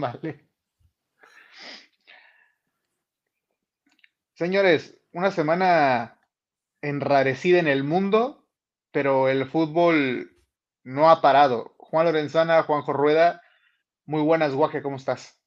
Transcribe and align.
Vale. 0.00 0.48
Señores, 4.34 4.98
una 5.12 5.30
semana 5.30 6.18
enrarecida 6.80 7.58
en 7.58 7.68
el 7.68 7.84
mundo, 7.84 8.48
pero 8.90 9.28
el 9.28 9.48
fútbol 9.48 10.34
no 10.82 11.10
ha 11.10 11.20
parado. 11.20 11.74
Juan 11.78 12.06
Lorenzana, 12.06 12.62
Juanjo 12.62 12.92
Rueda, 12.92 13.42
muy 14.06 14.22
buenas, 14.22 14.54
Guaje, 14.54 14.82
¿cómo 14.82 14.96
estás? 14.96 15.38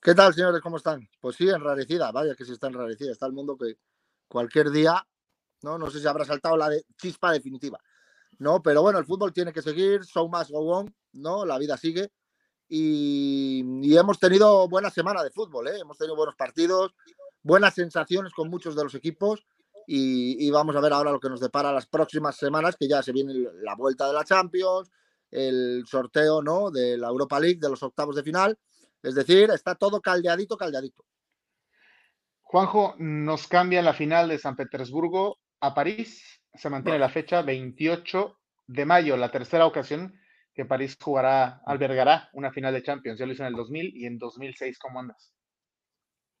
¿Qué 0.00 0.14
tal, 0.14 0.32
señores? 0.32 0.60
¿Cómo 0.60 0.76
están? 0.76 1.08
Pues 1.20 1.36
sí, 1.36 1.48
enrarecida, 1.48 2.12
vaya 2.12 2.34
que 2.36 2.44
sí 2.44 2.52
está 2.52 2.68
enrarecida. 2.68 3.10
Está 3.10 3.26
el 3.26 3.32
mundo 3.32 3.56
que 3.56 3.78
cualquier 4.28 4.70
día, 4.70 5.04
¿no? 5.62 5.78
No 5.78 5.90
sé 5.90 5.98
si 5.98 6.06
habrá 6.06 6.24
saltado 6.24 6.56
la 6.56 6.70
chispa 6.96 7.32
definitiva, 7.32 7.80
¿no? 8.38 8.62
Pero 8.62 8.82
bueno, 8.82 8.98
el 8.98 9.06
fútbol 9.06 9.32
tiene 9.32 9.52
que 9.52 9.62
seguir, 9.62 10.04
show 10.04 10.28
must 10.28 10.50
go 10.50 10.78
on, 10.78 10.94
¿no? 11.12 11.44
La 11.44 11.58
vida 11.58 11.76
sigue. 11.76 12.12
Y, 12.68 13.96
hemos 13.96 14.18
tenido 14.18 14.68
buena 14.68 14.90
semana 14.90 15.22
de 15.22 15.30
fútbol, 15.30 15.68
¿eh? 15.68 15.78
Hemos 15.80 15.98
tenido 15.98 16.16
buenos 16.16 16.34
partidos, 16.34 16.94
buenas 17.42 17.74
sensaciones 17.74 18.32
con 18.32 18.48
muchos 18.48 18.74
de 18.74 18.84
los 18.84 18.94
equipos 18.94 19.44
y, 19.86 20.50
vamos 20.50 20.74
a 20.76 20.80
ver 20.80 20.92
ahora 20.92 21.12
lo 21.12 21.20
que 21.20 21.28
nos 21.28 21.40
depara 21.40 21.72
las 21.72 21.86
próximas 21.86 22.36
semanas, 22.36 22.76
que 22.78 22.88
ya 22.88 23.02
se 23.02 23.12
viene 23.12 23.34
la 23.62 23.74
vuelta 23.74 24.06
de 24.06 24.14
la 24.14 24.24
Champions, 24.24 24.90
el 25.30 25.84
sorteo 25.86 26.42
¿no? 26.42 26.70
de 26.70 26.96
la 26.96 27.08
Europa 27.08 27.38
League, 27.38 27.58
de 27.60 27.68
los 27.68 27.82
octavos 27.82 28.16
de 28.16 28.22
final. 28.22 28.58
Es 29.02 29.14
decir, 29.14 29.50
está 29.50 29.74
todo 29.74 30.00
caldeadito, 30.00 30.56
caldeadito. 30.56 31.04
Juanjo, 32.40 32.94
nos 32.98 33.46
cambia 33.48 33.82
la 33.82 33.92
final 33.92 34.28
de 34.28 34.38
San 34.38 34.56
Petersburgo 34.56 35.38
a 35.60 35.74
París. 35.74 36.40
Se 36.54 36.70
mantiene 36.70 36.98
la 36.98 37.08
fecha 37.08 37.42
28 37.42 38.38
de 38.68 38.86
mayo, 38.86 39.16
la 39.16 39.30
tercera 39.30 39.66
ocasión 39.66 40.14
que 40.54 40.64
París 40.64 40.96
jugará, 41.00 41.60
albergará 41.66 42.30
una 42.32 42.52
final 42.52 42.72
de 42.72 42.82
Champions. 42.82 43.18
Ya 43.18 43.26
lo 43.26 43.32
hizo 43.32 43.42
en 43.42 43.48
el 43.48 43.56
2000 43.56 43.92
y 43.96 44.06
en 44.06 44.18
2006. 44.18 44.78
¿Cómo 44.78 45.00
andas? 45.00 45.32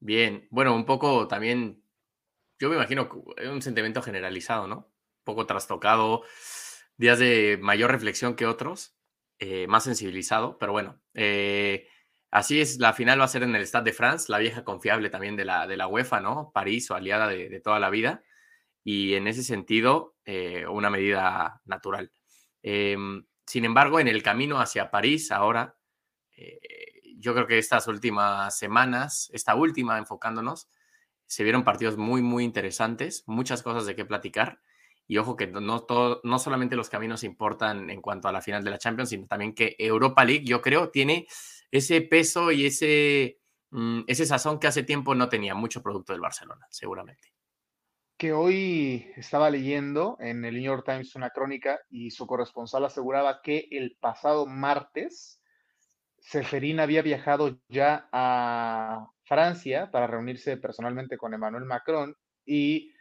Bien, 0.00 0.46
bueno, 0.50 0.74
un 0.74 0.84
poco 0.84 1.26
también, 1.28 1.82
yo 2.58 2.68
me 2.68 2.76
imagino 2.76 3.08
un 3.50 3.62
sentimiento 3.62 4.02
generalizado, 4.02 4.66
¿no? 4.66 4.76
Un 4.76 5.24
poco 5.24 5.46
trastocado, 5.46 6.22
días 6.96 7.18
de 7.18 7.58
mayor 7.60 7.90
reflexión 7.90 8.36
que 8.36 8.46
otros, 8.46 8.96
eh, 9.38 9.66
más 9.66 9.84
sensibilizado, 9.84 10.58
pero 10.58 10.72
bueno, 10.72 11.00
eh, 11.14 11.88
así 12.30 12.60
es, 12.60 12.78
la 12.78 12.92
final 12.92 13.18
va 13.18 13.24
a 13.24 13.28
ser 13.28 13.44
en 13.44 13.54
el 13.56 13.66
Stade 13.66 13.90
de 13.90 13.96
France, 13.96 14.30
la 14.30 14.38
vieja 14.38 14.62
confiable 14.62 15.08
también 15.10 15.36
de 15.36 15.46
la, 15.46 15.66
de 15.66 15.76
la 15.76 15.86
UEFA, 15.86 16.20
¿no? 16.20 16.50
París, 16.52 16.90
o 16.90 16.94
aliada 16.94 17.28
de, 17.28 17.60
toda 17.60 17.80
la 17.80 17.88
vida, 17.90 18.22
y 18.84 19.14
en 19.14 19.26
ese 19.26 19.42
sentido, 19.42 20.16
eh, 20.26 20.66
una 20.66 20.90
medida 20.90 21.62
natural. 21.64 22.12
Sin 23.46 23.64
embargo, 23.64 24.00
en 24.00 24.08
el 24.08 24.22
camino 24.22 24.58
hacia 24.60 24.90
París, 24.90 25.30
ahora, 25.30 25.76
yo 27.18 27.34
creo 27.34 27.46
que 27.46 27.58
estas 27.58 27.88
últimas 27.88 28.58
semanas, 28.58 29.30
esta 29.32 29.54
última 29.54 29.98
enfocándonos, 29.98 30.68
se 31.26 31.42
vieron 31.42 31.64
partidos 31.64 31.96
muy, 31.96 32.22
muy 32.22 32.44
interesantes, 32.44 33.24
muchas 33.26 33.62
cosas 33.62 33.86
de 33.86 33.96
qué 33.96 34.04
platicar. 34.04 34.60
Y 35.06 35.18
ojo 35.18 35.36
que 35.36 35.46
no, 35.46 35.80
todo, 35.84 36.20
no 36.24 36.38
solamente 36.38 36.76
los 36.76 36.88
caminos 36.88 37.24
importan 37.24 37.90
en 37.90 38.00
cuanto 38.00 38.28
a 38.28 38.32
la 38.32 38.40
final 38.40 38.64
de 38.64 38.70
la 38.70 38.78
Champions, 38.78 39.10
sino 39.10 39.26
también 39.26 39.54
que 39.54 39.76
Europa 39.78 40.24
League, 40.24 40.44
yo 40.44 40.62
creo, 40.62 40.90
tiene 40.90 41.26
ese 41.70 42.00
peso 42.00 42.52
y 42.52 42.66
ese, 42.66 43.40
mm, 43.70 44.02
ese 44.06 44.26
sazón 44.26 44.58
que 44.58 44.66
hace 44.66 44.82
tiempo 44.82 45.14
no 45.14 45.28
tenía 45.28 45.54
mucho 45.54 45.82
producto 45.82 46.12
del 46.12 46.22
Barcelona, 46.22 46.66
seguramente. 46.70 47.33
Que 48.24 48.32
hoy 48.32 49.12
estaba 49.16 49.50
leyendo 49.50 50.16
en 50.18 50.46
el 50.46 50.54
New 50.54 50.62
York 50.62 50.86
Times 50.86 51.14
una 51.14 51.28
crónica 51.28 51.78
y 51.90 52.10
su 52.10 52.26
corresponsal 52.26 52.82
aseguraba 52.86 53.42
que 53.42 53.68
el 53.70 53.98
pasado 54.00 54.46
martes 54.46 55.42
Seferín 56.20 56.80
había 56.80 57.02
viajado 57.02 57.58
ya 57.68 58.08
a 58.12 59.08
Francia 59.24 59.90
para 59.90 60.06
reunirse 60.06 60.56
personalmente 60.56 61.18
con 61.18 61.34
Emmanuel 61.34 61.66
Macron 61.66 62.16
y 62.46 62.94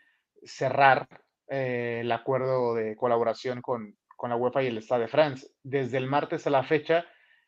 cerrar 0.44 1.08
eh, 1.48 2.00
el 2.02 2.12
acuerdo 2.12 2.76
de 2.76 2.98
colaboración 2.98 3.62
con, 3.62 3.96
la 4.22 4.36
UEFA 4.36 4.64
y 4.64 4.68
el 4.68 4.80
Estado 4.80 5.04
de 5.04 5.08
France. 5.08 5.48
Desde 5.64 6.00
el 6.00 6.08
martes 6.08 6.48
a 6.48 6.50
la 6.50 6.64
fecha 6.64 7.06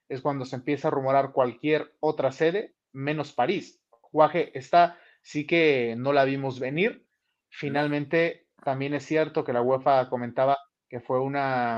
es 0.08 0.22
cuando 0.22 0.46
se 0.46 0.56
empieza 0.56 0.88
a 0.88 0.92
rumorar 0.92 1.34
cualquier 1.34 1.94
otra 2.00 2.32
sede, 2.32 2.74
menos 2.94 3.34
París. 3.34 3.82
Juaje, 3.90 4.58
esta 4.58 4.98
sí 5.22 5.46
que 5.46 5.96
no 5.98 6.14
la 6.14 6.24
vimos 6.24 6.62
venir. 6.62 7.05
Finalmente, 7.58 8.48
también 8.64 8.94
es 8.94 9.06
cierto 9.06 9.46
que 9.46 9.54
la 9.54 9.62
UEFA 9.62 10.10
comentaba 10.10 10.58
que 10.90 11.00
fue 11.00 11.22
una, 11.22 11.78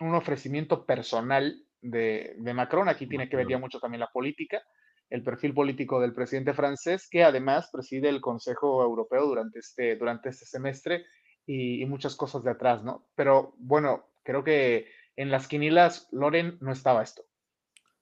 un 0.00 0.14
ofrecimiento 0.14 0.84
personal 0.84 1.64
de, 1.80 2.36
Macron. 2.54 2.88
Aquí 2.88 3.06
tiene 3.06 3.28
que 3.28 3.36
ver 3.36 3.48
ya 3.48 3.58
mucho 3.58 3.80
también 3.80 4.00
la 4.00 4.10
política, 4.12 4.62
el 5.08 5.22
perfil 5.22 5.54
político 5.54 6.00
del 6.00 6.12
presidente 6.12 6.52
francés, 6.52 7.08
que 7.10 7.24
además 7.24 7.70
preside 7.72 8.10
el 8.10 8.20
Consejo 8.20 8.82
Europeo 8.82 9.26
durante 9.26 9.60
este, 9.60 9.96
durante 9.96 10.28
este 10.28 10.44
semestre 10.44 11.06
y, 11.46 11.84
muchas 11.86 12.14
cosas 12.14 12.44
de 12.44 12.50
atrás, 12.50 12.84
¿no? 12.84 13.08
Pero 13.14 13.54
bueno, 13.56 14.04
creo 14.22 14.44
que 14.44 14.86
en 15.16 15.30
las 15.30 15.48
quinilas, 15.48 16.08
Loren, 16.12 16.58
no 16.60 16.72
estaba 16.72 17.02
esto. 17.02 17.22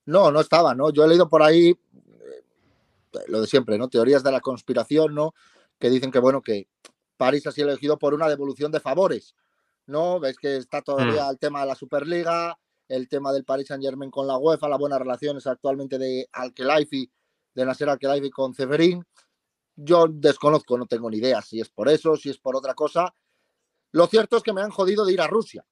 No, 0.04 0.32
no 0.32 0.40
estaba, 0.40 0.74
¿no? 0.74 0.90
Yo 0.90 1.04
he 1.04 1.08
leído 1.08 1.28
por 1.28 1.42
ahí 1.42 1.68
eh, 1.70 3.18
lo 3.28 3.40
de 3.40 3.46
siempre, 3.46 3.78
¿no? 3.78 3.88
Teorías 3.88 4.24
de 4.24 4.32
la 4.32 4.40
conspiración, 4.40 5.14
¿no? 5.14 5.34
Que 5.78 5.90
dicen 5.90 6.10
que, 6.10 6.18
bueno, 6.18 6.42
que 6.42 6.68
París 7.16 7.46
ha 7.46 7.52
sido 7.52 7.68
elegido 7.68 7.98
por 7.98 8.14
una 8.14 8.28
devolución 8.28 8.72
de 8.72 8.80
favores, 8.80 9.34
¿no? 9.86 10.20
Ves 10.20 10.36
que 10.38 10.56
está 10.56 10.82
todavía 10.82 11.26
mm. 11.26 11.30
el 11.30 11.38
tema 11.38 11.60
de 11.60 11.66
la 11.66 11.74
Superliga, 11.74 12.58
el 12.88 13.08
tema 13.08 13.32
del 13.32 13.44
Paris 13.44 13.68
Saint 13.68 13.82
Germain 13.82 14.10
con 14.10 14.26
la 14.26 14.38
UEFA, 14.38 14.68
las 14.68 14.78
buenas 14.78 14.98
relaciones 14.98 15.46
actualmente 15.46 15.98
de 15.98 16.28
Alkelaifi, 16.32 17.10
de 17.54 17.64
Nasser 17.66 17.88
Alkelaifi 17.88 18.30
con 18.30 18.54
Severín. 18.54 19.04
Yo 19.76 20.06
desconozco, 20.08 20.78
no 20.78 20.86
tengo 20.86 21.10
ni 21.10 21.18
idea 21.18 21.42
si 21.42 21.60
es 21.60 21.68
por 21.68 21.88
eso, 21.88 22.16
si 22.16 22.30
es 22.30 22.38
por 22.38 22.56
otra 22.56 22.74
cosa. 22.74 23.14
Lo 23.92 24.06
cierto 24.06 24.36
es 24.36 24.42
que 24.42 24.52
me 24.52 24.62
han 24.62 24.70
jodido 24.70 25.04
de 25.04 25.12
ir 25.12 25.20
a 25.20 25.26
Rusia, 25.26 25.64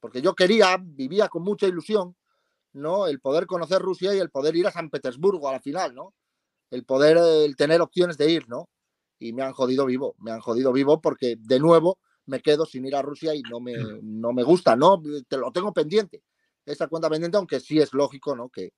porque 0.00 0.22
yo 0.22 0.34
quería, 0.34 0.76
vivía 0.80 1.28
con 1.28 1.42
mucha 1.42 1.66
ilusión, 1.66 2.16
¿no? 2.72 3.06
El 3.06 3.20
poder 3.20 3.46
conocer 3.46 3.80
Rusia 3.80 4.14
y 4.14 4.18
el 4.18 4.30
poder 4.30 4.56
ir 4.56 4.66
a 4.66 4.72
San 4.72 4.90
Petersburgo 4.90 5.48
a 5.48 5.52
la 5.52 5.60
final, 5.60 5.94
¿no? 5.94 6.14
El 6.70 6.84
poder, 6.84 7.16
el 7.16 7.56
tener 7.56 7.80
opciones 7.80 8.18
de 8.18 8.30
ir, 8.30 8.48
¿no? 8.48 8.68
Y 9.18 9.32
me 9.32 9.42
han 9.42 9.52
jodido 9.52 9.86
vivo, 9.86 10.14
me 10.18 10.32
han 10.32 10.40
jodido 10.40 10.72
vivo 10.72 11.00
porque, 11.00 11.36
de 11.38 11.60
nuevo, 11.60 11.98
me 12.26 12.40
quedo 12.40 12.66
sin 12.66 12.86
ir 12.86 12.96
a 12.96 13.02
Rusia 13.02 13.34
y 13.34 13.42
no 13.42 13.60
me, 13.60 13.74
no 14.02 14.32
me 14.32 14.42
gusta, 14.42 14.76
¿no? 14.76 15.00
Te 15.28 15.36
lo 15.36 15.52
tengo 15.52 15.72
pendiente, 15.72 16.22
esa 16.64 16.88
cuenta 16.88 17.10
pendiente, 17.10 17.36
aunque 17.36 17.60
sí 17.60 17.78
es 17.78 17.92
lógico, 17.92 18.34
¿no? 18.34 18.48
Que 18.48 18.72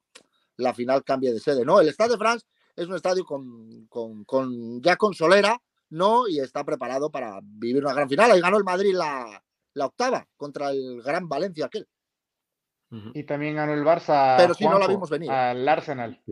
la 0.57 0.75
final 0.75 1.05
cambie 1.05 1.33
de 1.33 1.41
sede, 1.41 1.65
¿no? 1.65 1.81
El 1.81 1.89
Stade 1.89 2.13
de 2.13 2.19
France 2.19 2.47
es 2.75 2.87
un 2.87 2.95
estadio 2.95 3.25
con, 3.25 3.87
con, 3.89 4.83
ya 4.83 4.97
con 4.97 5.15
solera, 5.15 5.61
¿no? 5.91 6.29
Y 6.29 6.41
está 6.41 6.65
preparado 6.65 7.11
para 7.11 7.41
vivir 7.43 7.83
una 7.83 7.95
gran 7.95 8.09
final. 8.09 8.31
Ahí 8.31 8.41
ganó 8.41 8.59
el 8.59 8.65
Madrid 8.65 8.95
la, 8.95 9.43
octava 9.85 10.27
contra 10.37 10.71
el 10.71 11.03
Gran 11.03 11.29
Valencia 11.29 11.67
aquel. 11.67 11.87
Y 13.15 13.25
también 13.25 13.57
ganó 13.57 13.75
el 13.75 13.85
Barça. 13.85 14.37
Pero 14.37 14.55
si 14.55 14.65
no 14.65 14.79
la 14.79 14.87
vimos 14.87 15.11
venir. 15.11 15.31
Al 15.31 15.69
Arsenal. 15.69 16.23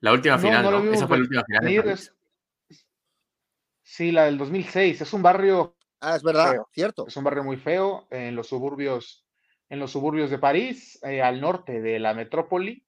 La 0.00 0.12
última 0.12 0.38
final, 0.38 0.62
¿no? 0.62 0.92
Esa 0.92 1.06
fue 1.06 1.18
la 1.18 1.22
última 1.22 1.44
final. 1.44 2.10
Sí, 3.84 4.10
la 4.10 4.24
del 4.24 4.38
2006. 4.38 5.02
Es 5.02 5.12
un 5.12 5.22
barrio. 5.22 5.76
Ah, 6.00 6.16
es 6.16 6.22
verdad, 6.22 6.56
cierto. 6.72 7.06
Es 7.06 7.16
un 7.16 7.24
barrio 7.24 7.44
muy 7.44 7.58
feo 7.58 8.08
en 8.10 8.34
los 8.34 8.48
suburbios, 8.48 9.26
en 9.68 9.78
los 9.78 9.92
suburbios 9.92 10.30
de 10.30 10.38
París, 10.38 10.98
eh, 11.02 11.22
al 11.22 11.40
norte 11.40 11.80
de 11.80 11.98
la 11.98 12.14
metrópoli. 12.14 12.84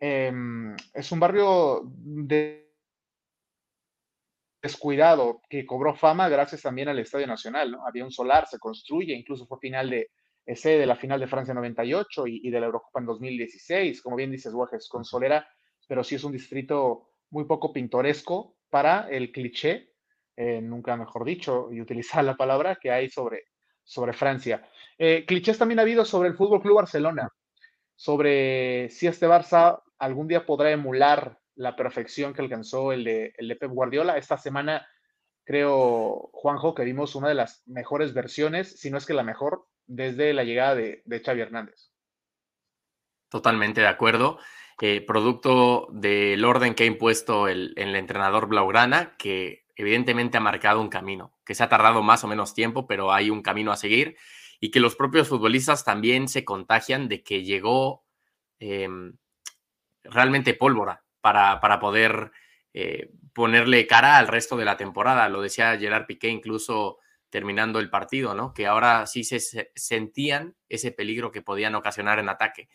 Em, 0.00 0.74
es 0.92 1.12
un 1.12 1.20
barrio 1.20 1.82
descuidado 4.60 5.40
que 5.48 5.64
cobró 5.64 5.94
fama 5.94 6.28
gracias 6.28 6.62
también 6.62 6.88
al 6.88 6.98
Estadio 6.98 7.28
Nacional. 7.28 7.70
¿no? 7.70 7.86
Había 7.86 8.04
un 8.04 8.12
solar, 8.12 8.48
se 8.48 8.58
construye, 8.58 9.14
incluso 9.14 9.46
fue 9.46 9.58
final 9.60 9.90
de 9.90 10.10
ese 10.44 10.70
de 10.70 10.86
la 10.86 10.96
final 10.96 11.20
de 11.20 11.28
Francia 11.28 11.54
98 11.54 12.26
y, 12.26 12.40
y 12.42 12.50
de 12.50 12.58
la 12.58 12.66
Eurocopa 12.66 12.98
en 12.98 13.06
2016. 13.06 14.02
Como 14.02 14.16
bien 14.16 14.32
dices, 14.32 14.52
Guajes, 14.52 14.88
con 14.88 15.04
Solera, 15.04 15.48
pero 15.86 16.02
sí 16.02 16.16
es 16.16 16.24
un 16.24 16.32
distrito 16.32 17.10
muy 17.30 17.44
poco 17.44 17.72
pintoresco 17.72 18.56
para 18.70 19.08
el 19.08 19.30
cliché 19.30 19.91
eh, 20.36 20.60
nunca 20.60 20.96
mejor 20.96 21.24
dicho, 21.24 21.68
y 21.72 21.80
utilizar 21.80 22.24
la 22.24 22.36
palabra 22.36 22.76
que 22.76 22.90
hay 22.90 23.08
sobre, 23.08 23.44
sobre 23.82 24.12
Francia. 24.12 24.68
Eh, 24.98 25.24
clichés 25.26 25.58
también 25.58 25.78
ha 25.78 25.82
habido 25.82 26.04
sobre 26.04 26.28
el 26.28 26.36
Fútbol 26.36 26.62
Club 26.62 26.76
Barcelona, 26.76 27.28
sobre 27.96 28.88
si 28.90 29.06
este 29.06 29.28
Barça 29.28 29.82
algún 29.98 30.28
día 30.28 30.44
podrá 30.44 30.70
emular 30.70 31.38
la 31.54 31.76
perfección 31.76 32.32
que 32.32 32.42
alcanzó 32.42 32.92
el 32.92 33.04
de, 33.04 33.34
el 33.36 33.56
Pep 33.58 33.70
Guardiola. 33.70 34.16
Esta 34.16 34.36
semana, 34.36 34.86
creo, 35.44 36.30
Juanjo, 36.32 36.74
que 36.74 36.84
vimos 36.84 37.14
una 37.14 37.28
de 37.28 37.34
las 37.34 37.62
mejores 37.66 38.14
versiones, 38.14 38.80
si 38.80 38.90
no 38.90 38.98
es 38.98 39.06
que 39.06 39.14
la 39.14 39.22
mejor, 39.22 39.66
desde 39.86 40.32
la 40.32 40.44
llegada 40.44 40.74
de, 40.74 41.02
de 41.04 41.20
Xavi 41.20 41.40
Hernández. 41.42 41.92
Totalmente 43.28 43.80
de 43.80 43.86
acuerdo. 43.86 44.38
Eh, 44.80 45.00
producto 45.06 45.86
del 45.92 46.44
orden 46.44 46.74
que 46.74 46.82
ha 46.82 46.86
impuesto 46.86 47.46
el, 47.46 47.72
el 47.76 47.94
entrenador 47.94 48.48
Blaugrana, 48.48 49.14
que 49.16 49.61
evidentemente 49.76 50.38
ha 50.38 50.40
marcado 50.40 50.80
un 50.80 50.88
camino, 50.88 51.34
que 51.44 51.54
se 51.54 51.62
ha 51.62 51.68
tardado 51.68 52.02
más 52.02 52.24
o 52.24 52.28
menos 52.28 52.54
tiempo, 52.54 52.86
pero 52.86 53.12
hay 53.12 53.30
un 53.30 53.42
camino 53.42 53.72
a 53.72 53.76
seguir 53.76 54.16
y 54.60 54.70
que 54.70 54.80
los 54.80 54.94
propios 54.94 55.28
futbolistas 55.28 55.84
también 55.84 56.28
se 56.28 56.44
contagian 56.44 57.08
de 57.08 57.22
que 57.22 57.42
llegó 57.42 58.04
em, 58.60 59.16
realmente 60.04 60.54
pólvora 60.54 61.04
para, 61.20 61.60
para 61.60 61.80
poder 61.80 62.30
eh, 62.74 63.10
ponerle 63.32 63.86
cara 63.86 64.18
al 64.18 64.28
resto 64.28 64.56
de 64.56 64.64
la 64.64 64.76
temporada. 64.76 65.28
Lo 65.28 65.42
decía 65.42 65.76
Gerard 65.78 66.06
Piqué 66.06 66.28
incluso 66.28 66.98
terminando 67.28 67.80
el 67.80 67.90
partido, 67.90 68.34
¿no? 68.34 68.52
Que 68.52 68.66
ahora 68.66 69.06
sí 69.06 69.24
se 69.24 69.70
sentían 69.74 70.54
ese 70.68 70.92
peligro 70.92 71.32
que 71.32 71.42
podían 71.42 71.74
ocasionar 71.74 72.18
en 72.18 72.28
ataque. 72.28 72.68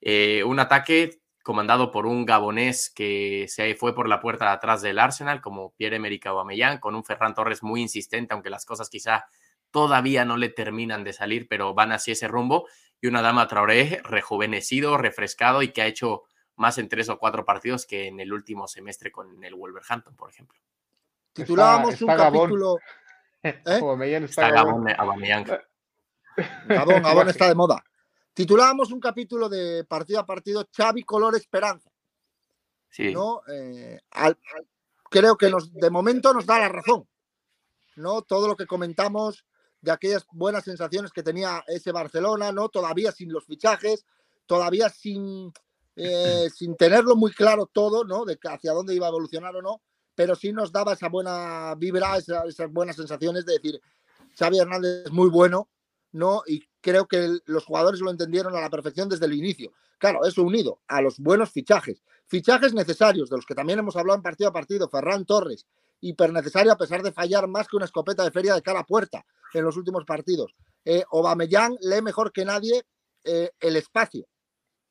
Eh, 0.00 0.42
un 0.44 0.58
ataque 0.58 1.21
comandado 1.42 1.90
por 1.90 2.06
un 2.06 2.24
gabonés 2.24 2.90
que 2.90 3.46
se 3.48 3.74
fue 3.74 3.94
por 3.94 4.08
la 4.08 4.20
puerta 4.20 4.46
de 4.46 4.50
atrás 4.52 4.82
del 4.82 4.98
Arsenal, 4.98 5.40
como 5.40 5.74
Pierre-Emerick 5.74 6.26
Aubameyang, 6.26 6.78
con 6.78 6.94
un 6.94 7.04
Ferran 7.04 7.34
Torres 7.34 7.62
muy 7.62 7.80
insistente, 7.80 8.34
aunque 8.34 8.50
las 8.50 8.64
cosas 8.64 8.88
quizá 8.88 9.26
todavía 9.70 10.24
no 10.24 10.36
le 10.36 10.50
terminan 10.50 11.02
de 11.02 11.12
salir, 11.12 11.48
pero 11.48 11.74
van 11.74 11.92
hacia 11.92 12.12
ese 12.12 12.28
rumbo, 12.28 12.68
y 13.00 13.08
una 13.08 13.22
Dama 13.22 13.48
Traoré 13.48 14.00
rejuvenecido, 14.04 14.96
refrescado 14.96 15.62
y 15.62 15.72
que 15.72 15.82
ha 15.82 15.86
hecho 15.86 16.22
más 16.56 16.78
en 16.78 16.88
tres 16.88 17.08
o 17.08 17.18
cuatro 17.18 17.44
partidos 17.44 17.86
que 17.86 18.06
en 18.06 18.20
el 18.20 18.32
último 18.32 18.68
semestre 18.68 19.10
con 19.10 19.42
el 19.42 19.54
Wolverhampton, 19.54 20.14
por 20.14 20.30
ejemplo. 20.30 20.58
Titulábamos 21.32 22.00
un 22.00 22.08
capítulo... 22.08 22.78
¿Eh? 23.44 23.58
está, 24.22 24.50
Gabón, 24.50 24.84
Gabón, 24.84 25.20
Gabón 27.02 27.26
está 27.28 27.48
de 27.48 27.56
moda. 27.56 27.82
Titulábamos 28.34 28.90
un 28.92 29.00
capítulo 29.00 29.48
de 29.48 29.84
partido 29.84 30.20
a 30.20 30.26
partido 30.26 30.66
Xavi 30.74 31.02
Color 31.02 31.36
Esperanza. 31.36 31.90
Sí. 32.88 33.12
¿no? 33.12 33.42
Eh, 33.48 34.00
creo 35.10 35.36
que 35.36 35.50
nos, 35.50 35.72
de 35.72 35.90
momento 35.90 36.32
nos 36.32 36.46
da 36.46 36.58
la 36.58 36.68
razón. 36.68 37.06
¿no? 37.96 38.22
Todo 38.22 38.48
lo 38.48 38.56
que 38.56 38.66
comentamos 38.66 39.44
de 39.80 39.90
aquellas 39.90 40.24
buenas 40.32 40.64
sensaciones 40.64 41.12
que 41.12 41.22
tenía 41.22 41.62
ese 41.66 41.92
Barcelona, 41.92 42.52
¿no? 42.52 42.68
Todavía 42.68 43.12
sin 43.12 43.32
los 43.32 43.44
fichajes, 43.44 44.06
todavía 44.46 44.88
sin, 44.88 45.52
eh, 45.96 46.48
sin 46.54 46.76
tenerlo 46.76 47.16
muy 47.16 47.32
claro 47.32 47.66
todo, 47.66 48.04
¿no? 48.04 48.24
De 48.24 48.38
hacia 48.44 48.72
dónde 48.72 48.94
iba 48.94 49.06
a 49.06 49.10
evolucionar 49.10 49.54
o 49.56 49.62
no, 49.62 49.82
pero 50.14 50.36
sí 50.36 50.52
nos 50.52 50.72
daba 50.72 50.92
esa 50.92 51.08
buena 51.08 51.74
vibra, 51.76 52.16
esas 52.16 52.70
buenas 52.70 52.96
sensaciones 52.96 53.44
de 53.44 53.54
decir, 53.54 53.80
Xavi 54.38 54.58
Hernández 54.58 55.06
es 55.06 55.12
muy 55.12 55.28
bueno, 55.28 55.68
¿no? 56.12 56.42
Y 56.46 56.64
creo 56.80 57.06
que 57.06 57.38
los 57.46 57.64
jugadores 57.64 58.00
lo 58.00 58.10
entendieron 58.10 58.54
a 58.54 58.60
la 58.60 58.70
perfección 58.70 59.08
desde 59.08 59.26
el 59.26 59.34
inicio. 59.34 59.72
Claro, 59.98 60.24
eso 60.24 60.42
unido 60.42 60.80
a 60.88 61.00
los 61.00 61.18
buenos 61.18 61.50
fichajes, 61.50 62.02
fichajes 62.26 62.74
necesarios, 62.74 63.30
de 63.30 63.36
los 63.36 63.46
que 63.46 63.54
también 63.54 63.78
hemos 63.78 63.96
hablado 63.96 64.16
en 64.16 64.22
partido 64.22 64.50
a 64.50 64.52
partido, 64.52 64.88
Ferran 64.88 65.24
Torres, 65.24 65.66
hiper 66.00 66.32
necesario 66.32 66.72
a 66.72 66.76
pesar 66.76 67.02
de 67.02 67.12
fallar 67.12 67.48
más 67.48 67.68
que 67.68 67.76
una 67.76 67.84
escopeta 67.84 68.24
de 68.24 68.30
feria 68.30 68.54
de 68.54 68.62
cara 68.62 68.80
a 68.80 68.86
puerta 68.86 69.24
en 69.54 69.64
los 69.64 69.76
últimos 69.76 70.04
partidos. 70.04 70.54
Eh, 70.84 71.04
Aubameyang 71.12 71.76
lee 71.80 72.02
mejor 72.02 72.32
que 72.32 72.44
nadie 72.44 72.82
eh, 73.24 73.50
el 73.60 73.76
espacio, 73.76 74.26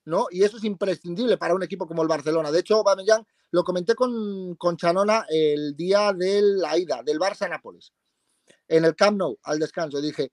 ¿no? 0.06 0.28
Y 0.32 0.44
eso 0.44 0.58
es 0.58 0.64
imprescindible 0.64 1.38
para 1.38 1.54
un 1.54 1.64
equipo 1.64 1.88
como 1.88 2.02
el 2.02 2.08
Barcelona. 2.08 2.52
De 2.52 2.60
hecho, 2.60 2.76
Aubameyang 2.78 3.26
lo 3.52 3.64
comenté 3.64 3.96
con, 3.96 4.56
con 4.56 4.78
Chanona 4.78 5.26
el 5.30 5.76
día 5.76 6.14
de 6.14 6.42
la 6.42 6.78
ida, 6.78 7.04
del 7.04 7.20
Barça-Nápoles, 7.20 7.92
en 8.70 8.86
el 8.86 8.96
Camp 8.96 9.18
Nou, 9.18 9.38
al 9.44 9.60
descanso. 9.60 10.00
Dije, 10.00 10.32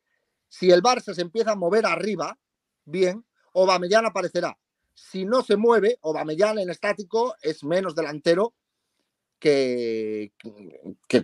si 0.49 0.71
el 0.71 0.83
Barça 0.83 1.15
se 1.15 1.23
empieza 1.23 1.53
a 1.53 1.57
mover 1.57 1.87
arriba, 1.87 2.39
bien, 2.85 3.25
Aubameyang 3.55 4.07
aparecerá. 4.07 4.59
Si 4.95 5.25
no 5.25 5.43
se 5.43 5.57
mueve, 5.57 5.99
Aubameyang 6.03 6.59
en 6.59 6.71
estático 6.71 7.35
es 7.41 7.63
menos 7.65 7.95
delantero 7.95 8.55
que, 9.39 10.33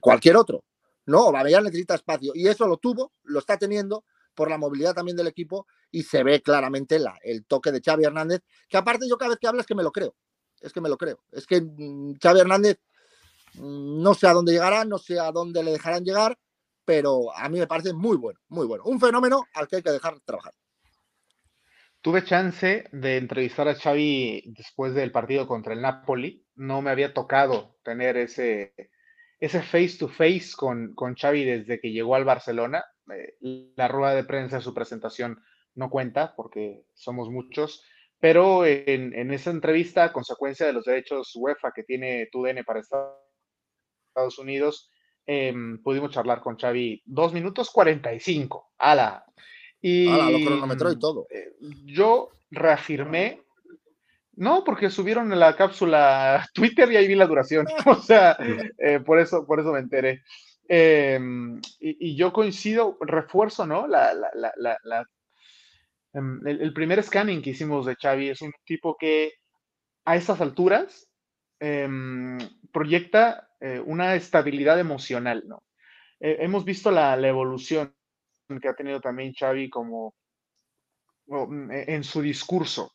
cualquier 0.01 0.37
otro. 0.37 0.65
No, 1.07 1.27
Aubameyang 1.27 1.65
necesita 1.65 1.95
espacio 1.95 2.33
y 2.35 2.49
eso 2.49 2.67
lo 2.67 2.77
tuvo, 2.77 3.13
lo 3.25 3.39
está 3.39 3.59
teniendo 3.59 4.05
por 4.35 4.51
la 4.51 4.59
movilidad 4.59 4.95
también 4.95 5.17
del 5.17 5.29
equipo 5.29 5.67
y 5.91 6.03
se 6.03 6.23
ve 6.23 6.43
claramente 6.43 6.99
la, 6.99 7.17
el 7.23 7.47
toque 7.47 7.71
de 7.71 7.81
Xavi 7.81 8.05
Hernández, 8.05 8.43
que 8.69 8.77
aparte 8.77 9.09
yo 9.09 9.17
cada 9.17 9.31
vez 9.31 9.39
que 9.39 9.47
hablas 9.47 9.67
que 9.67 9.75
me 9.75 9.83
lo 9.83 9.93
creo, 9.93 10.17
es 10.61 10.73
que 10.73 10.81
me 10.81 10.89
lo 10.89 10.97
creo. 10.97 11.23
Es 11.31 11.47
que 11.47 11.61
mm, 11.61 12.15
Xavi 12.21 12.41
Hernández 12.41 12.79
mm, 13.55 14.03
no 14.03 14.15
sé 14.15 14.27
a 14.27 14.33
dónde 14.33 14.53
llegará, 14.53 14.85
no 14.85 14.99
sé 14.99 15.21
a 15.21 15.31
dónde 15.31 15.63
le 15.63 15.73
dejarán 15.73 16.05
llegar, 16.05 16.39
pero 16.85 17.35
a 17.35 17.49
mí 17.49 17.59
me 17.59 17.67
parece 17.67 17.93
muy 17.93 18.17
bueno, 18.17 18.39
muy 18.49 18.67
bueno. 18.67 18.85
Un 18.85 19.01
fenómeno 19.01 19.45
al 19.55 19.69
que 19.69 19.77
hay 19.77 19.83
que 19.83 19.91
dejar 19.91 20.21
trabajar. 20.21 20.53
Tuve 22.01 22.23
chance 22.25 22.85
de 22.93 23.17
entrevistar 23.17 23.67
a 23.67 23.75
Xavi 23.75 24.53
después 24.55 24.95
del 24.95 25.11
partido 25.11 25.47
contra 25.47 25.73
el 25.73 25.81
Napoli. 25.81 26.47
No 26.55 26.83
me 26.83 26.91
había 26.91 27.15
tocado 27.15 27.79
tener 27.83 28.19
ese, 28.19 28.75
ese 29.41 29.63
face 29.63 29.97
to 29.99 30.09
face 30.09 30.51
con, 30.55 30.95
con 30.95 31.15
Xavi 31.15 31.45
desde 31.45 31.81
que 31.81 31.93
llegó 31.93 32.15
al 32.15 32.27
Barcelona. 32.27 32.85
Eh, 33.11 33.73
la 33.77 33.89
rueda 33.89 34.15
de 34.15 34.25
prensa 34.25 34.61
su 34.61 34.75
presentación 34.75 35.43
no 35.75 35.89
cuenta 35.89 36.35
porque 36.37 36.85
somos 36.93 37.31
muchos, 37.31 37.83
pero 38.21 38.67
en, 38.67 39.15
en, 39.15 39.33
esa 39.33 39.51
entrevista, 39.51 40.13
consecuencia 40.13 40.67
de 40.67 40.73
los 40.73 40.85
derechos 40.85 41.33
UEFA 41.35 41.73
que 41.75 41.85
tiene 41.85 42.29
TUDN 42.31 42.65
para 42.65 42.81
Estados 42.81 44.39
Unidos, 44.39 44.91
Em, 45.27 45.83
pudimos 45.83 46.13
charlar 46.13 46.41
con 46.41 46.57
Xavi 46.57 47.03
dos 47.05 47.33
minutos 47.33 47.71
45. 47.71 48.73
¡Hala! 48.79 49.25
Y 49.81 50.07
lo 50.07 50.47
cronometró 50.47 50.93
y 50.93 50.99
todo. 50.99 51.27
Eh, 51.31 51.53
yo 51.85 52.31
reafirmé, 52.51 53.43
no, 54.37 54.65
porque 54.65 54.91
subieron 54.91 55.39
la 55.39 55.57
cápsula 55.57 56.49
Twitter 56.55 56.91
y 56.91 56.97
ahí 56.97 57.07
vi 57.07 57.15
la 57.15 57.27
duración. 57.27 57.67
o 57.87 57.95
sea, 57.97 58.37
eh, 58.79 59.01
por, 59.01 59.19
eso, 59.19 59.47
por 59.47 59.61
eso 59.61 59.73
me 59.73 59.81
enteré. 59.81 60.23
Em, 60.67 61.61
y, 61.79 62.17
yo 62.17 62.33
coincido, 62.33 62.97
refuerzo, 63.01 63.67
¿no? 63.67 63.87
La, 63.87 64.13
em, 66.13 66.47
el, 66.47 66.73
primer 66.73 67.03
scanning 67.03 67.43
que 67.43 67.51
hicimos 67.51 67.87
de 67.87 67.97
Xavi 67.97 68.31
es 68.31 68.41
un 68.43 68.53
tipo 68.65 68.97
que 68.99 69.33
a 70.07 70.17
estas 70.17 70.41
alturas 70.41 71.09
proyecta 72.73 73.49
eh, 73.61 73.81
una 73.81 74.15
estabilidad 74.15 74.79
emocional, 74.79 75.45
¿no? 75.47 75.63
Eh, 76.21 76.37
hemos 76.41 76.65
visto 76.65 76.91
la, 76.91 77.17
evolución 77.17 77.95
que 78.61 78.69
ha 78.69 78.75
tenido 78.75 79.01
también 79.01 79.33
Xavi 79.33 79.71
como 79.71 80.15
mm, 81.27 81.71
e, 81.71 81.95
en 81.95 82.05
su 82.05 82.21
discurso. 82.21 82.93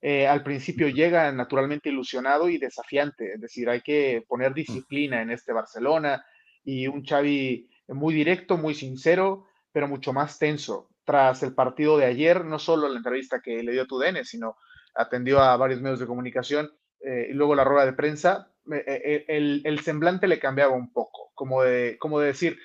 Eh, 0.00 0.26
al 0.26 0.42
principio 0.42 0.88
llega 0.88 1.32
naturalmente 1.32 1.88
ilusionado 1.88 2.48
y 2.48 2.58
desafiante, 2.58 3.34
es 3.34 3.40
decir, 3.40 3.68
hay 3.68 3.80
que 3.80 4.24
poner 4.28 4.52
disciplina 4.52 5.22
en 5.22 5.30
este 5.30 5.52
Barcelona 5.52 6.24
y 6.64 6.86
un 6.86 7.04
Xavi 7.04 7.68
muy 7.88 8.14
directo, 8.14 8.56
muy 8.56 8.74
sincero, 8.74 9.46
pero 9.72 9.88
mucho 9.88 10.12
más 10.12 10.38
tenso. 10.38 10.90
Tras 11.04 11.42
el 11.42 11.54
partido 11.54 11.98
de 11.98 12.06
ayer, 12.06 12.44
no 12.44 12.58
solo 12.58 12.88
la 12.88 12.96
entrevista 12.96 13.40
que 13.40 13.62
le 13.62 13.72
dio 13.72 13.82
a 13.82 13.86
Tudene, 13.86 14.24
sino 14.24 14.56
atendió 14.94 15.40
a 15.40 15.56
varios 15.56 15.80
medios 15.80 16.00
de 16.00 16.06
comunicación 16.06 16.70
y 17.04 17.32
luego 17.32 17.54
la 17.54 17.64
rueda 17.64 17.86
de 17.86 17.92
prensa, 17.94 18.52
eh, 18.70 19.24
eh, 19.26 19.60
el, 19.64 19.80
semblante 19.80 20.28
le 20.28 20.38
cambiaba 20.38 20.72
un 20.72 20.92
poco, 20.92 21.32
como 21.34 21.62
de, 21.62 21.96
como 21.98 22.20
de 22.20 22.28
decir, 22.28 22.58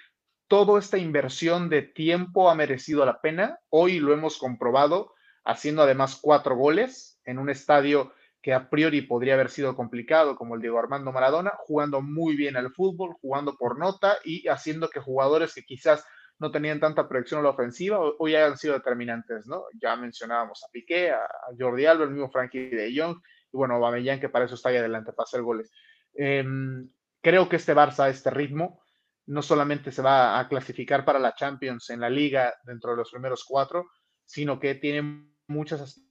toda 0.47 0.79
esta 0.79 0.97
inversión 0.97 1.69
de 1.69 1.81
tiempo 1.81 2.49
ha 2.49 2.55
merecido 2.55 3.05
la 3.05 3.19
pena. 3.19 3.59
Hoy 3.69 3.99
lo 3.99 4.13
hemos 4.13 4.37
comprobado, 4.37 5.13
haciendo 5.43 5.81
además 5.81 6.19
cuatro 6.21 6.55
goles 6.55 7.19
en 7.25 7.39
un 7.39 7.49
estadio 7.49 8.13
que 8.41 8.53
a 8.53 8.69
priori 8.69 9.01
podría 9.01 9.33
haber 9.33 9.49
sido 9.49 9.75
complicado, 9.75 10.35
como 10.35 10.55
el 10.55 10.61
Diego 10.61 10.77
Armando 10.77 11.11
Maradona, 11.11 11.53
jugando 11.57 12.01
muy 12.01 12.35
bien 12.35 12.55
al 12.55 12.71
fútbol, 12.71 13.15
jugando 13.19 13.57
por 13.57 13.77
nota 13.77 14.17
y 14.23 14.47
haciendo 14.47 14.89
que 14.89 14.99
jugadores 14.99 15.53
que 15.53 15.63
quizás 15.63 16.05
no 16.39 16.51
tenían 16.51 16.79
tanta 16.79 17.09
proyección 17.09 17.39
a 17.39 17.43
la 17.43 17.49
ofensiva, 17.49 17.99
hoy 18.19 18.35
hayan 18.35 18.57
sido 18.57 18.75
determinantes, 18.75 19.47
¿no? 19.47 19.63
Ya 19.81 19.95
mencionábamos 19.95 20.63
a 20.63 20.71
Piqué, 20.71 21.09
a 21.09 21.27
Jordi 21.57 21.87
Alba, 21.87 22.03
el 22.03 22.11
mismo 22.11 22.29
Frankie 22.29 22.69
de 22.69 22.93
Jong, 22.95 23.17
y 23.51 23.57
bueno, 23.57 23.79
Bamellán, 23.79 24.19
que 24.19 24.29
para 24.29 24.45
eso 24.45 24.55
está 24.55 24.69
ahí 24.69 24.77
adelante, 24.77 25.13
para 25.13 25.25
hacer 25.25 25.41
goles. 25.41 25.71
Em, 26.13 26.89
creo 27.21 27.47
que 27.47 27.57
este 27.57 27.73
Barça, 27.73 28.05
a 28.05 28.09
este 28.09 28.29
ritmo, 28.29 28.81
no 29.27 29.41
solamente 29.41 29.91
se 29.91 30.01
va 30.01 30.39
a 30.39 30.47
clasificar 30.47 31.03
para 31.03 31.19
la 31.19 31.35
Champions 31.35 31.89
en 31.89 31.99
la 31.99 32.09
liga 32.09 32.53
dentro 32.63 32.91
de 32.91 32.97
los 32.97 33.11
primeros 33.11 33.43
cuatro, 33.45 33.89
sino 34.25 34.59
que 34.59 34.75
tiene 34.75 35.29
muchas 35.47 36.01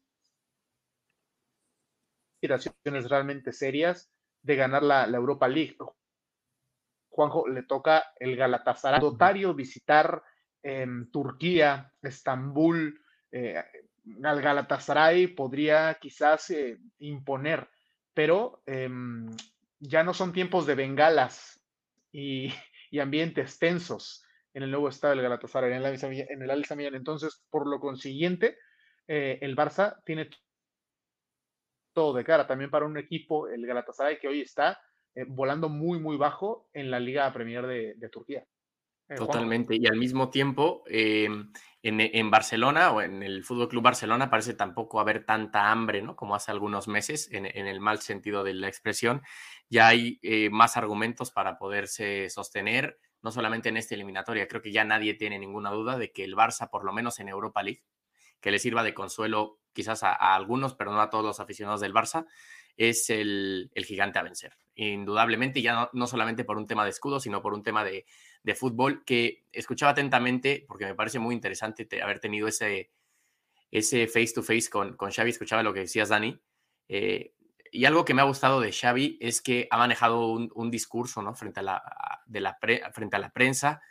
aspiraciones 2.35 3.09
realmente 3.09 3.53
serias 3.53 4.11
de 4.43 4.57
ganar 4.57 4.83
la, 4.83 5.07
Europa 5.07 5.49
League. 5.49 5.77
Juanjo, 7.09 7.49
le 7.49 7.63
toca 7.63 8.05
el 8.21 8.37
Galatasaray 8.37 9.01
Dotario 9.01 9.55
visitar 9.55 10.23
em, 10.63 11.11
Turquía, 11.11 11.93
Estambul, 12.03 13.01
eh, 13.33 13.65
al 14.23 14.41
Galatasaray 14.41 15.29
podría 15.29 15.99
quizás 16.01 16.51
eh, 16.51 16.79
imponer, 16.99 17.69
pero 18.15 18.63
em, 18.67 19.27
ya 19.79 20.03
no 20.03 20.15
son 20.15 20.33
tiempos 20.33 20.67
de 20.67 20.75
bengalas 20.75 21.61
y, 22.13 22.49
ambientes 23.01 23.59
tensos 23.59 24.25
en 24.55 24.63
el 24.63 24.71
nuevo 24.71 24.89
estado 24.89 25.15
del 25.15 25.23
Galatasaray, 25.23 25.75
en 25.75 25.85
el, 25.85 26.27
en 26.31 26.43
el 26.43 26.95
Entonces, 26.95 27.45
por 27.51 27.69
lo 27.69 27.79
consiguiente, 27.79 28.57
eh, 29.07 29.39
el 29.43 29.55
Barça 29.55 30.03
tiene 30.05 30.31
todo 31.93 32.15
de 32.15 32.25
cara 32.25 32.47
también 32.47 32.71
para 32.71 32.87
un 32.87 32.97
equipo, 32.97 33.49
el 33.49 33.67
Galatasaray, 33.67 34.19
que 34.19 34.29
hoy 34.29 34.41
está 34.41 34.81
eh, 35.15 35.25
volando 35.29 35.69
muy, 35.69 35.99
muy 35.99 36.17
bajo 36.17 36.71
en 36.73 36.91
la 36.91 36.99
Liga 36.99 37.31
Premier 37.35 37.67
de 37.67 38.09
Turquía. 38.09 38.47
Totalmente. 39.15 39.77
Y 39.77 39.87
al 39.87 39.97
mismo 39.97 40.31
tiempo, 40.31 40.83
em, 40.87 41.53
en, 41.83 42.31
Barcelona 42.31 42.91
o 42.91 43.01
en 43.01 43.23
el 43.23 43.45
Fútbol 43.45 43.69
Club 43.69 43.85
Barcelona 43.85 44.29
parece 44.29 44.55
tampoco 44.55 44.99
haber 44.99 45.25
tanta 45.25 45.71
hambre, 45.71 46.03
¿no? 46.03 46.17
Como 46.17 46.35
hace 46.35 46.51
algunos 46.51 46.89
meses, 46.89 47.29
en, 47.31 47.47
el 47.47 47.81
mal 47.81 48.01
sentido 48.01 48.43
de 48.43 48.55
la 48.55 48.69
expresión. 48.69 49.23
Ya 49.71 49.87
hay 49.87 50.19
eh, 50.23 50.51
más 50.51 50.77
argumentos 50.77 51.31
para 51.31 51.59
poderse 51.59 52.29
sostener, 52.31 52.99
no 53.23 53.31
solamente 53.31 53.69
en 53.69 53.77
esta 53.77 53.95
eliminatoria. 53.95 54.49
Creo 54.49 54.63
que 54.63 54.73
ya 54.73 54.85
nadie 54.85 55.15
tiene 55.15 55.39
ninguna 55.39 55.71
duda 55.71 55.97
de 55.99 56.11
que 56.11 56.25
el 56.25 56.35
Barça, 56.35 56.69
por 56.69 56.85
lo 56.85 56.93
menos 56.93 57.21
en 57.21 57.29
Europa 57.29 57.63
League, 57.63 57.85
que 58.41 58.51
le 58.51 58.59
sirva 58.59 58.83
de 58.83 58.95
consuelo 58.95 59.61
quizás 59.73 60.03
a, 60.03 60.13
algunos, 60.35 60.75
pero 60.75 60.93
no 60.93 61.01
a 61.01 61.11
todos 61.11 61.25
los 61.25 61.39
aficionados 61.39 61.81
del 61.81 61.93
Barça, 61.93 62.27
es 62.77 63.11
el, 63.11 63.71
gigante 63.87 64.19
a 64.19 64.23
vencer. 64.23 64.57
Indudablemente, 64.75 65.63
ya 65.63 65.91
no, 65.93 66.07
solamente 66.07 66.45
por 66.45 66.57
un 66.57 66.67
tema 66.67 66.85
de 66.85 66.91
escudo, 66.91 67.21
sino 67.21 67.43
por 67.43 67.55
un 67.55 67.63
tema 67.63 67.85
de, 67.85 68.07
fútbol, 68.55 69.05
que 69.05 69.45
escuchaba 69.53 69.93
atentamente, 69.93 70.65
porque 70.69 70.87
me 70.87 70.95
parece 70.95 71.19
muy 71.19 71.35
interesante 71.35 71.89
haber 72.03 72.21
tenido 72.21 72.49
ese, 72.49 72.91
ese 73.71 74.07
face 74.07 74.33
to 74.35 74.43
face 74.43 74.69
con, 74.71 74.97
con 74.97 75.11
Xavi, 75.11 75.31
escuchaba 75.31 75.63
lo 75.63 75.75
que 75.75 75.81
decías, 75.81 76.09
Dani. 76.09 76.41
Eh, 76.89 77.35
y 77.73 77.85
algo 77.85 78.05
que 78.05 78.15
me 78.15 78.23
ha 78.23 78.27
gustado 78.27 78.61
de 78.61 78.73
Xavi 78.73 79.19
es 79.21 79.43
que 79.43 79.69
ha 79.71 79.77
manejado 79.77 80.29
un, 80.29 80.71
discurso 80.71 81.21
¿no? 81.23 81.35
frente, 81.35 81.61
a 81.61 81.63
la, 81.63 81.83
de 82.27 82.41
la 82.41 82.57
frente 82.93 83.17
a 83.17 83.19
la 83.19 83.31
prensa, 83.31 83.83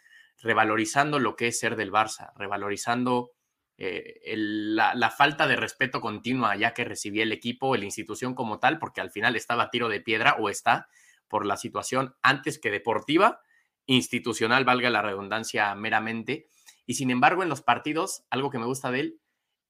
revalorizando 0.42 1.20
lo 1.20 1.36
que 1.36 1.48
es 1.48 1.60
ser 1.60 1.76
del 1.76 1.92
Barça, 1.92 2.32
revalorizando 2.36 3.32
eh, 3.78 4.34
la, 4.36 5.12
falta 5.12 5.48
de 5.48 5.58
respeto 5.58 6.00
continua 6.00 6.56
ya 6.56 6.74
que 6.74 6.86
recibía 6.86 7.24
el 7.24 7.32
equipo, 7.32 7.76
la 7.76 7.86
institución 7.86 8.34
como 8.34 8.60
tal, 8.60 8.80
porque 8.80 9.02
al 9.02 9.12
final 9.12 9.36
estaba 9.36 9.64
a 9.64 9.70
tiro 9.70 9.90
de 9.90 10.02
piedra 10.02 10.36
o 10.40 10.50
está 10.50 10.88
por 11.28 11.46
la 11.46 11.58
situación 11.58 12.16
antes 12.22 12.60
que 12.60 12.72
deportiva, 12.72 13.42
institucional, 13.86 14.66
valga 14.66 14.90
la 14.90 15.02
redundancia 15.02 15.74
meramente. 15.76 16.48
Y 16.86 16.96
sin 16.96 17.10
embargo, 17.10 17.44
en 17.44 17.50
los 17.50 17.62
partidos, 17.62 18.26
algo 18.30 18.50
que 18.50 18.60
me 18.60 18.66
gusta 18.66 18.92
de 18.92 19.00
él 19.00 19.22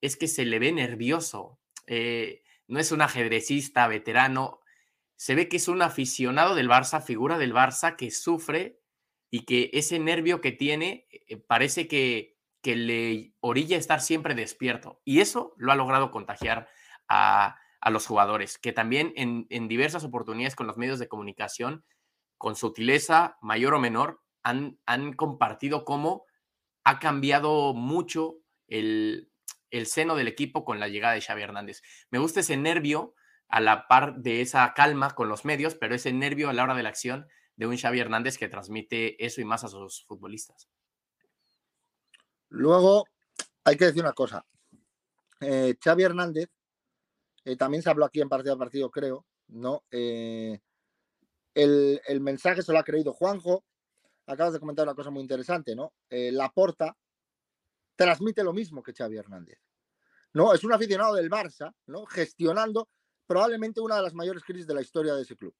es 0.02 0.18
que 0.18 0.28
se 0.28 0.46
le 0.46 0.60
ve 0.60 0.72
nervioso. 0.72 1.60
Eh, 1.88 2.44
no 2.68 2.80
es 2.80 2.92
un 2.92 3.02
ajedrecista 3.02 3.88
veterano, 3.88 4.60
se 5.16 5.36
ve 5.36 5.48
que 5.48 5.58
es 5.58 5.68
un 5.68 5.82
aficionado 5.82 6.56
del 6.56 6.70
Barça, 6.70 7.02
figura 7.02 7.38
del 7.38 7.54
Barça 7.54 7.96
que 7.96 8.12
sufre 8.12 8.82
y 9.30 9.46
que 9.46 9.70
ese 9.74 10.00
nervio 10.00 10.42
que 10.42 10.52
tiene 10.52 11.08
eh, 11.12 11.38
parece 11.38 11.88
que 11.88 12.36
que 12.66 12.76
le 12.76 13.36
orilla 13.42 13.78
estar 13.78 14.02
siempre 14.02 14.34
despierto. 14.34 15.00
Y 15.06 15.20
eso 15.20 15.54
lo 15.56 15.72
ha 15.72 15.76
logrado 15.76 16.10
contagiar 16.10 16.68
a, 17.08 17.60
los 17.92 18.08
jugadores, 18.08 18.58
que 18.58 18.74
también 18.74 19.14
en, 19.16 19.68
diversas 19.68 20.04
oportunidades 20.04 20.56
con 20.56 20.66
los 20.66 20.76
medios 20.76 20.98
de 20.98 21.08
comunicación, 21.08 21.86
con 22.38 22.56
sutileza 22.56 23.38
mayor 23.42 23.74
o 23.74 23.80
menor, 23.80 24.22
han, 24.44 24.80
han 24.86 25.14
compartido 25.14 25.86
cómo 25.86 26.26
ha 26.84 27.00
cambiado 27.00 27.74
mucho 27.74 28.38
el, 28.68 29.32
el 29.72 29.88
seno 29.88 30.16
del 30.16 30.28
equipo 30.28 30.64
con 30.64 30.80
la 30.80 30.88
llegada 30.88 31.14
de 31.14 31.22
Xavi 31.22 31.42
Hernández. 31.42 31.82
Me 32.10 32.20
gusta 32.20 32.42
ese 32.42 32.58
nervio 32.58 33.16
a 33.48 33.60
la 33.60 33.88
par 33.88 34.18
de 34.18 34.42
esa 34.42 34.74
calma 34.74 35.16
con 35.16 35.30
los 35.30 35.46
medios, 35.46 35.76
pero 35.76 35.96
ese 35.96 36.14
nervio 36.14 36.50
a 36.50 36.54
la 36.54 36.64
hora 36.64 36.76
de 36.76 36.84
la 36.84 36.90
acción 36.90 37.28
de 37.56 37.68
un 37.68 37.78
Xavi 37.78 38.00
Hernández 38.00 38.38
que 38.38 38.50
transmite 38.50 39.24
eso 39.24 39.42
y 39.42 39.46
más 39.46 39.64
a 39.64 39.68
sus 39.68 40.04
futbolistas. 40.06 40.70
Luego, 42.50 43.06
hay 43.64 43.78
que 43.78 43.86
decir 43.86 44.02
una 44.02 44.14
cosa. 44.14 44.46
Eh, 45.42 45.76
Xavi 45.84 46.04
Hernández, 46.04 46.50
eh, 47.44 47.56
también 47.56 47.84
se 47.84 47.90
habló 47.90 48.06
aquí 48.06 48.22
en 48.22 48.30
partido 48.30 48.56
a 48.56 48.58
partido, 48.58 48.90
creo, 48.90 49.26
¿no? 49.48 49.84
Eh, 49.92 50.60
el, 51.56 52.22
mensaje 52.22 52.62
se 52.62 52.72
lo 52.72 52.80
ha 52.80 52.84
creído 52.84 53.14
Juanjo. 53.14 53.64
Acabas 54.28 54.54
de 54.54 54.60
comentar 54.60 54.86
una 54.86 54.96
cosa 54.96 55.10
muy 55.10 55.22
interesante, 55.22 55.76
¿no? 55.76 55.94
La 56.10 56.50
Porta 56.50 56.96
transmite 57.96 58.44
lo 58.44 58.54
mismo 58.54 58.84
que 58.84 58.94
Xavi 58.94 59.18
Hernández. 59.18 59.60
¿no? 60.34 60.54
Es 60.54 60.64
un 60.64 60.74
aficionado 60.74 61.16
del 61.16 61.30
Barça, 61.30 61.74
¿no? 61.86 62.06
Gestionando 62.06 62.90
probablemente 63.26 63.80
una 63.80 63.96
de 63.96 64.02
las 64.02 64.14
mayores 64.14 64.44
crisis 64.44 64.68
de 64.68 64.74
la 64.74 64.82
historia 64.82 65.16
de 65.16 65.22
ese 65.22 65.36
club, 65.36 65.56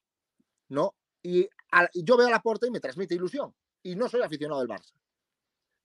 ¿no? 0.68 0.94
Y, 1.22 1.48
y 1.94 2.04
yo 2.04 2.16
veo 2.16 2.26
a 2.26 2.30
la 2.30 2.42
Porta 2.42 2.66
y 2.66 2.70
me 2.70 2.80
transmite 2.80 3.14
ilusión. 3.14 3.54
Y 3.82 3.96
no 3.96 4.08
soy 4.08 4.20
aficionado 4.20 4.60
del 4.60 4.68
Barça 4.68 4.92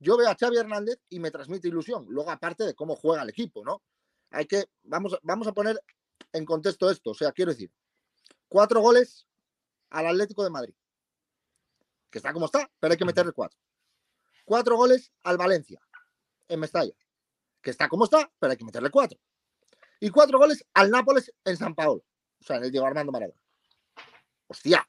yo 0.02 0.18
veo 0.18 0.30
a 0.30 0.36
Xavi 0.36 0.58
Hernández 0.58 1.00
y 1.10 1.20
me 1.20 1.30
transmite 1.30 1.68
ilusión. 1.68 2.08
Luego, 2.10 2.32
aparte 2.32 2.66
de 2.66 2.74
cómo 2.74 2.96
juega 2.96 3.22
el 3.22 3.30
equipo, 3.30 3.64
¿no? 3.64 3.84
Hay 4.32 4.48
que, 4.48 4.66
vamos, 4.84 5.18
vamos 5.22 5.48
a 5.48 5.54
poner 5.54 5.80
en 6.34 6.44
contexto 6.44 6.90
esto. 6.90 7.12
O 7.12 7.14
sea, 7.14 7.32
quiero 7.32 7.52
decir, 7.52 7.72
cuatro 8.48 8.82
goles 8.82 9.28
al 9.92 10.08
Atlético 10.08 10.44
de 10.44 10.50
Madrid, 10.50 10.74
que 12.10 12.18
está 12.18 12.34
como 12.34 12.48
está, 12.48 12.70
pero 12.80 12.92
hay 12.94 12.98
que 12.98 13.06
meterle 13.06 13.32
cuatro. 13.32 13.60
Cuatro 14.46 14.76
goles 14.76 15.12
al 15.24 15.38
Valencia, 15.38 15.82
en 16.48 16.60
Mestalla, 16.60 16.94
que 17.62 17.70
está 17.70 17.88
como 17.88 18.06
está, 18.06 18.32
pero 18.40 18.52
hay 18.52 18.58
que 18.58 18.66
meterle 18.66 18.90
cuatro. 18.90 19.20
Y 20.00 20.10
cuatro 20.10 20.40
goles 20.40 20.66
al 20.74 20.90
Nápoles 20.90 21.32
en 21.46 21.58
San 21.58 21.76
Paolo, 21.76 22.04
o 22.40 22.44
sea, 22.44 22.58
en 22.58 22.64
el 22.64 22.72
Diego 22.72 22.88
Armando 22.88 23.12
Maradona. 23.12 23.40
Hostia. 24.48 24.88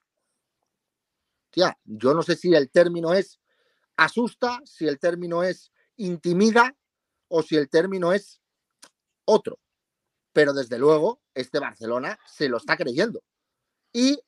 Hostia, 1.44 1.78
yo 1.84 2.14
no 2.14 2.22
sé 2.22 2.34
si 2.34 2.54
el 2.54 2.70
término 2.70 3.12
es 3.12 3.38
asusta, 3.96 4.62
si 4.64 4.88
el 4.88 4.98
término 4.98 5.42
es 5.42 5.70
intimida 5.96 6.74
o 7.28 7.42
si 7.42 7.56
el 7.56 7.68
término 7.68 8.12
es 8.12 8.40
otro. 9.26 9.60
Pero 10.32 10.54
desde 10.54 10.78
luego, 10.78 11.20
este 11.34 11.58
Barcelona 11.58 12.18
se 12.26 12.48
lo 12.48 12.56
está 12.56 12.76
creyendo. 12.76 13.22
Y 13.92 14.18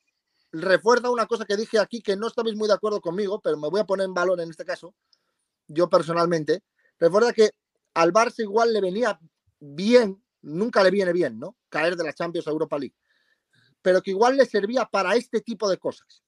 refuerza 0.61 1.11
una 1.11 1.27
cosa 1.27 1.45
que 1.45 1.57
dije 1.57 1.79
aquí 1.79 2.01
que 2.01 2.17
no 2.17 2.29
estabais 2.29 2.55
muy 2.55 2.69
de 2.69 2.75
acuerdo 2.75 3.01
conmigo, 3.01 3.41
pero 3.41 3.57
me 3.57 3.69
voy 3.69 3.81
a 3.81 3.85
poner 3.85 4.07
en 4.07 4.15
valor 4.15 4.41
en 4.41 4.51
este 4.51 4.65
caso, 4.65 4.95
yo 5.67 5.89
personalmente. 5.89 6.63
Recuerda 6.99 7.33
que 7.33 7.51
al 7.95 8.13
Barça 8.13 8.41
igual 8.41 8.73
le 8.73 8.81
venía 8.81 9.19
bien, 9.59 10.23
nunca 10.43 10.83
le 10.83 10.91
viene 10.91 11.13
bien, 11.13 11.39
¿no? 11.39 11.57
Caer 11.69 11.97
de 11.97 12.05
la 12.05 12.13
Champions 12.13 12.47
a 12.47 12.51
Europa 12.51 12.79
League. 12.79 12.95
Pero 13.83 14.01
que 14.01 14.13
igual 14.13 14.37
le 14.37 14.47
servía 14.47 14.85
para 14.87 15.15
este 15.17 15.41
tipo 15.41 15.69
de 15.69 15.79
cosas. 15.79 16.23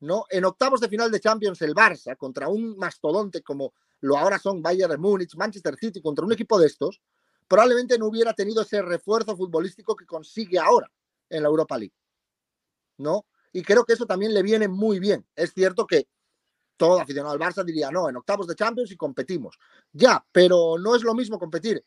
¿no? 0.00 0.24
En 0.30 0.44
octavos 0.44 0.80
de 0.80 0.88
final 0.88 1.10
de 1.10 1.20
Champions, 1.20 1.60
el 1.62 1.74
Barça 1.74 2.16
contra 2.16 2.48
un 2.48 2.76
mastodonte 2.76 3.42
como 3.42 3.74
lo 4.00 4.16
ahora 4.16 4.38
son 4.38 4.62
Bayern 4.62 5.00
Múnich, 5.00 5.34
Manchester 5.36 5.76
City, 5.76 6.00
contra 6.00 6.24
un 6.24 6.32
equipo 6.32 6.58
de 6.58 6.66
estos, 6.66 7.00
probablemente 7.48 7.98
no 7.98 8.06
hubiera 8.06 8.34
tenido 8.34 8.62
ese 8.62 8.82
refuerzo 8.82 9.36
futbolístico 9.36 9.96
que 9.96 10.06
consigue 10.06 10.58
ahora 10.58 10.90
en 11.30 11.42
la 11.42 11.48
Europa 11.48 11.78
League. 11.78 11.94
¿No? 12.98 13.26
Y 13.56 13.62
creo 13.62 13.86
que 13.86 13.94
eso 13.94 14.04
también 14.04 14.34
le 14.34 14.42
viene 14.42 14.68
muy 14.68 15.00
bien. 15.00 15.26
Es 15.34 15.54
cierto 15.54 15.86
que 15.86 16.10
todo 16.76 17.00
aficionado 17.00 17.32
al 17.32 17.40
Barça 17.40 17.64
diría, 17.64 17.90
no, 17.90 18.06
en 18.06 18.16
octavos 18.16 18.46
de 18.46 18.54
Champions 18.54 18.90
y 18.90 18.98
competimos. 18.98 19.58
Ya, 19.94 20.22
pero 20.30 20.76
no 20.78 20.94
es 20.94 21.02
lo 21.02 21.14
mismo 21.14 21.38
competir, 21.38 21.82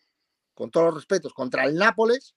con 0.56 0.72
todos 0.72 0.88
los 0.88 0.96
respetos, 0.96 1.32
contra 1.32 1.66
el 1.66 1.76
Nápoles 1.76 2.34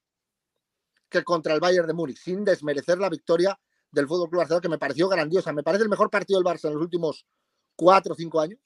que 1.09 1.25
contra 1.25 1.55
el 1.55 1.61
Bayern 1.61 1.87
de 1.87 1.95
Múnich, 1.95 2.19
sin 2.19 2.45
desmerecer 2.45 2.99
la 2.99 3.09
victoria 3.09 3.59
del 3.91 4.07
Fútbol 4.07 4.29
Club 4.29 4.41
Barcelona 4.41 4.61
que 4.61 4.69
me 4.69 4.77
pareció 4.77 5.09
grandiosa. 5.09 5.51
Me 5.55 5.63
parece 5.63 5.85
el 5.85 5.89
mejor 5.89 6.11
partido 6.11 6.39
del 6.39 6.53
Barça 6.53 6.67
en 6.67 6.75
los 6.75 6.83
últimos 6.83 7.25
cuatro 7.75 8.13
o 8.13 8.17
cinco 8.17 8.39
años. 8.39 8.61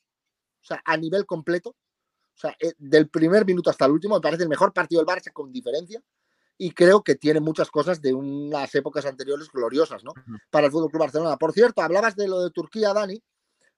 O 0.62 0.66
sea, 0.66 0.82
a 0.84 0.96
nivel 0.96 1.26
completo. 1.26 1.70
O 1.70 2.38
sea, 2.38 2.56
eh, 2.58 2.72
del 2.76 3.08
primer 3.08 3.46
minuto 3.46 3.70
hasta 3.70 3.84
el 3.84 3.92
último, 3.92 4.16
me 4.16 4.20
parece 4.20 4.42
el 4.42 4.48
mejor 4.48 4.72
partido 4.72 5.00
del 5.00 5.06
Barça 5.06 5.32
con 5.32 5.52
diferencia. 5.52 6.02
Y 6.58 6.70
creo 6.70 7.02
que 7.02 7.16
tiene 7.16 7.40
muchas 7.40 7.70
cosas 7.70 8.00
de 8.00 8.14
unas 8.14 8.74
épocas 8.74 9.04
anteriores 9.04 9.50
gloriosas, 9.52 10.02
¿no? 10.04 10.12
Para 10.50 10.66
el 10.66 10.72
Fútbol 10.72 10.90
Club 10.90 11.02
Barcelona. 11.02 11.36
Por 11.36 11.52
cierto, 11.52 11.82
hablabas 11.82 12.16
de 12.16 12.28
lo 12.28 12.42
de 12.42 12.50
Turquía, 12.50 12.94
Dani, 12.94 13.22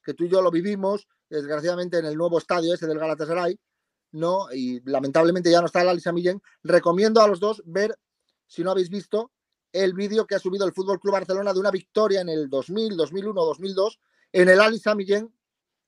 que 0.02 0.14
tú 0.14 0.24
y 0.24 0.28
yo 0.28 0.40
lo 0.40 0.50
vivimos, 0.50 1.08
desgraciadamente, 1.28 1.98
en 1.98 2.06
el 2.06 2.16
nuevo 2.16 2.38
estadio 2.38 2.72
ese 2.72 2.86
del 2.86 2.98
Galatasaray, 2.98 3.58
¿no? 4.12 4.46
Y 4.52 4.80
lamentablemente 4.88 5.50
ya 5.50 5.60
no 5.60 5.66
está 5.66 5.82
el 5.82 5.88
Alisa 5.88 6.12
Millén. 6.12 6.40
Recomiendo 6.62 7.20
a 7.20 7.28
los 7.28 7.40
dos 7.40 7.62
ver, 7.66 7.98
si 8.46 8.62
no 8.62 8.70
habéis 8.70 8.90
visto, 8.90 9.32
el 9.72 9.92
vídeo 9.92 10.26
que 10.26 10.34
ha 10.34 10.38
subido 10.38 10.64
el 10.66 10.72
Fútbol 10.72 11.00
Club 11.00 11.12
Barcelona 11.12 11.52
de 11.52 11.60
una 11.60 11.70
victoria 11.70 12.20
en 12.20 12.28
el 12.28 12.48
2000, 12.48 12.96
2001, 12.96 13.44
2002 13.44 14.00
en 14.32 14.48
el 14.48 14.60
Ali 14.60 14.80
Millén, 14.96 15.32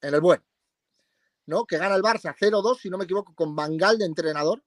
en 0.02 0.14
el 0.14 0.20
buen, 0.20 0.42
¿no? 1.46 1.64
Que 1.64 1.78
gana 1.78 1.94
el 1.94 2.02
Barça 2.02 2.34
0-2, 2.34 2.78
si 2.80 2.90
no 2.90 2.98
me 2.98 3.04
equivoco, 3.04 3.34
con 3.34 3.54
Bangal 3.54 3.98
de 3.98 4.04
entrenador. 4.04 4.62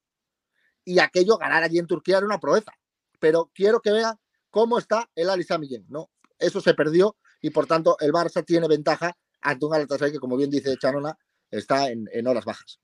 Y 0.85 0.99
aquello 0.99 1.37
ganar 1.37 1.63
allí 1.63 1.79
en 1.79 1.87
Turquía 1.87 2.17
era 2.17 2.25
una 2.25 2.39
proeza. 2.39 2.73
Pero 3.19 3.51
quiero 3.53 3.81
que 3.81 3.91
vean 3.91 4.15
cómo 4.49 4.77
está 4.77 5.09
el 5.15 5.29
Ali 5.29 5.45
Millén, 5.59 5.85
¿no? 5.89 6.09
Eso 6.37 6.61
se 6.61 6.73
perdió 6.73 7.17
y 7.41 7.49
por 7.49 7.67
tanto 7.67 7.97
el 7.99 8.11
Barça 8.11 8.45
tiene 8.45 8.67
ventaja 8.67 9.15
ante 9.41 9.65
un 9.65 9.71
Galatasaray 9.71 10.11
que, 10.11 10.19
como 10.19 10.37
bien 10.37 10.49
dice 10.49 10.77
Chanona, 10.77 11.17
está 11.49 11.89
en 11.89 12.27
horas 12.27 12.45
bajas. 12.45 12.79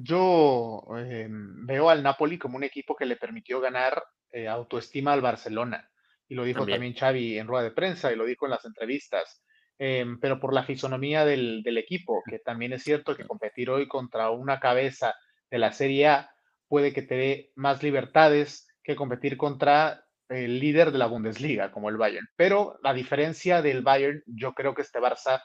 Yo 0.00 0.84
em, 0.96 1.66
veo 1.66 1.90
al 1.90 2.04
Napoli 2.04 2.38
como 2.38 2.56
un 2.56 2.62
equipo 2.62 2.94
que 2.94 3.04
le 3.04 3.16
permitió 3.16 3.60
ganar 3.60 4.00
eh, 4.30 4.46
autoestima 4.46 5.12
al 5.12 5.20
Barcelona. 5.20 5.90
Y 6.28 6.36
lo 6.36 6.44
dijo 6.44 6.64
también. 6.64 6.94
Xavi 6.94 7.36
en 7.36 7.48
rueda 7.48 7.64
de 7.64 7.72
prensa 7.72 8.12
y 8.12 8.16
lo 8.16 8.24
dijo 8.24 8.46
en 8.46 8.52
las 8.52 8.64
entrevistas. 8.64 9.42
Em, 9.76 10.20
pero 10.20 10.38
por 10.38 10.54
la 10.54 10.62
fisonomía 10.62 11.24
del, 11.24 11.64
equipo, 11.78 12.22
que 12.30 12.38
también 12.38 12.74
es 12.74 12.84
cierto 12.84 13.16
que 13.16 13.26
competir 13.26 13.70
hoy 13.70 13.88
contra 13.88 14.30
una 14.30 14.60
cabeza 14.60 15.16
de 15.50 15.58
la 15.58 15.72
Serie 15.72 16.08
A 16.08 16.30
puede 16.68 16.92
que 16.92 17.02
te 17.02 17.16
dé 17.16 17.52
más 17.56 17.82
libertades 17.82 18.68
que 18.82 18.96
competir 18.96 19.36
contra 19.36 20.04
el 20.28 20.60
líder 20.60 20.92
de 20.92 20.98
la 20.98 21.06
Bundesliga, 21.06 21.72
como 21.72 21.88
el 21.88 21.96
Bayern. 21.96 22.28
Pero 22.36 22.78
a 22.84 22.92
diferencia 22.92 23.62
del 23.62 23.82
Bayern, 23.82 24.22
yo 24.26 24.52
creo 24.52 24.74
que 24.74 24.82
este 24.82 24.98
Barça 24.98 25.42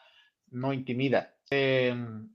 no 0.50 0.74
intimida, 0.74 1.36
em, 1.50 2.29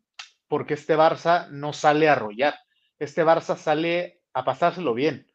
porque 0.49 0.75
este 0.75 0.97
Barça 0.97 1.49
no 1.51 1.73
sale 1.73 2.09
a 2.09 2.13
arrollar. 2.13 2.55
Este 2.99 3.23
Barça 3.23 3.57
sale 3.57 4.23
a 4.33 4.45
pasárselo 4.45 4.95
bien 4.95 5.27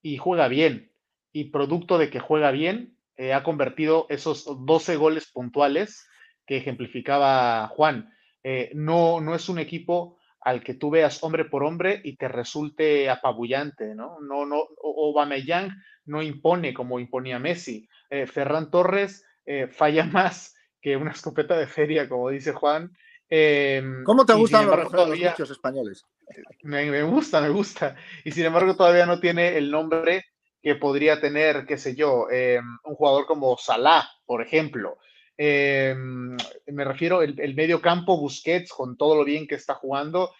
y 0.00 0.16
juega 0.16 0.48
bien. 0.48 0.92
Y 1.32 1.44
producto 1.44 1.98
de 1.98 2.10
que 2.10 2.20
juega 2.20 2.50
bien, 2.50 2.96
eh, 3.16 3.32
ha 3.32 3.42
convertido 3.42 4.06
esos 4.08 4.44
12 4.66 4.96
goles 4.96 5.30
puntuales 5.30 6.06
que 6.46 6.56
ejemplificaba 6.56 7.68
Juan. 7.68 8.12
Eh, 8.42 8.70
no, 8.74 9.20
no 9.20 9.34
es 9.34 9.48
un 9.48 9.58
equipo 9.58 10.18
al 10.44 10.62
que 10.62 10.74
tú 10.74 10.90
veas 10.90 11.22
hombre 11.22 11.44
por 11.44 11.62
hombre 11.62 12.00
y 12.02 12.16
te 12.16 12.28
resulte 12.28 13.08
apabullante, 13.08 13.94
¿no? 13.94 14.18
No, 14.20 14.44
no, 14.44 14.64
Aubameyang 14.82 15.70
no 16.06 16.22
impone 16.22 16.74
como 16.74 16.98
imponía 16.98 17.38
Messi. 17.38 17.88
Eh, 18.10 18.26
Ferran 18.26 18.70
Torres 18.70 19.24
eh, 19.46 19.68
falla 19.68 20.04
más 20.12 20.54
que 20.80 20.96
una 20.96 21.12
escopeta 21.12 21.56
de 21.56 21.66
feria, 21.66 22.08
como 22.08 22.28
dice 22.30 22.52
Juan. 22.52 22.90
Em, 23.28 24.04
¿Cómo 24.04 24.26
te 24.26 24.34
gustan 24.34 24.66
los, 24.66 24.90
todavía, 24.90 25.34
españoles? 25.38 26.04
Me, 26.62 27.02
gusta, 27.02 27.40
me 27.40 27.48
gusta. 27.48 27.96
Y 28.24 28.30
sin 28.32 28.44
embargo 28.44 28.76
todavía 28.76 29.06
no 29.06 29.20
tiene 29.20 29.56
el 29.56 29.70
nombre 29.70 30.24
que 30.62 30.76
podría 30.76 31.20
tener, 31.20 31.66
qué 31.66 31.76
sé 31.76 31.94
yo, 31.94 32.30
em, 32.30 32.64
un 32.84 32.94
jugador 32.94 33.26
como 33.26 33.56
Salah, 33.56 34.08
por 34.26 34.42
ejemplo. 34.42 34.98
Em, 35.36 36.36
me 36.66 36.84
refiero 36.84 37.22
el, 37.22 37.38
el 37.40 37.54
medio 37.54 37.80
campo 37.80 38.18
Busquets, 38.18 38.72
con 38.72 38.96
todo 38.96 39.16
lo 39.16 39.24
bien 39.24 39.46
que 39.46 39.54
está 39.54 39.74
jugando, 39.74 40.30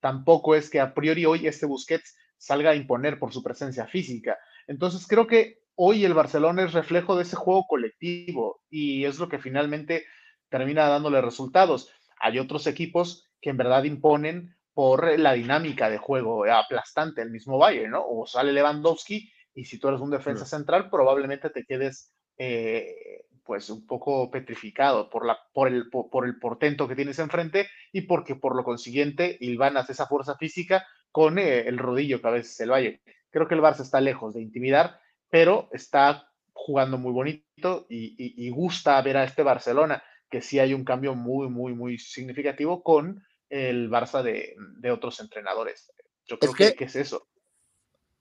tampoco 0.00 0.54
es 0.54 0.70
que 0.70 0.80
a 0.80 0.94
priori 0.94 1.26
hoy 1.26 1.46
este 1.46 1.66
Busquets 1.66 2.16
salga 2.36 2.70
a 2.70 2.74
imponer 2.74 3.18
por 3.18 3.32
su 3.32 3.42
presencia 3.42 3.86
física. 3.86 4.38
Entonces 4.66 5.06
creo 5.06 5.26
que 5.26 5.62
hoy 5.74 6.04
el 6.04 6.14
Barcelona 6.14 6.64
es 6.64 6.72
reflejo 6.72 7.16
de 7.16 7.22
ese 7.22 7.36
juego 7.36 7.66
colectivo 7.68 8.62
y 8.70 9.04
es 9.04 9.18
lo 9.18 9.28
que 9.28 9.38
finalmente 9.38 10.06
termina 10.48 10.88
dándole 10.88 11.20
resultados. 11.20 11.90
Hay 12.20 12.38
otros 12.38 12.66
equipos 12.66 13.28
que 13.40 13.50
en 13.50 13.56
verdad 13.56 13.84
imponen 13.84 14.56
por 14.74 15.18
la 15.18 15.32
dinámica 15.32 15.90
de 15.90 15.98
juego 15.98 16.44
aplastante, 16.44 17.22
el 17.22 17.30
mismo 17.30 17.58
Bayern, 17.58 17.92
¿no? 17.92 18.04
O 18.06 18.26
sale 18.26 18.52
Lewandowski 18.52 19.32
y 19.54 19.64
si 19.64 19.78
tú 19.78 19.88
eres 19.88 20.00
un 20.00 20.10
defensa 20.10 20.46
central, 20.46 20.88
probablemente 20.88 21.50
te 21.50 21.64
quedes 21.64 22.12
eh, 22.36 23.24
pues 23.48 23.70
un 23.70 23.86
poco 23.86 24.30
petrificado 24.30 25.08
por, 25.08 25.24
la, 25.24 25.38
por, 25.54 25.68
el, 25.68 25.88
por, 25.88 26.26
el 26.26 26.38
portento 26.38 26.86
que 26.86 26.94
tienes 26.94 27.18
enfrente 27.18 27.66
y 27.92 28.02
porque 28.02 28.36
por 28.36 28.54
lo 28.54 28.62
consiguiente 28.62 29.38
hilvanas 29.40 29.88
esa 29.88 30.06
fuerza 30.06 30.36
física 30.36 30.86
con 31.10 31.38
eh, 31.38 31.66
el 31.66 31.78
rodillo 31.78 32.20
que 32.20 32.28
a 32.28 32.32
veces 32.32 32.60
el 32.60 32.70
Valle. 32.70 33.00
Creo 33.30 33.48
que 33.48 33.54
el 33.54 33.62
Barça 33.62 33.80
está 33.80 34.02
lejos 34.02 34.34
de 34.34 34.42
intimidar, 34.42 35.00
pero 35.30 35.70
está 35.72 36.30
jugando 36.52 36.98
muy 36.98 37.10
bonito 37.10 37.86
y, 37.88 38.50
gusta 38.50 39.00
ver 39.00 39.16
a 39.16 39.24
este 39.24 39.42
Barcelona, 39.42 40.02
que 40.28 40.42
sí 40.42 40.58
hay 40.58 40.74
un 40.74 40.84
cambio 40.84 41.14
muy, 41.14 41.48
muy, 41.48 41.72
muy 41.72 41.98
significativo 41.98 42.82
con 42.82 43.24
el 43.48 43.88
Barça 43.88 44.22
de, 44.22 44.90
otros 44.90 45.20
entrenadores. 45.20 45.90
Yo 46.26 46.38
creo 46.38 46.52
que, 46.52 46.74
que 46.74 46.84
es 46.84 46.96
eso. 46.96 47.26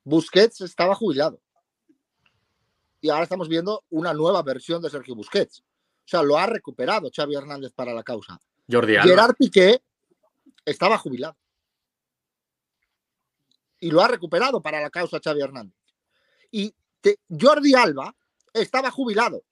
Busquets 0.06 0.62
estaba 0.62 0.96
jubilado 0.96 1.42
y 3.02 3.10
ahora 3.10 3.24
estamos 3.24 3.48
viendo 3.48 3.84
una 3.90 4.14
nueva 4.14 4.42
versión 4.44 4.82
de 4.82 4.90
Sergio 4.90 5.16
Busquets. 5.16 5.60
O 5.60 6.10
sea, 6.10 6.24
lo 6.24 6.38
ha 6.38 6.48
recuperado 6.48 7.10
Xavi 7.14 7.36
Hernández 7.36 7.74
para 7.74 7.94
la 7.94 8.04
causa. 8.04 8.40
Jordi 8.70 8.96
Gerard 8.98 9.36
Piqué 9.36 9.82
estaba 10.66 10.98
jubilado. 10.98 11.36
Y 13.80 13.92
lo 13.92 14.02
ha 14.02 14.08
recuperado 14.08 14.62
para 14.62 14.82
la 14.82 14.90
causa 14.90 15.20
Xavi 15.24 15.42
Hernández. 15.42 15.76
Y 16.52 16.74
Jordi 17.30 17.76
Alba 17.76 18.16
estaba 18.54 18.90
jubilado. 18.92 19.44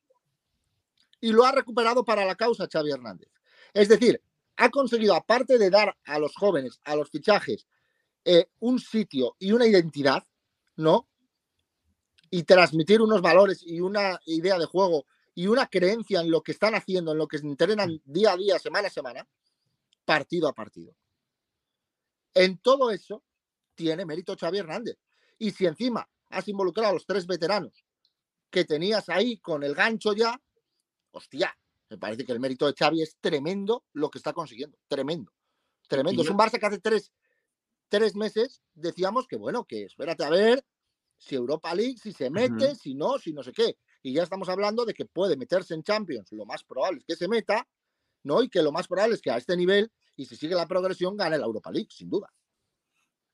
Y 1.21 1.31
lo 1.31 1.45
ha 1.45 1.51
recuperado 1.51 2.03
para 2.03 2.25
la 2.25 2.35
causa 2.35 2.67
Xavi 2.71 2.91
Hernández. 2.91 3.29
Es 3.73 3.89
decir, 3.89 4.21
ha 4.57 4.69
conseguido, 4.69 5.13
aparte 5.15 5.57
de 5.57 5.69
dar 5.69 5.97
a 6.05 6.19
los 6.19 6.35
jóvenes, 6.35 6.79
a 6.83 6.95
los 6.95 7.09
fichajes, 7.09 7.67
eh, 8.23 8.47
un 8.59 8.79
sitio 8.79 9.35
y 9.39 9.51
una 9.51 9.67
identidad, 9.67 10.25
¿no? 10.77 11.07
Y 12.29 12.43
transmitir 12.43 13.01
unos 13.01 13.21
valores 13.21 13.63
y 13.65 13.79
una 13.81 14.19
idea 14.25 14.57
de 14.57 14.65
juego 14.65 15.05
y 15.33 15.47
una 15.47 15.67
creencia 15.67 16.21
en 16.21 16.31
lo 16.31 16.41
que 16.41 16.53
están 16.53 16.75
haciendo, 16.75 17.11
en 17.11 17.17
lo 17.17 17.27
que 17.27 17.37
se 17.37 17.45
entrenan 17.45 18.01
día 18.05 18.33
a 18.33 18.37
día, 18.37 18.57
semana 18.57 18.87
a 18.87 18.91
semana, 18.91 19.27
partido 20.05 20.47
a 20.47 20.53
partido. 20.53 20.95
En 22.33 22.57
todo 22.57 22.91
eso 22.91 23.23
tiene 23.75 24.05
mérito 24.05 24.35
Xavi 24.37 24.59
Hernández. 24.59 24.97
Y 25.37 25.51
si 25.51 25.65
encima 25.65 26.07
has 26.29 26.47
involucrado 26.47 26.89
a 26.89 26.93
los 26.93 27.05
tres 27.05 27.27
veteranos 27.27 27.85
que 28.49 28.63
tenías 28.63 29.09
ahí 29.09 29.37
con 29.37 29.63
el 29.63 29.75
gancho 29.75 30.13
ya, 30.13 30.41
hostia, 31.11 31.57
me 31.89 31.97
parece 31.97 32.25
que 32.25 32.31
el 32.31 32.39
mérito 32.39 32.65
de 32.65 32.73
Xavi 32.73 33.01
es 33.01 33.17
tremendo 33.19 33.83
lo 33.93 34.09
que 34.09 34.17
está 34.17 34.33
consiguiendo. 34.33 34.77
Tremendo. 34.87 35.31
Tremendo. 35.87 36.23
Es 36.23 36.29
un 36.29 36.37
Barça 36.37 36.59
que 36.59 36.65
hace 36.65 36.79
tres, 36.79 37.11
tres 37.89 38.15
meses 38.15 38.61
decíamos 38.73 39.27
que, 39.27 39.35
bueno, 39.35 39.65
que 39.65 39.83
espérate 39.83 40.23
a 40.23 40.29
ver 40.29 40.65
si 41.17 41.35
Europa 41.35 41.73
League, 41.73 41.97
si 41.97 42.11
se 42.11 42.29
mete, 42.29 42.75
si 42.75 42.93
no, 42.95 43.17
si 43.17 43.33
no 43.33 43.43
sé 43.43 43.51
qué. 43.51 43.77
Y 44.01 44.13
ya 44.13 44.23
estamos 44.23 44.49
hablando 44.49 44.85
de 44.85 44.93
que 44.93 45.05
puede 45.05 45.37
meterse 45.37 45.73
en 45.73 45.83
Champions, 45.83 46.31
lo 46.31 46.45
más 46.45 46.63
probable 46.63 46.99
es 46.99 47.05
que 47.05 47.15
se 47.15 47.27
meta, 47.27 47.67
¿no? 48.23 48.43
Y 48.43 48.49
que 48.49 48.61
lo 48.61 48.71
más 48.71 48.87
probable 48.87 49.15
es 49.15 49.21
que 49.21 49.31
a 49.31 49.37
este 49.37 49.57
nivel, 49.57 49.91
y 50.15 50.25
si 50.25 50.35
sigue 50.35 50.55
la 50.55 50.67
progresión, 50.67 51.17
gane 51.17 51.37
la 51.37 51.45
Europa 51.45 51.71
League, 51.71 51.89
sin 51.89 52.09
duda. 52.09 52.31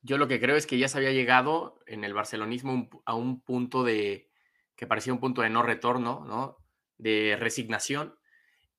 Yo 0.02 0.18
lo 0.18 0.28
que 0.28 0.40
creo 0.40 0.56
es 0.56 0.66
que 0.66 0.78
ya 0.78 0.88
se 0.88 0.98
había 0.98 1.12
llegado 1.12 1.80
en 1.86 2.04
el 2.04 2.14
barcelonismo 2.14 2.90
a 3.06 3.14
un 3.16 3.42
punto 3.42 3.84
de, 3.84 4.32
que 4.76 4.88
parecía 4.88 5.14
un 5.14 5.20
punto 5.20 5.42
de 5.42 5.50
no 5.50 5.62
retorno, 5.62 6.26
¿no? 6.26 6.58
De 6.98 7.38
resignación, 7.40 8.16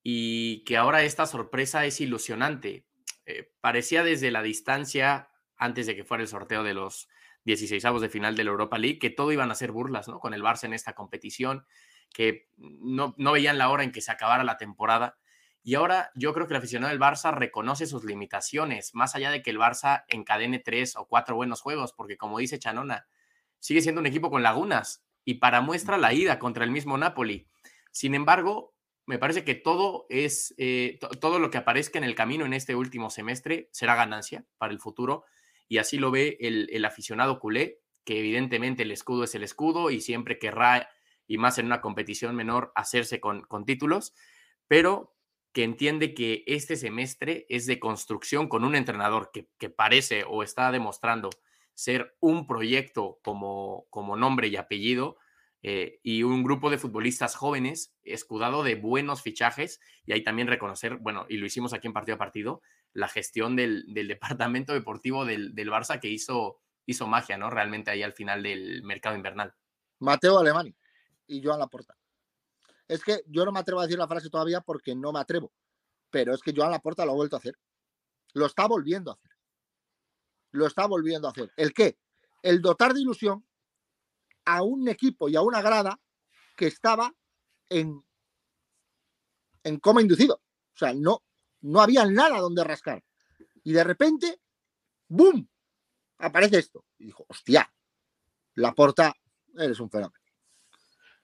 y 0.03 0.65
que 0.65 0.77
ahora 0.77 1.05
esta 1.05 1.27
sorpresa 1.27 1.87
es 1.87 2.01
ilusionante. 2.01 2.87
Eh, 3.25 3.53
parecía 3.61 4.03
desde 4.03 4.31
la 4.31 4.43
distancia, 4.43 5.31
antes 5.57 5.87
de 5.87 5.95
que 5.95 6.05
fuera 6.05 6.23
el 6.23 6.29
sorteo 6.29 6.65
de 6.65 6.75
los 6.75 7.09
16 7.45 7.85
avos 7.85 8.03
de 8.03 8.09
final 8.09 8.37
de 8.37 8.45
la 8.45 8.51
Europa 8.51 8.79
League, 8.79 8.99
que 8.99 9.11
todo 9.11 9.33
iban 9.33 9.51
a 9.51 9.55
ser 9.55 9.73
burlas, 9.73 10.09
¿no? 10.09 10.21
Con 10.21 10.35
el 10.35 10.43
Barça 10.43 10.65
en 10.65 10.75
esta 10.75 10.95
competición, 10.95 11.67
que 12.13 12.49
no, 12.57 13.15
no 13.19 13.33
veían 13.33 13.59
la 13.59 13.69
hora 13.69 13.85
en 13.85 13.93
que 13.93 14.01
se 14.01 14.13
acabara 14.13 14.45
la 14.45 14.57
temporada. 14.57 15.19
Y 15.65 15.75
ahora 15.75 16.11
yo 16.15 16.33
creo 16.35 16.47
que 16.47 16.55
el 16.55 16.59
aficionado 16.59 16.91
del 16.91 17.01
Barça 17.01 17.33
reconoce 17.33 17.87
sus 17.87 18.05
limitaciones, 18.05 18.95
más 18.95 19.15
allá 19.15 19.31
de 19.31 19.43
que 19.43 19.51
el 19.51 19.59
Barça 19.59 20.05
encadene 20.09 20.59
tres 20.59 20.97
o 20.97 21.07
cuatro 21.07 21.37
buenos 21.37 21.61
juegos, 21.61 21.93
porque 21.93 22.17
como 22.17 22.39
dice 22.39 22.59
Chanona, 22.59 23.07
sigue 23.59 23.81
siendo 23.81 24.01
un 24.01 24.07
equipo 24.07 24.31
con 24.31 24.43
lagunas 24.43 25.05
y 25.25 25.35
para 25.35 25.61
muestra 25.61 25.99
la 25.99 26.13
ida 26.13 26.39
contra 26.39 26.65
el 26.65 26.71
mismo 26.71 26.99
Napoli. 26.99 27.47
Sin 27.93 28.15
embargo, 28.15 28.75
me 29.07 29.19
parece 29.19 29.45
que 29.45 29.55
todo 29.55 30.07
es 30.09 30.55
eh, 30.59 30.99
todo 31.21 31.39
lo 31.39 31.51
que 31.51 31.59
aparezca 31.59 31.99
en 31.99 32.05
el 32.05 32.15
camino 32.15 32.45
en 32.45 32.55
este 32.55 32.75
último 32.75 33.11
semestre 33.11 33.69
será 33.73 33.95
ganancia 33.95 34.45
para 34.59 34.73
el 34.73 34.81
futuro 34.81 35.25
y 35.73 35.79
así 35.79 35.97
lo 35.97 36.11
ve 36.11 36.37
el, 36.39 36.85
aficionado 36.85 37.41
culé, 37.41 37.81
que 38.05 38.19
evidentemente 38.19 38.83
el 38.83 38.91
escudo 38.91 39.25
es 39.25 39.35
el 39.35 39.43
escudo 39.43 39.91
y 39.91 40.03
siempre 40.03 40.39
querrá, 40.39 40.91
y 41.27 41.39
más 41.39 41.57
en 41.57 41.65
una 41.65 41.81
competición 41.81 42.37
menor, 42.37 42.73
hacerse 42.75 43.21
con, 43.21 43.41
con 43.41 43.65
títulos, 43.65 44.13
pero 44.69 45.17
que 45.55 45.65
entiende 45.65 46.13
que 46.13 46.45
este 46.47 46.77
semestre 46.77 47.47
es 47.49 47.65
de 47.65 47.81
construcción 47.81 48.49
con 48.49 48.67
un 48.67 48.75
entrenador 48.75 49.31
que, 49.33 49.49
que, 49.57 49.71
parece 49.71 50.25
o 50.29 50.43
está 50.43 50.71
demostrando 50.73 51.31
ser 51.73 52.19
un 52.21 52.47
proyecto 52.47 53.19
como, 53.25 53.87
como 53.89 54.15
nombre 54.15 54.49
y 54.49 54.57
apellido 54.57 55.17
eh, 55.65 56.01
y 56.03 56.25
un 56.25 56.43
grupo 56.43 56.71
de 56.71 56.79
futbolistas 56.79 57.37
jóvenes 57.37 57.95
escudado 58.03 58.65
de 58.65 58.75
buenos 58.75 59.23
fichajes 59.23 59.81
y 60.05 60.13
ahí 60.13 60.25
también 60.25 60.49
reconocer, 60.49 60.97
bueno, 60.97 61.25
y 61.29 61.37
lo 61.37 61.47
hicimos 61.47 61.73
aquí 61.73 61.87
en 61.87 61.93
partido 61.93 62.17
a 62.17 62.19
partido, 62.19 62.63
la 62.93 63.09
gestión 63.09 63.55
del, 63.55 63.85
departamento 63.95 64.73
deportivo 64.73 65.25
del, 65.25 65.55
Barça 65.55 66.01
que 66.01 66.09
hizo, 66.09 66.59
hizo 66.85 67.07
magia, 67.07 67.39
¿no? 67.39 67.49
Realmente 67.49 67.91
ahí 67.91 68.03
al 68.03 68.13
final 68.13 68.43
del 68.43 68.83
mercado 68.83 69.15
invernal. 69.15 69.55
Mateo 70.01 70.39
Alemani 70.39 70.75
y 71.29 71.43
Joan 71.43 71.61
Laporta. 71.61 71.97
Es 72.89 73.05
que 73.05 73.23
yo 73.29 73.45
no 73.45 73.53
me 73.53 73.61
atrevo 73.61 73.81
a 73.81 73.85
decir 73.85 73.99
la 73.99 74.09
frase 74.09 74.29
todavía 74.29 74.61
porque 74.61 74.97
no 74.97 75.13
me 75.13 75.21
atrevo, 75.21 75.53
pero 76.11 76.35
es 76.35 76.43
que 76.43 76.53
Joan 76.55 76.73
Laporta 76.73 77.07
lo 77.07 77.13
ha 77.13 77.17
vuelto 77.17 77.37
a 77.37 77.39
hacer. 77.39 77.57
Lo 78.35 78.47
está 78.47 78.67
volviendo 78.67 79.13
a 79.13 79.15
hacer. 79.15 79.31
Lo 80.51 80.67
está 80.67 80.87
volviendo 80.87 81.29
a 81.29 81.31
hacer. 81.31 81.53
¿El 81.57 81.73
qué? 81.73 81.99
El 82.43 82.61
dotar 82.61 82.93
de 82.93 83.01
ilusión 83.01 83.47
a 84.45 84.63
un 84.63 84.89
equipo 84.89 85.29
y 85.29 85.37
a 85.37 85.43
una 85.43 85.63
grada 85.63 86.01
que 86.57 86.67
estaba 86.67 87.15
en, 87.69 88.05
en 89.65 89.79
coma 89.79 90.03
inducido. 90.03 90.37
O 90.75 90.79
sea, 90.79 90.93
no, 90.95 91.23
no 91.61 91.81
había 91.81 92.05
nada 92.07 92.39
donde 92.39 92.65
rascar. 92.65 93.03
Y 93.65 93.73
de 93.73 93.85
repente, 93.85 94.41
¡boom! 95.09 95.49
Aparece 96.19 96.59
esto. 96.59 96.85
Y 96.99 97.07
dijo, 97.07 97.25
hostia, 97.29 97.73
la 98.55 98.73
porta, 98.73 99.15
eres 99.57 99.81
un 99.81 99.91
fenómeno. 99.91 100.19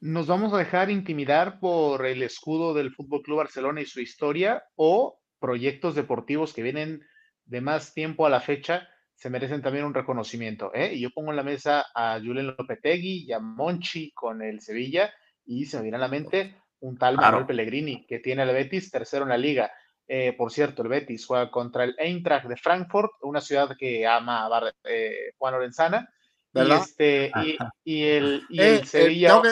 ¿Nos 0.00 0.28
vamos 0.28 0.52
a 0.52 0.58
dejar 0.58 0.90
intimidar 0.90 1.58
por 1.58 2.06
el 2.06 2.22
escudo 2.22 2.72
del 2.72 2.94
Fútbol 2.94 3.22
Club 3.22 3.38
Barcelona 3.38 3.80
y 3.80 3.86
su 3.86 4.00
historia 4.00 4.64
o 4.76 5.20
proyectos 5.40 5.94
deportivos 5.96 6.52
que 6.52 6.62
vienen 6.62 7.04
de 7.46 7.60
más 7.60 7.94
tiempo 7.94 8.24
a 8.26 8.30
la 8.30 8.40
fecha 8.40 8.88
se 9.18 9.30
merecen 9.30 9.60
también 9.60 9.84
un 9.84 9.94
reconocimiento. 9.94 10.70
¿eh? 10.72 10.94
Y 10.94 11.00
yo 11.00 11.10
pongo 11.10 11.30
en 11.30 11.36
la 11.36 11.42
mesa 11.42 11.86
a 11.92 12.20
Julen 12.20 12.46
Lopetegui 12.46 13.24
y 13.26 13.32
a 13.32 13.40
Monchi 13.40 14.12
con 14.12 14.42
el 14.42 14.60
Sevilla 14.60 15.12
y 15.44 15.66
se 15.66 15.76
me 15.76 15.82
viene 15.82 15.96
a 15.96 16.00
la 16.00 16.08
mente 16.08 16.54
un 16.80 16.96
tal 16.96 17.16
Manuel 17.16 17.44
Pellegrini 17.44 18.06
que 18.06 18.20
tiene 18.20 18.42
al 18.42 18.54
Betis 18.54 18.92
tercero 18.92 19.24
en 19.24 19.30
la 19.30 19.36
liga. 19.36 19.72
Eh, 20.06 20.34
por 20.34 20.52
cierto, 20.52 20.82
el 20.82 20.88
Betis 20.88 21.26
juega 21.26 21.50
contra 21.50 21.82
el 21.82 21.96
Eintracht 21.98 22.46
de 22.46 22.56
Frankfurt, 22.56 23.10
una 23.22 23.40
ciudad 23.40 23.76
que 23.76 24.06
ama 24.06 24.46
a 24.46 24.72
eh, 24.84 25.32
Juan 25.36 25.54
Lorenzana. 25.54 26.08
Y, 26.54 26.72
este, 26.72 27.32
y, 27.84 28.04
el, 28.04 28.46
y 28.48 28.60
el 28.60 28.86
Sevilla. 28.86 29.42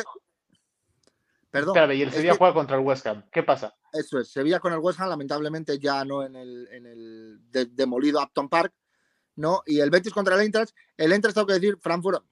Perdón. 1.51 1.93
y 1.93 2.03
el 2.03 2.13
Sevilla 2.13 2.37
juega 2.39 2.55
contra 2.55 2.77
el 2.77 2.85
West 2.85 3.05
Ham. 3.09 3.25
¿Qué 3.33 3.43
pasa? 3.43 3.75
Eso 3.93 4.21
es, 4.21 4.31
Sevilla 4.31 4.61
con 4.61 4.73
el 4.73 4.79
West 4.79 5.01
Ham, 5.01 5.09
lamentablemente 5.09 5.77
ya 5.81 6.05
no 6.05 6.23
en 6.23 6.37
el, 6.37 6.69
en 6.71 6.87
el 6.87 7.41
demolido 7.75 8.23
Upton 8.23 8.49
Park, 8.49 8.73
¿no? 9.37 9.63
Y 9.67 9.81
el 9.81 9.91
Betis 9.91 10.13
contra 10.13 10.35
el 10.35 10.43
Eintracht, 10.43 10.75
el 10.97 11.13
Eintracht 11.13 11.35
tengo 11.35 11.47
que 11.47 11.55
decir, 11.55 11.79
Frankfurt, 11.81 12.25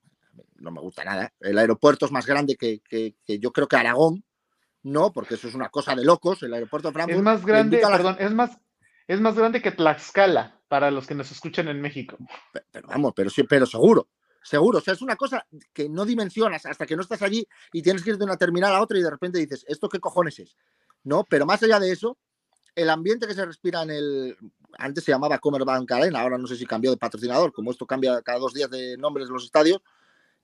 no 0.57 0.71
me 0.71 0.81
gusta 0.81 1.03
nada, 1.03 1.33
el 1.39 1.57
aeropuerto 1.57 2.05
es 2.05 2.11
más 2.11 2.25
grande 2.25 2.55
que, 2.55 2.81
que, 2.81 3.15
yo 3.39 3.51
creo 3.51 3.67
que 3.67 3.77
Aragón, 3.77 4.23
¿no? 4.83 5.13
Porque 5.13 5.35
eso 5.35 5.47
es 5.47 5.55
una 5.55 5.69
cosa 5.69 5.95
de 5.95 6.03
locos, 6.03 6.43
el 6.43 6.53
aeropuerto 6.53 6.89
de 6.89 6.93
Frankfurt. 6.93 7.17
Es 7.17 7.23
más 7.23 7.45
grande, 7.45 7.77
perdón, 7.77 8.17
es 8.19 8.33
más, 8.33 8.57
es 9.07 9.21
más 9.21 9.35
grande 9.35 9.61
que 9.61 9.71
Tlaxcala, 9.71 10.61
para 10.67 10.91
los 10.91 11.07
que 11.07 11.15
nos 11.15 11.31
escuchan 11.31 11.67
en 11.67 11.81
México. 11.81 12.17
Pero, 12.71 12.87
vamos, 12.87 13.13
pero 13.15 13.29
sí, 13.29 13.43
pero 13.43 13.65
seguro, 13.65 14.09
seguro. 14.43 14.79
O 14.79 14.81
sea, 14.81 14.93
es 14.93 15.01
una 15.01 15.15
cosa 15.15 15.45
que 15.73 15.89
no 15.89 16.05
dimensionas 16.05 16.65
hasta 16.65 16.85
que 16.85 16.95
no 16.95 17.01
estás 17.01 17.21
allí 17.21 17.47
y 17.71 17.81
tienes 17.81 18.03
que 18.03 18.11
ir 18.11 18.17
de 18.17 18.25
una 18.25 18.37
terminal 18.37 18.73
a 18.73 18.81
otra 18.81 18.97
y 18.97 19.03
de 19.03 19.09
repente 19.09 19.39
dices, 19.39 19.63
¿esto 19.67 19.89
qué 19.89 19.99
cojones 19.99 20.39
es? 20.39 20.57
¿No? 21.03 21.23
Pero 21.29 21.45
más 21.45 21.61
allá 21.61 21.79
de 21.79 21.91
eso, 21.91 22.17
el 22.75 22.89
ambiente 22.89 23.25
que 23.27 23.33
se 23.33 23.45
respira 23.45 23.83
en 23.83 23.89
el, 23.89 24.37
antes 24.77 25.03
se 25.03 25.11
llamaba 25.11 25.39
Bank 25.41 25.91
Arena, 25.91 26.21
ahora 26.21 26.37
no 26.37 26.47
sé 26.47 26.57
si 26.57 26.65
cambió 26.65 26.91
de 26.91 26.97
patrocinador, 26.97 27.53
como 27.53 27.71
esto 27.71 27.87
cambia 27.87 28.21
cada 28.21 28.39
dos 28.39 28.53
días 28.53 28.69
de 28.69 28.97
nombres 28.97 29.27
de 29.27 29.33
los 29.33 29.45
estadios, 29.45 29.81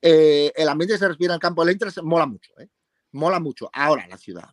eh, 0.01 0.51
el 0.55 0.69
ambiente 0.69 0.95
que 0.95 0.99
se 0.99 1.07
respira 1.07 1.33
en 1.33 1.35
el 1.35 1.41
campo 1.41 1.63
del 1.63 1.73
Inter 1.73 1.91
mola 2.03 2.25
mucho, 2.25 2.57
¿eh? 2.59 2.69
mola 3.11 3.39
mucho. 3.39 3.69
Ahora 3.73 4.07
la 4.07 4.17
ciudad, 4.17 4.49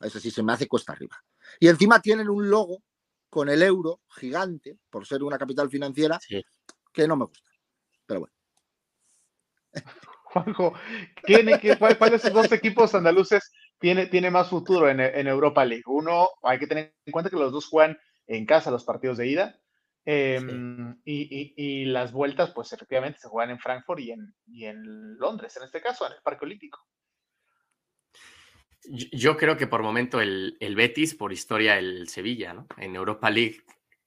eso 0.00 0.20
sí 0.20 0.30
se 0.30 0.42
me 0.42 0.52
hace 0.52 0.68
cuesta 0.68 0.92
arriba. 0.92 1.16
Y 1.58 1.68
encima 1.68 2.00
tienen 2.00 2.28
un 2.28 2.48
logo 2.48 2.82
con 3.30 3.48
el 3.48 3.62
euro 3.62 4.02
gigante, 4.08 4.78
por 4.90 5.06
ser 5.06 5.22
una 5.22 5.38
capital 5.38 5.68
financiera, 5.70 6.18
que 6.92 7.08
no 7.08 7.16
me 7.16 7.24
gusta. 7.24 7.50
Pero 8.06 8.20
bueno. 8.20 8.34
Juanjo, 10.24 10.74
¿cuáles 11.98 12.20
son 12.20 12.34
los 12.34 12.42
dos 12.42 12.52
equipos 12.52 12.94
andaluces 12.94 13.50
tiene, 13.78 14.06
tiene 14.06 14.30
más 14.30 14.48
futuro 14.48 14.88
en, 14.88 15.00
en, 15.00 15.26
Europa 15.26 15.64
League? 15.64 15.84
Uno, 15.86 16.28
hay 16.42 16.58
que 16.58 16.66
tener 16.66 16.94
en 17.04 17.12
cuenta 17.12 17.30
que 17.30 17.36
los 17.36 17.52
dos 17.52 17.66
juegan 17.66 17.98
en 18.26 18.46
casa 18.46 18.70
los 18.70 18.84
partidos 18.84 19.18
de 19.18 19.26
ida. 19.26 19.60
Em, 20.10 20.98
y, 21.04 21.84
las 21.84 22.12
vueltas, 22.12 22.50
pues 22.52 22.72
efectivamente 22.72 23.18
se 23.18 23.28
juegan 23.28 23.50
en 23.50 23.58
Frankfurt 23.58 24.00
y 24.00 24.12
en, 24.12 24.34
en 24.58 25.18
Londres, 25.18 25.54
en 25.58 25.64
este 25.64 25.82
caso, 25.82 26.06
en 26.06 26.14
el 26.14 26.22
Parque 26.22 26.46
Olímpico. 26.46 26.78
Yo 28.90 29.36
creo 29.36 29.58
que 29.58 29.66
por 29.66 29.82
momento 29.82 30.20
el, 30.20 30.56
Betis, 30.74 31.14
por 31.14 31.32
historia 31.32 31.78
el 31.78 32.08
Sevilla, 32.08 32.54
¿no? 32.54 32.66
En 32.78 32.96
Europa 32.96 33.28
League, 33.28 33.58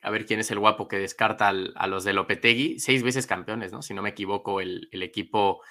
a 0.02 0.10
ver 0.10 0.26
quién 0.26 0.40
es 0.40 0.50
el 0.50 0.58
guapo 0.58 0.88
que 0.88 0.98
descarta 0.98 1.50
a 1.50 1.88
los 1.88 2.04
de 2.04 2.14
Lopetegui, 2.14 2.80
seis 2.80 3.04
veces 3.04 3.28
campeones, 3.28 3.72
¿no? 3.72 3.84
Si 3.84 3.94
no 3.94 4.02
me 4.02 4.10
equivoco, 4.10 4.60
el, 4.60 4.90
equipo 4.92 5.62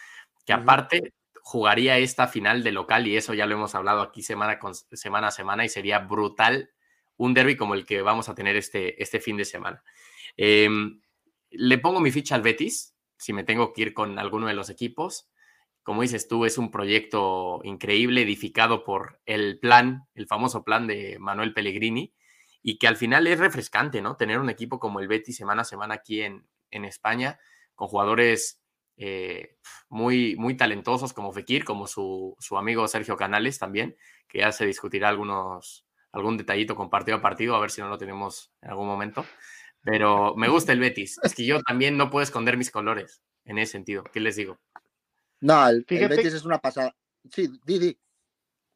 que 0.46 0.52
aparte 0.52 1.12
jugaría 1.42 1.98
esta 1.98 2.28
final 2.28 2.62
de 2.62 2.72
local 2.72 3.06
y 3.06 3.16
eso 3.16 3.34
ya 3.34 3.46
lo 3.46 3.54
hemos 3.54 3.74
hablado 3.74 4.02
aquí 4.02 4.22
semana, 4.22 4.58
con, 4.58 4.74
semana 4.74 5.28
a 5.28 5.30
semana 5.32 5.64
y 5.64 5.68
sería 5.68 5.98
brutal 6.00 6.70
un 7.16 7.34
derby 7.34 7.56
como 7.56 7.74
el 7.74 7.84
que 7.84 8.02
vamos 8.02 8.28
a 8.28 8.34
tener 8.34 8.56
este, 8.56 9.02
este 9.02 9.20
fin 9.20 9.36
de 9.36 9.44
semana. 9.44 9.82
Em, 10.36 11.00
le 11.50 11.78
pongo 11.78 12.00
mi 12.00 12.10
ficha 12.10 12.34
al 12.34 12.42
Betis, 12.42 12.94
si 13.18 13.32
me 13.32 13.44
tengo 13.44 13.72
que 13.72 13.82
ir 13.82 13.94
con 13.94 14.18
alguno 14.18 14.46
de 14.46 14.54
los 14.54 14.70
equipos. 14.70 15.28
Como 15.82 16.02
dices 16.02 16.28
tú, 16.28 16.44
es 16.44 16.56
un 16.56 16.70
proyecto 16.70 17.60
increíble, 17.64 18.22
edificado 18.22 18.84
por 18.84 19.20
el 19.26 19.58
plan, 19.58 20.08
el 20.14 20.26
famoso 20.26 20.64
plan 20.64 20.86
de 20.86 21.18
Manuel 21.18 21.52
Pellegrini, 21.52 22.14
y 22.62 22.78
que 22.78 22.86
al 22.86 22.96
final 22.96 23.26
es 23.26 23.38
refrescante, 23.38 24.00
¿no? 24.00 24.16
Tener 24.16 24.38
un 24.38 24.50
equipo 24.50 24.78
como 24.78 25.00
el 25.00 25.08
Betis 25.08 25.36
semana 25.36 25.62
a 25.62 25.66
semana 25.66 25.94
aquí 25.94 26.22
en, 26.22 26.46
en 26.70 26.84
España, 26.84 27.38
con 27.74 27.88
jugadores 27.88 28.60
eh, 29.02 29.56
muy, 29.88 30.36
muy 30.36 30.58
talentosos 30.58 31.14
como 31.14 31.32
Fekir, 31.32 31.64
como 31.64 31.86
su, 31.86 32.36
su, 32.38 32.58
amigo 32.58 32.86
Sergio 32.86 33.16
Canales 33.16 33.58
también, 33.58 33.96
que 34.28 34.40
ya 34.40 34.52
se 34.52 34.66
discutirá 34.66 35.08
algunos, 35.08 35.86
algún 36.12 36.36
detallito 36.36 36.76
con 36.76 36.90
partido 36.90 37.16
a 37.16 37.22
partido, 37.22 37.56
a 37.56 37.60
ver 37.60 37.70
si 37.70 37.80
no 37.80 37.88
lo 37.88 37.96
tenemos 37.96 38.52
en 38.60 38.68
algún 38.68 38.86
momento. 38.86 39.24
Pero 39.82 40.34
me 40.36 40.48
gusta 40.50 40.74
el 40.74 40.80
Betis. 40.80 41.18
Es 41.22 41.34
que 41.34 41.46
yo 41.46 41.62
también 41.62 41.96
no 41.96 42.10
puedo 42.10 42.22
esconder 42.22 42.58
mis 42.58 42.70
colores 42.70 43.22
en 43.46 43.58
ese 43.58 43.72
sentido. 43.72 44.04
¿Qué 44.04 44.20
les 44.20 44.36
digo? 44.36 44.60
No, 45.40 45.66
el, 45.66 45.86
Betis 45.88 46.34
es 46.34 46.44
una 46.44 46.58
pasada. 46.58 46.94
Sí, 47.32 47.48
Didi. 47.64 47.98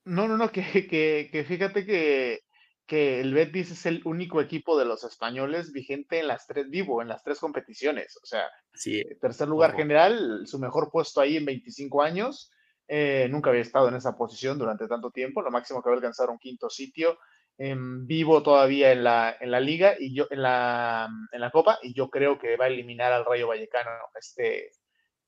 No, 0.06 0.26
no, 0.26 0.38
no, 0.38 0.50
que, 0.50 1.28
que, 1.30 1.44
fíjate 1.46 1.84
que, 1.84 2.43
que, 2.86 3.20
el 3.20 3.34
Betis 3.34 3.70
es 3.70 3.86
el 3.86 4.02
único 4.04 4.40
equipo 4.40 4.78
de 4.78 4.84
los 4.84 5.04
españoles 5.04 5.72
vigente 5.72 6.20
en 6.20 6.28
las 6.28 6.46
tres, 6.46 6.68
vivo, 6.68 7.02
en 7.02 7.08
las 7.08 7.22
tres 7.22 7.38
competiciones. 7.38 8.18
O 8.22 8.26
sea, 8.26 8.44
sí, 8.74 9.02
tercer 9.20 9.48
lugar 9.48 9.74
general, 9.74 10.46
su 10.46 10.58
mejor 10.58 10.90
puesto 10.90 11.20
ahí 11.20 11.36
en 11.36 11.44
25 11.44 12.02
años. 12.02 12.50
Eh, 12.86 13.28
nunca 13.30 13.50
había 13.50 13.62
estado 13.62 13.88
en 13.88 13.94
esa 13.94 14.16
posición 14.16 14.58
durante 14.58 14.86
tanto 14.86 15.10
tiempo. 15.10 15.42
Lo 15.42 15.50
máximo 15.50 15.82
que 15.82 15.88
había 15.88 15.98
alcanzado 15.98 16.32
un 16.32 16.38
quinto 16.38 16.68
sitio. 16.70 17.18
en 17.56 18.06
vivo 18.06 18.42
todavía 18.42 18.90
en 18.90 19.04
la, 19.04 19.36
en 19.40 19.50
la 19.50 19.60
liga 19.60 19.94
y 19.98 20.12
yo 20.12 20.26
en 20.30 20.42
la, 20.42 21.08
en 21.30 21.40
la 21.40 21.52
Copa 21.52 21.78
y 21.82 21.94
yo 21.94 22.10
creo 22.10 22.36
que 22.36 22.56
va 22.56 22.64
a 22.64 22.68
eliminar 22.68 23.12
al 23.12 23.24
Rayo 23.24 23.46
Vallecano 23.46 23.90
este, 24.18 24.72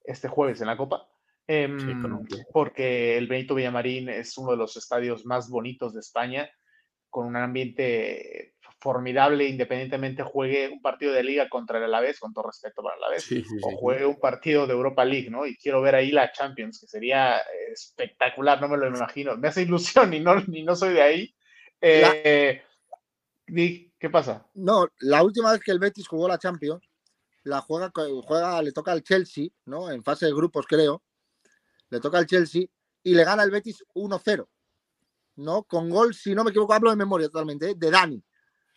este 0.03 0.29
jueves 0.29 0.61
en 0.61 0.67
la 0.67 0.77
Copa. 0.77 1.07
Em, 1.49 2.27
porque 2.53 3.17
el 3.17 3.29
Benito 3.29 3.55
Villamarín 3.55 4.09
es 4.09 4.37
uno 4.37 4.51
de 4.51 4.57
los 4.57 4.77
estadios 4.77 5.25
más 5.25 5.49
bonitos 5.49 5.95
de 5.95 6.01
España, 6.01 6.51
con 7.17 7.29
un 7.29 7.37
ambiente 7.37 8.57
formidable, 8.79 9.49
independientemente 9.49 10.23
juegue 10.23 10.69
un 10.69 10.83
partido 10.83 11.15
de 11.15 11.25
liga 11.25 11.49
contra 11.49 11.79
el 11.79 11.85
Alavés, 11.85 12.21
con 12.21 12.35
todo 12.35 12.49
respeto 12.49 12.83
para 12.83 12.95
el 12.95 13.05
Alavés, 13.05 13.27
o 13.63 13.71
juegue 13.71 14.05
un 14.05 14.21
partido 14.21 14.67
de 14.67 14.75
Europa 14.75 15.03
League, 15.03 15.31
¿no? 15.31 15.47
Y 15.47 15.57
quiero 15.57 15.81
ver 15.81 15.95
ahí 15.95 16.11
la 16.11 16.31
Champions, 16.31 16.79
que 16.79 16.87
sería 16.87 17.39
espectacular, 17.73 18.61
no 18.61 18.69
me 18.69 18.77
lo 18.77 18.87
imagino. 18.87 19.35
Me 19.39 19.49
hace 19.49 19.63
ilusión 19.63 20.13
y 20.13 20.21
no, 20.21 20.39
ni 20.41 20.63
no 20.63 20.77
soy 20.77 20.93
de 20.93 21.01
ahí. 21.01 21.35
Eh, 21.81 22.63
¿Qué 23.47 24.11
pasa? 24.13 24.47
No, 24.53 24.87
la 24.99 25.23
última 25.23 25.53
vez 25.53 25.63
que 25.63 25.73
el 25.73 25.79
Betis 25.79 26.07
jugó 26.07 26.29
la 26.29 26.37
Champions, 26.37 26.87
la 27.45 27.63
juega, 27.63 27.91
juega, 27.95 28.61
le 28.61 28.73
toca 28.73 28.93
al 28.93 29.03
Chelsea, 29.03 29.49
¿no? 29.65 29.91
En 29.91 30.05
fase 30.05 30.27
de 30.27 30.35
grupos, 30.35 30.67
creo. 30.69 31.03
Le 31.89 31.99
toca 31.99 32.19
al 32.19 32.27
Chelsea 32.27 32.67
y 33.03 33.15
le 33.15 33.25
gana 33.25 33.43
el 33.43 33.51
Betis 33.51 33.83
1-0. 33.95 34.47
¿No? 35.37 35.65
Con 35.65 35.91
gol, 35.91 36.15
si 36.15 36.35
no 36.35 36.45
me 36.45 36.51
equivoco, 36.51 36.75
hablo 36.75 36.91
de 36.91 36.97
memoria 36.97 37.29
totalmente, 37.29 37.71
¿eh? 37.71 37.75
de 37.77 37.91
Dani 37.91 38.23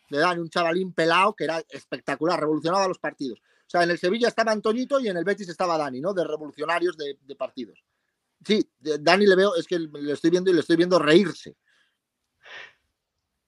de 0.10 0.20
Dani, 0.20 0.42
un 0.42 0.50
chavalín 0.50 0.94
pelado 0.94 1.34
que 1.36 1.44
era 1.44 1.62
espectacular, 1.70 2.40
revolucionaba 2.40 2.88
los 2.88 3.00
partidos. 3.00 3.40
O 3.40 3.70
sea, 3.70 3.84
en 3.84 3.92
el 3.92 4.00
Sevilla 4.00 4.28
estaba 4.28 4.52
Antoñito 4.52 5.00
y 5.00 5.08
en 5.08 5.18
el 5.18 5.24
Betis 5.24 5.50
estaba 5.50 5.78
Dani, 5.78 6.02
¿no? 6.02 6.14
De 6.14 6.24
revolucionarios 6.24 6.98
de, 6.98 7.36
partidos. 7.36 7.84
Sí, 8.44 8.68
Dani 8.80 9.28
le 9.28 9.36
veo, 9.36 9.56
es 9.56 9.68
que 9.68 9.78
le 9.78 10.14
estoy 10.14 10.32
viendo 10.32 10.50
y 10.50 10.54
le 10.54 10.62
estoy 10.62 10.78
viendo 10.78 10.98
reírse. 10.98 11.56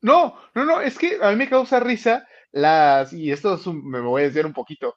No, 0.02 0.38
no, 0.54 0.66
no, 0.66 0.82
es 0.82 0.98
que 0.98 1.18
a 1.22 1.30
mí 1.32 1.36
me 1.36 1.50
causa 1.50 1.80
risa 1.80 2.28
las, 2.52 3.14
y 3.14 3.32
esto 3.32 3.60
me 3.74 4.00
voy 4.00 4.24
a 4.24 4.26
decir 4.26 4.46
un 4.46 4.54
poquito, 4.54 4.96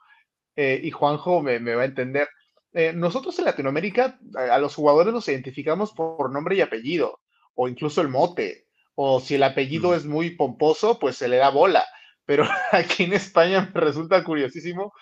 eh, 0.57 0.81
y 0.83 0.91
Juanjo 0.91 1.43
me, 1.43 1.59
va 1.59 1.83
a 1.83 1.87
entender. 1.87 2.29
Eh, 2.73 2.93
nosotros 2.93 3.39
en 3.39 3.45
Latinoamérica 3.45 4.19
a, 4.35 4.59
los 4.59 4.75
jugadores 4.75 5.15
los 5.15 5.29
identificamos 5.29 5.93
por 5.93 6.31
nombre 6.33 6.57
y 6.57 6.61
apellido, 6.61 7.21
o 7.55 7.69
incluso 7.69 8.01
el 8.01 8.09
mote, 8.09 8.67
o 8.95 9.21
si 9.21 9.35
el 9.35 9.43
apellido 9.43 9.95
es 9.95 10.05
muy 10.05 10.31
pomposo, 10.31 10.99
pues 10.99 11.17
se 11.17 11.29
le 11.29 11.37
da 11.37 11.51
bola. 11.51 11.85
Pero 12.25 12.45
aquí 12.73 13.05
en 13.05 13.13
España 13.13 13.71
me 13.75 13.81
resulta 13.81 14.25
curiosísimo. 14.25 14.93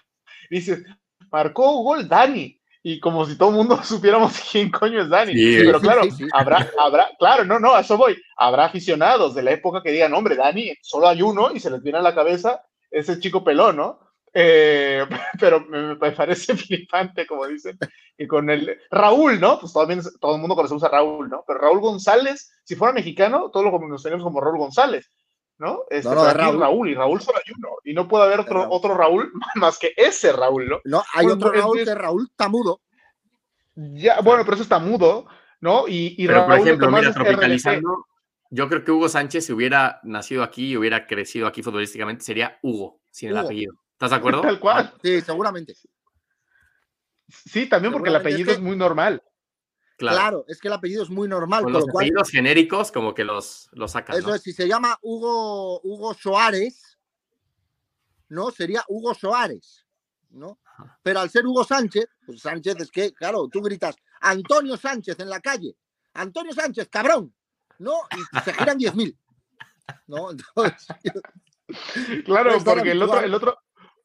Dices, 0.51 0.83
marcó 1.31 1.83
gol 1.83 2.09
Dani. 2.09 2.59
Y 2.85 2.99
como 2.99 3.25
si 3.25 3.39
todo 3.39 3.51
el 3.51 3.57
mundo 3.57 3.81
supiéramos 3.85 4.33
quién 4.51 4.71
coño 4.71 5.03
es 5.03 5.09
Dani. 5.09 5.33
pero 5.35 5.81
claro, 5.81 6.03
habrá, 6.33 6.69
habrá, 6.81 7.11
claro, 7.19 7.45
no, 7.45 7.61
no, 7.61 7.75
a 7.75 7.81
eso 7.81 7.97
voy. 7.97 8.17
Habrá 8.37 8.65
aficionados 8.65 9.35
de 9.35 9.43
la 9.43 9.53
época 9.53 9.83
que 9.83 9.93
digan, 9.93 10.15
hombre, 10.15 10.37
Dani, 10.37 10.73
solo 10.83 11.09
hay 11.09 11.23
uno 11.23 11.53
y 11.55 11.61
se 11.61 11.71
les 11.71 11.83
viene 11.83 11.99
a 11.99 12.03
la 12.03 12.15
cabeza 12.15 12.61
ese 12.91 13.21
chico 13.21 13.45
pelón, 13.45 13.77
¿no? 13.77 14.01
Eh, 14.35 15.05
pero 15.41 15.61
me, 15.61 15.97
parece 15.97 16.57
flipante, 16.57 17.27
como 17.27 17.47
dicen, 17.47 17.79
y 18.17 18.27
con 18.27 18.49
el 18.51 18.79
Raúl, 18.91 19.41
¿no? 19.41 19.59
Pues 19.61 19.73
todo, 19.73 19.87
todo 20.21 20.35
el 20.35 20.41
mundo 20.41 20.57
conocemos 20.57 20.83
a 20.85 20.89
Raúl, 20.89 21.29
¿no? 21.29 21.45
Pero 21.47 21.61
Raúl 21.61 21.81
González, 21.81 22.53
si 22.65 22.77
fuera 22.77 22.95
mexicano, 22.95 23.51
todos 23.51 23.67
lo 23.67 23.73
conocemos 23.73 24.23
como 24.23 24.41
Raúl 24.41 24.59
González, 24.59 25.11
¿no? 25.59 25.83
Este, 25.91 26.09
no, 26.09 26.17
no 26.17 26.33
Raúl. 26.33 26.61
Raúl. 26.61 26.91
y 26.91 26.95
Raúl 26.95 27.21
solo 27.21 27.39
hay 27.39 27.53
uno, 27.57 27.69
y 27.85 27.95
no 27.95 28.09
puede 28.09 28.25
haber 28.25 28.41
otro, 28.41 28.55
Raúl. 28.55 28.69
otro 28.71 28.95
Raúl 28.95 29.33
más 29.57 29.79
que 29.79 29.93
ese 29.97 30.33
Raúl, 30.33 30.69
¿no? 30.69 30.81
No, 30.85 31.03
hay 31.15 31.27
otro 31.27 31.53
Raúl 31.53 31.85
que 31.85 31.95
Raúl 31.95 32.31
Tamudo. 32.37 32.81
Ya, 33.75 34.21
bueno, 34.21 34.45
pero 34.45 34.55
eso 34.55 34.65
está 34.65 34.79
mudo, 34.79 35.27
¿no? 35.61 35.89
Y, 35.89 36.15
y 36.19 36.27
Raúl, 36.27 36.47
por 36.47 36.59
ejemplo, 36.59 36.91
mira, 36.91 37.13
tropicalizando, 37.13 38.07
yo 38.51 38.69
creo 38.69 38.85
que 38.85 38.93
Hugo 38.93 39.09
Sánchez, 39.09 39.47
si 39.47 39.53
hubiera 39.55 39.99
nacido 40.03 40.43
aquí 40.43 40.73
y 40.73 40.77
hubiera 40.77 41.07
crecido 41.07 41.47
aquí 41.47 41.63
futbolísticamente, 41.63 42.23
sería 42.23 42.59
Hugo, 42.61 43.01
sin 43.11 43.31
el 43.31 43.39
apellido 43.39 43.82
¿Estás 44.03 44.11
de 44.11 44.17
acuerdo? 44.17 44.41
Tal 44.43 44.59
cual. 44.59 44.93
Sí, 45.01 45.21
seguramente. 45.21 45.77
Sí, 47.29 47.69
también 47.69 47.93
porque 47.93 48.09
el 48.09 48.17
es 48.17 48.21
apellido 48.21 48.47
que- 48.49 48.53
es 48.55 48.61
muy 48.61 48.75
normal. 48.77 49.23
Claro. 49.97 50.45
es 50.49 50.59
que 50.59 50.67
el 50.67 50.75
apellido 50.75 51.05
es 51.05 51.11
muy 51.11 51.29
normal, 51.29 51.63
Con 51.63 51.73
los 51.73 51.87
lo 51.87 51.93
cual, 51.93 52.03
apellidos 52.07 52.31
genéricos, 52.31 52.91
como 52.91 53.15
que 53.15 53.23
los, 53.23 53.69
los 53.71 53.93
sacan. 53.93 54.19
eso 54.19 54.31
¿no? 54.31 54.35
es, 54.35 54.43
si 54.43 54.53
se 54.53 54.67
llama 54.67 54.99
Hugo, 55.03 55.81
Hugo 55.83 56.15
Soares, 56.15 56.99
¿no? 58.29 58.51
Sería 58.51 58.83
Hugo 58.89 59.15
Soares, 59.15 59.87
¿no? 60.31 60.59
Pero 61.05 61.21
al 61.21 61.31
ser 61.31 61.47
Hugo 61.47 61.63
Sánchez, 61.63 62.07
pues 62.27 62.41
Sánchez 62.41 62.81
es 62.81 62.91
que, 62.91 63.13
claro, 63.15 63.47
tú 63.49 63.61
gritas 63.63 63.95
Antonio 64.21 64.77
Sánchez 64.77 65.21
en 65.21 65.31
la 65.31 65.39
calle, 65.39 65.77
Antonio 66.15 66.53
Sánchez, 66.53 66.89
cabrón, 66.89 67.33
¿no? 67.79 67.95
Y 68.17 68.41
se 68.41 68.53
giran 68.53 68.79
10.000, 68.81 69.17
¿no? 70.09 70.31
Entonces, 70.33 70.89
Claro, 72.25 72.59
porque 72.65 72.91
el 72.91 73.03
otro, 73.03 73.21
el 73.21 73.33
otro, 73.35 73.57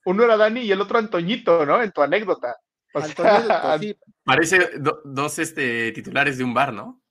uno 0.09 0.23
era 0.23 0.37
Dani 0.37 0.61
y 0.61 0.71
el 0.71 0.81
otro 0.81 0.97
Antoñito, 0.97 1.65
¿no? 1.65 1.81
En 1.81 1.91
tu 1.91 2.01
anécdota. 2.01 2.55
O 2.93 3.01
sea, 3.01 3.09
Antonio, 3.09 3.79
sí, 3.79 3.99
Parece 4.23 4.77
do- 4.79 5.01
dos 5.03 5.37
este, 5.39 5.91
titulares 5.91 6.37
de 6.37 6.43
un 6.43 6.53
bar, 6.53 6.73
¿no? 6.73 7.01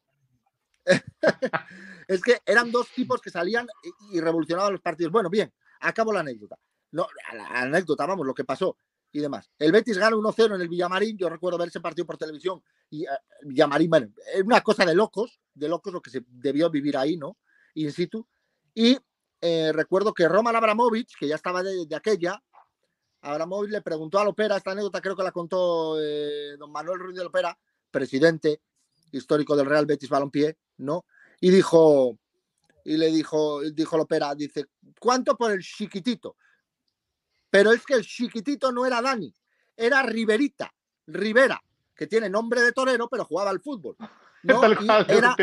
Es 2.09 2.23
que 2.23 2.39
eran 2.47 2.71
dos 2.71 2.89
tipos 2.91 3.21
que 3.21 3.31
salían 3.31 3.67
y, 4.11 4.17
y 4.17 4.21
revolucionaban 4.21 4.73
los 4.73 4.81
partidos. 4.81 5.13
Bueno, 5.13 5.29
bien, 5.29 5.53
acabo 5.81 6.13
la 6.13 6.21
anécdota. 6.21 6.57
No, 6.93 7.07
la, 7.33 7.35
la 7.35 7.49
anécdota, 7.63 8.07
vamos, 8.07 8.25
lo 8.25 8.33
que 8.35 8.45
pasó 8.45 8.79
y 9.11 9.19
demás. 9.21 9.51
El 9.59 9.73
Betis 9.73 9.99
gana 9.99 10.15
1-0 10.17 10.55
en 10.55 10.61
el 10.61 10.69
Villamarín. 10.69 11.17
Yo 11.19 11.29
recuerdo 11.29 11.59
ver 11.59 11.69
ese 11.69 11.81
partido 11.81 12.07
por 12.07 12.17
televisión 12.17 12.63
y 12.91 13.05
eh, 13.05 13.09
Villamarín, 13.43 13.91
bueno, 13.91 14.09
es 14.35 14.43
una 14.43 14.61
cosa 14.61 14.85
de 14.85 14.95
locos, 14.95 15.41
de 15.53 15.69
locos 15.69 15.93
lo 15.93 16.01
que 16.01 16.11
se 16.11 16.23
debió 16.29 16.71
vivir 16.71 16.97
ahí, 16.97 17.17
¿no? 17.17 17.37
In 17.75 17.91
situ. 17.93 18.27
Y 18.73 18.97
eh, 19.41 19.73
recuerdo 19.75 20.15
que 20.15 20.29
Roman 20.29 20.55
Abramovich, 20.55 21.17
que 21.19 21.27
ya 21.27 21.35
estaba 21.35 21.63
de, 21.65 21.87
de 21.87 21.97
aquella, 21.97 22.41
Abramovich 23.27 23.71
le 23.71 23.83
preguntó 23.83 24.19
a 24.19 24.25
Lopera, 24.25 24.57
esta 24.57 24.71
anécdota 24.71 25.01
creo 25.01 25.17
que 25.17 25.23
la 25.23 25.33
contó 25.33 26.01
eh, 26.01 26.57
don 26.59 26.71
Manuel 26.71 26.99
Ruiz 26.99 27.17
de 27.17 27.25
Lopera, 27.25 27.59
presidente 27.91 28.61
histórico 29.13 29.57
del 29.57 29.67
Real 29.67 29.87
Betis 29.87 30.09
Balompié, 30.09 30.57
¿no? 30.79 31.05
y 31.41 31.51
dijo, 31.51 32.19
y 32.85 32.97
le 32.97 33.09
dijo, 33.09 33.63
dijo 33.63 33.97
Lopera, 33.97 34.35
dice, 34.35 34.67
¿cuánto 34.99 35.37
por 35.37 35.53
el 35.53 35.61
chiquitito? 35.61 36.37
Pero 37.51 37.73
es 37.73 37.85
que 37.85 37.95
el 37.95 38.05
chiquitito 38.05 38.73
no 38.73 38.87
era 38.87 39.03
Dani, 39.03 39.33
era 39.77 40.03
Riverita, 40.03 40.73
Rivera, 41.07 41.63
que 41.95 42.07
tiene 42.07 42.29
nombre 42.29 42.63
de 42.63 42.73
torero, 42.73 43.09
pero 43.09 43.25
jugaba 43.25 43.51
al 43.51 43.61
fútbol. 43.61 43.97
¿no? 44.43 44.63
Era, 45.09 45.35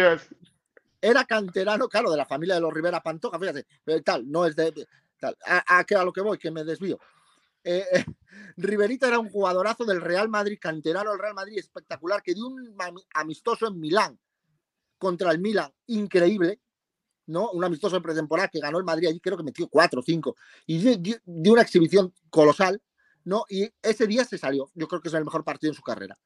era 1.02 1.26
canterano, 1.26 1.90
claro, 1.90 2.10
de 2.10 2.16
la 2.16 2.26
familia 2.26 2.56
de 2.56 2.62
los 2.62 2.74
Rivera 2.74 3.04
Pantoja, 3.04 3.38
fíjate, 3.38 3.66
eh, 3.88 4.02
tal, 4.02 4.32
no 4.32 4.46
es 4.46 4.56
de, 4.56 4.88
tal, 5.20 5.36
a, 5.46 5.80
a, 5.80 6.00
a 6.00 6.06
lo 6.06 6.14
que 6.14 6.22
voy, 6.22 6.38
que 6.38 6.50
me 6.50 6.64
desvío. 6.64 6.98
Eh, 7.64 7.86
eh, 7.92 8.06
Riverita 8.58 9.08
era 9.08 9.20
un 9.20 9.30
jugadorazo 9.30 9.86
del 9.86 10.02
Real 10.02 10.30
Madrid, 10.30 10.58
canterano 10.60 11.12
del 11.12 11.20
Real 11.20 11.34
Madrid, 11.34 11.58
espectacular, 11.58 12.22
que 12.22 12.34
dio 12.34 12.48
un 12.48 12.76
ami- 12.78 13.06
amistoso 13.14 13.68
en 13.68 13.80
Milán 13.80 14.20
contra 14.98 15.32
el 15.32 15.40
Milan, 15.40 15.72
increíble, 15.88 16.62
¿no? 17.26 17.52
Un 17.52 17.64
amistoso 17.64 17.96
de 17.96 18.02
pretemporada 18.02 18.48
que 18.50 18.60
ganó 18.60 18.78
el 18.78 18.84
Madrid 18.84 19.08
allí, 19.10 19.20
creo 19.20 19.38
que 19.38 19.44
metió 19.44 19.68
cuatro 19.68 20.00
o 20.02 20.04
cinco, 20.04 20.36
y 20.66 20.78
dio, 20.78 20.98
dio- 20.98 21.18
dio 21.26 21.54
una 21.54 21.62
exhibición 21.62 22.14
colosal, 22.30 22.82
¿no? 23.26 23.46
Y 23.50 23.70
ese 23.82 24.08
día 24.08 24.24
se 24.26 24.38
salió, 24.38 24.70
yo 24.76 24.88
creo 24.88 25.02
que 25.02 25.08
es 25.10 25.14
el 25.14 25.26
mejor 25.26 25.44
partido 25.44 25.72
en 25.72 25.76
su 25.76 25.82
carrera, 25.82 26.18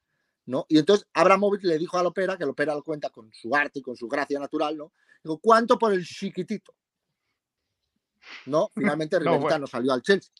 ¿no? 0.45 0.65
Y 0.69 0.77
entonces 0.79 1.07
Abramovich 1.13 1.63
le 1.63 1.77
dijo 1.77 1.97
a 1.97 2.03
Lopera, 2.03 2.37
que 2.37 2.45
Lopera 2.45 2.75
lo 2.75 2.83
cuenta 2.83 3.09
con 3.09 3.31
su 3.33 3.55
arte 3.55 3.79
y 3.79 3.81
con 3.81 3.95
su 3.95 4.07
gracia 4.07 4.39
natural, 4.39 4.77
¿no? 4.77 4.91
Digo, 5.23 5.39
¿cuánto 5.39 5.77
por 5.79 5.93
el 5.93 6.05
chiquitito? 6.05 6.73
No, 8.45 8.69
finalmente 8.75 9.15
No, 9.19 9.23
Riverita 9.23 9.43
bueno. 9.47 9.59
no 9.59 9.67
salió 9.67 9.93
al 9.93 10.01
Chelsea, 10.01 10.31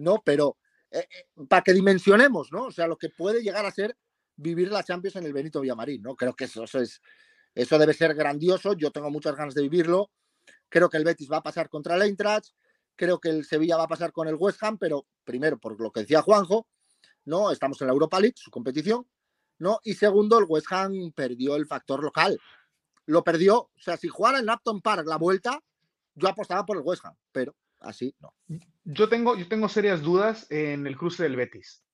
¿no? 0.00 0.22
Pero 0.24 0.56
eh, 0.90 1.06
eh, 1.10 1.44
para 1.48 1.62
que 1.62 1.72
dimensionemos, 1.72 2.50
¿no? 2.52 2.64
O 2.64 2.72
sea, 2.72 2.86
lo 2.86 2.96
que 2.96 3.10
puede 3.10 3.42
llegar 3.42 3.64
a 3.64 3.70
ser 3.70 3.96
vivir 4.36 4.72
la 4.72 4.82
Champions 4.82 5.16
en 5.16 5.24
el 5.24 5.32
Benito 5.32 5.60
Villamarín, 5.60 6.02
¿no? 6.02 6.16
Creo 6.16 6.34
que 6.34 6.44
eso, 6.44 6.64
es, 6.64 7.00
eso 7.54 7.78
debe 7.78 7.94
ser 7.94 8.14
grandioso. 8.14 8.72
Yo 8.72 8.90
tengo 8.90 9.10
muchas 9.10 9.36
ganas 9.36 9.54
de 9.54 9.62
vivirlo. 9.62 10.10
Creo 10.68 10.88
que 10.88 10.96
el 10.96 11.04
Betis 11.04 11.30
va 11.30 11.38
a 11.38 11.42
pasar 11.42 11.68
contra 11.68 11.96
el 11.96 12.02
Eintracht. 12.02 12.50
Creo 12.96 13.18
que 13.18 13.28
el 13.28 13.44
Sevilla 13.44 13.76
va 13.76 13.84
a 13.84 13.88
pasar 13.88 14.12
con 14.12 14.28
el 14.28 14.34
West 14.34 14.62
Ham, 14.62 14.78
pero 14.78 15.06
primero, 15.24 15.58
por 15.58 15.80
lo 15.80 15.90
que 15.90 16.00
decía 16.00 16.22
Juanjo, 16.22 16.66
¿no? 17.24 17.50
Estamos 17.50 17.80
en 17.80 17.86
la 17.86 17.92
Europa 17.92 18.20
League, 18.20 18.34
su 18.36 18.50
competición, 18.50 19.06
¿no? 19.58 19.80
Y 19.84 19.94
segundo, 19.94 20.38
el 20.38 20.44
West 20.48 20.66
Ham 20.70 21.12
perdió 21.14 21.56
el 21.56 21.66
factor 21.66 22.02
local. 22.02 22.38
Lo 23.06 23.22
perdió. 23.24 23.58
O 23.58 23.80
sea, 23.80 23.96
si 23.96 24.08
jugara 24.08 24.38
en 24.38 24.50
Upton 24.50 24.80
Park 24.80 25.06
la 25.06 25.16
vuelta, 25.16 25.62
yo 26.14 26.28
apostaba 26.28 26.64
por 26.66 26.76
el 26.76 26.82
West 26.84 27.04
Ham, 27.04 27.14
pero 27.32 27.54
así 27.80 28.14
no. 28.20 28.34
Yo 28.84 29.08
tengo, 29.08 29.36
yo 29.36 29.48
tengo 29.48 29.68
serias 29.68 30.02
dudas 30.02 30.46
en 30.50 30.86
el 30.86 30.96
cruce 30.96 31.22
del 31.22 31.36
Betis. 31.36 31.84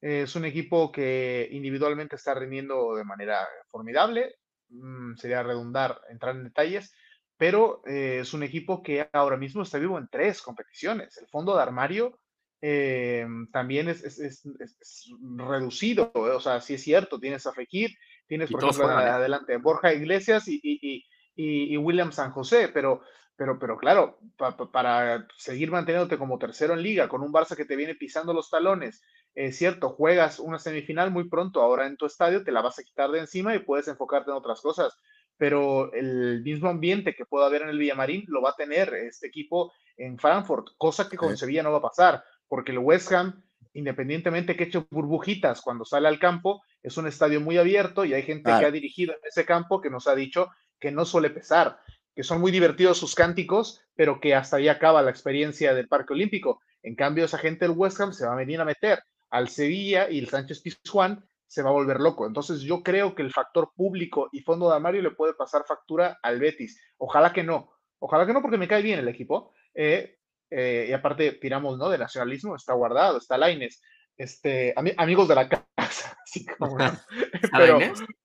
Es 0.00 0.36
un 0.36 0.44
equipo 0.44 0.92
que 0.92 1.48
individualmente 1.52 2.16
está 2.16 2.34
rindiendo 2.34 2.94
de 2.94 3.04
manera 3.04 3.46
formidable. 3.70 4.36
Mm, 4.68 5.14
sería 5.16 5.42
redundar 5.42 6.00
entrar 6.10 6.36
en 6.36 6.44
detalles, 6.44 6.92
pero 7.36 7.82
eh, 7.86 8.18
es 8.22 8.34
un 8.34 8.42
equipo 8.42 8.82
que 8.82 9.08
ahora 9.12 9.36
mismo 9.36 9.62
está 9.62 9.78
vivo 9.78 9.96
en 9.98 10.08
tres 10.08 10.42
competiciones. 10.42 11.16
El 11.18 11.28
fondo 11.28 11.56
de 11.56 11.62
armario 11.62 12.18
eh, 12.62 13.26
también 13.52 13.88
es, 13.88 14.02
es- 14.02 14.18
es- 14.18 14.46
es- 14.58 14.76
es 14.80 15.10
reducido. 15.36 16.10
eh, 16.14 16.18
O 16.30 16.40
sea, 16.40 16.60
sí 16.60 16.74
es 16.74 16.82
cierto, 16.82 17.20
tienes 17.20 17.46
a 17.46 17.52
Fekir, 17.52 17.90
tienes 18.26 18.50
Y 18.50 18.54
por 18.54 18.64
ejemplo 18.64 18.86
juegan, 18.86 19.06
¿eh? 19.06 19.10
adelante 19.10 19.56
Borja 19.58 19.92
Iglesias 19.92 20.48
y- 20.48 20.60
y- 20.62 21.04
y- 21.36 21.74
y 21.74 21.76
William 21.76 22.12
San 22.12 22.32
José, 22.32 22.68
pero 22.68 23.02
pero, 23.36 23.58
pero 23.58 23.76
claro, 23.76 24.18
pa- 24.36 24.56
pa- 24.56 24.70
para 24.70 25.26
seguir 25.36 25.70
manteniéndote 25.70 26.18
como 26.18 26.38
tercero 26.38 26.74
en 26.74 26.82
liga, 26.82 27.08
con 27.08 27.22
un 27.22 27.32
Barça 27.32 27.56
que 27.56 27.64
te 27.66 27.76
viene 27.76 27.94
pisando 27.94 28.32
los 28.32 28.50
talones, 28.50 29.02
es 29.34 29.56
cierto, 29.58 29.90
juegas 29.90 30.38
una 30.38 30.58
semifinal 30.58 31.10
muy 31.10 31.28
pronto, 31.28 31.60
ahora 31.62 31.86
en 31.86 31.96
tu 31.96 32.06
estadio 32.06 32.42
te 32.44 32.52
la 32.52 32.62
vas 32.62 32.78
a 32.78 32.82
quitar 32.84 33.10
de 33.10 33.20
encima 33.20 33.54
y 33.54 33.58
puedes 33.60 33.88
enfocarte 33.88 34.30
en 34.30 34.36
otras 34.38 34.60
cosas, 34.62 34.96
pero 35.36 35.92
el 35.92 36.42
mismo 36.42 36.68
ambiente 36.70 37.14
que 37.14 37.26
pueda 37.26 37.46
haber 37.46 37.62
en 37.62 37.68
el 37.68 37.78
Villamarín 37.78 38.24
lo 38.28 38.40
va 38.40 38.50
a 38.50 38.54
tener 38.56 38.94
este 38.94 39.26
equipo 39.26 39.72
en 39.98 40.18
Frankfurt, 40.18 40.68
cosa 40.78 41.08
que 41.08 41.16
con 41.18 41.36
Sí. 41.36 41.40
Sevilla 41.40 41.62
no 41.62 41.72
va 41.72 41.78
a 41.78 41.82
pasar, 41.82 42.24
porque 42.48 42.72
el 42.72 42.78
West 42.78 43.12
Ham, 43.12 43.42
independientemente 43.74 44.56
que 44.56 44.64
eche 44.64 44.86
burbujitas 44.90 45.60
cuando 45.60 45.84
sale 45.84 46.08
al 46.08 46.18
campo, 46.18 46.62
es 46.82 46.96
un 46.96 47.06
estadio 47.06 47.40
muy 47.40 47.58
abierto 47.58 48.04
y 48.04 48.14
hay 48.14 48.22
gente 48.22 48.56
que 48.56 48.64
ha 48.64 48.70
dirigido 48.70 49.12
en 49.12 49.20
ese 49.24 49.44
campo 49.44 49.80
que 49.82 49.90
nos 49.90 50.06
ha 50.06 50.14
dicho 50.14 50.48
que 50.80 50.90
no 50.90 51.04
suele 51.04 51.30
pesar 51.30 51.78
que 52.16 52.24
son 52.24 52.40
muy 52.40 52.50
divertidos 52.50 52.98
sus 52.98 53.14
cánticos, 53.14 53.82
pero 53.94 54.20
que 54.20 54.34
hasta 54.34 54.56
ahí 54.56 54.68
acaba 54.68 55.02
la 55.02 55.10
experiencia 55.10 55.74
del 55.74 55.86
Parque 55.86 56.14
Olímpico. 56.14 56.60
En 56.82 56.96
cambio, 56.96 57.26
esa 57.26 57.38
gente 57.38 57.66
del 57.66 57.76
West 57.76 58.00
Ham 58.00 58.12
se 58.12 58.26
va 58.26 58.32
a 58.32 58.36
venir 58.36 58.60
a 58.60 58.64
meter 58.64 59.02
al 59.30 59.48
Sevilla 59.48 60.08
y 60.10 60.18
el 60.18 60.28
Sánchez 60.28 60.62
Pizjuán 60.62 61.24
se 61.46 61.62
va 61.62 61.68
a 61.70 61.74
volver 61.74 62.00
loco. 62.00 62.26
Entonces, 62.26 62.62
yo 62.62 62.82
creo 62.82 63.14
que 63.14 63.22
el 63.22 63.32
factor 63.32 63.70
público 63.76 64.28
y 64.32 64.40
fondo 64.40 64.68
de 64.68 64.76
armario 64.76 65.02
le 65.02 65.10
puede 65.10 65.34
pasar 65.34 65.64
factura 65.68 66.18
al 66.22 66.40
Betis. 66.40 66.80
Ojalá 66.96 67.32
que 67.32 67.44
no. 67.44 67.70
Ojalá 67.98 68.26
que 68.26 68.32
no, 68.32 68.40
porque 68.42 68.58
me 68.58 68.66
cae 68.68 68.82
bien 68.82 68.98
el 68.98 69.08
equipo. 69.08 69.52
Eh, 69.74 70.16
eh, 70.50 70.86
y 70.88 70.92
aparte, 70.92 71.32
tiramos, 71.32 71.76
¿no? 71.76 71.88
De 71.90 71.98
nacionalismo, 71.98 72.56
está 72.56 72.72
guardado, 72.72 73.18
está 73.18 73.36
Laines. 73.36 73.82
Este, 74.16 74.74
ami- 74.74 74.94
amigos 74.96 75.28
de 75.28 75.34
la 75.34 75.48
casa, 75.48 75.66
así 76.24 76.46
como, 76.46 76.78
¿no? 76.78 76.84
¿Está 77.42 77.58
pero, 77.58 77.78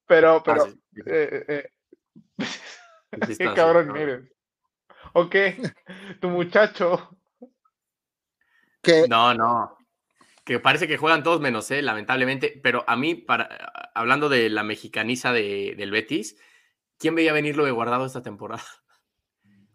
pero, 0.08 0.36
Ah, 0.38 0.44
pero, 0.46 0.68
eh, 1.08 1.46
eh, 1.48 1.70
sí 3.28 3.38
Qué 3.38 3.46
cabrón 3.54 3.88
cabrón. 3.88 3.98
eres. 3.98 4.32
Ok, 5.14 5.36
tu 6.22 6.30
muchacho. 6.30 7.18
No, 9.10 9.34
no. 9.34 9.78
Que 10.44 10.60
parece 10.60 10.88
que 10.88 10.98
juegan 10.98 11.22
todos 11.24 11.40
menos 11.40 11.70
él, 11.72 11.86
lamentablemente. 11.86 12.60
Pero 12.64 12.84
a 12.88 12.96
mí, 12.96 13.14
para, 13.16 13.46
hablando 13.94 14.28
de 14.28 14.50
la 14.50 14.64
mexicaniza 14.64 15.32
de- 15.32 15.76
del 15.78 15.92
Betis, 15.92 16.38
¿quién 16.98 17.14
veía 17.14 17.32
venir 17.34 17.56
lo 17.58 17.66
de 17.66 17.72
guardado 17.72 18.06
esta 18.06 18.22
temporada? 18.22 18.64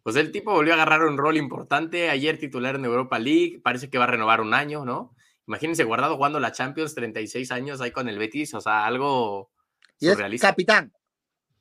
Pues 0.03 0.15
el 0.15 0.31
tipo 0.31 0.53
volvió 0.53 0.73
a 0.73 0.77
agarrar 0.77 1.03
un 1.03 1.19
rol 1.19 1.37
importante. 1.37 2.11
Ayer 2.11 2.39
titular 2.39 2.77
en 2.77 2.85
Europa 2.85 3.19
League. 3.19 3.61
Parece 3.65 3.91
que 3.91 3.99
va 3.99 4.05
a 4.05 4.07
renovar 4.07 4.41
un 4.41 4.55
año, 4.55 4.85
¿no? 4.85 5.17
Imagínense 5.49 5.83
guardado 5.83 6.15
jugando 6.17 6.39
la 6.39 6.53
Champions, 6.53 6.95
36 6.95 7.51
años 7.51 7.81
ahí 7.81 7.91
con 7.91 8.09
el 8.09 8.17
Betis. 8.17 8.55
O 8.55 8.61
sea, 8.61 8.87
algo 8.87 9.51
y 9.99 10.07
es 10.07 10.13
surrealista. 10.13 10.47
capitán. 10.51 10.93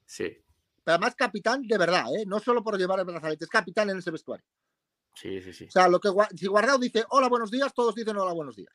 Sí, 0.05 0.37
Pero 0.85 0.95
además 0.95 1.15
capitán 1.15 1.63
de 1.63 1.77
verdad, 1.77 2.05
¿eh? 2.15 2.23
no 2.25 2.39
solo 2.39 2.63
por 2.63 2.77
llevar 2.77 2.99
el 2.99 3.05
brazalete, 3.05 3.43
es 3.43 3.49
capitán 3.49 3.89
en 3.89 3.97
ese 3.97 4.11
vestuario. 4.11 4.45
sí, 5.15 5.41
sí, 5.41 5.51
sí. 5.51 5.65
O 5.65 5.71
sea, 5.71 5.87
lo 5.89 5.99
que 5.99 6.09
si 6.35 6.47
Guardado 6.47 6.77
dice 6.77 7.03
hola, 7.09 7.27
buenos 7.27 7.51
días, 7.51 7.73
todos 7.73 7.95
dicen 7.95 8.15
hola, 8.17 8.31
buenos 8.33 8.55
días. 8.55 8.73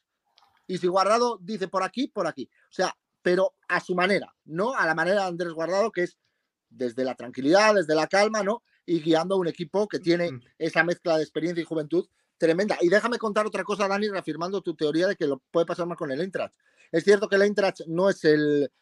Y 0.67 0.77
si 0.79 0.87
Guardado 0.89 1.39
dice 1.41 1.69
por 1.69 1.83
aquí, 1.83 2.09
por 2.09 2.27
aquí. 2.27 2.51
O 2.69 2.73
sea, 2.73 2.95
pero 3.23 3.55
a 3.69 3.81
su 3.81 3.95
manera, 3.95 4.35
no 4.45 4.75
a 4.75 4.85
la 4.87 4.95
manera 4.95 5.23
de 5.23 5.29
Andrés 5.29 5.53
Guardado, 5.53 5.91
que 5.93 6.03
es 6.03 6.19
desde 6.69 7.05
la 7.05 7.15
tranquilidad, 7.15 7.75
desde 7.75 7.95
la 7.95 8.07
calma, 8.07 8.43
¿no? 8.43 8.63
Y 8.87 9.01
guiando 9.01 9.35
a 9.35 9.39
un 9.39 9.47
equipo 9.49 9.87
que 9.89 9.99
tiene 10.01 10.33
Mm. 10.33 10.41
esa 10.59 10.83
mezcla 10.85 11.17
de 11.17 11.23
experiencia 11.23 11.63
y 11.63 11.65
juventud 11.65 12.07
tremenda. 12.39 12.77
Y 12.81 12.89
déjame 12.89 13.19
contar 13.19 13.47
otra 13.47 13.63
cosa, 13.65 13.87
Dani, 13.87 14.09
reafirmando 14.09 14.63
tu 14.63 14.75
teoría 14.75 15.07
de 15.07 15.17
que 15.17 15.27
lo 15.27 15.39
puede 15.51 15.67
pasar 15.67 15.87
más 15.87 15.99
con 15.99 16.11
el 16.11 16.21
Eintracht. 16.21 16.55
Es 16.91 17.05
cierto 17.05 17.29
que 17.29 17.37
el 17.37 17.43
Eintracht 17.43 17.81
no 17.87 18.09
es 18.09 18.25
el, 18.25 18.73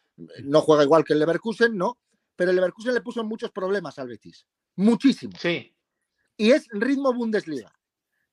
no 0.43 0.61
juega 0.61 0.83
igual 0.83 1.03
que 1.03 1.13
el 1.13 1.19
Leverkusen, 1.19 1.75
¿no? 1.77 1.97
Pero 2.39 2.51
el 2.51 2.55
Leverkusen 2.55 2.93
le 2.93 3.01
puso 3.01 3.21
muchos 3.25 3.51
problemas 3.51 3.99
al 3.99 4.07
Betis. 4.07 4.47
Muchísimos 4.77 5.41
Sí, 5.41 5.75
y 6.37 6.51
es 6.51 6.67
ritmo 6.71 7.13
Bundesliga. 7.13 7.69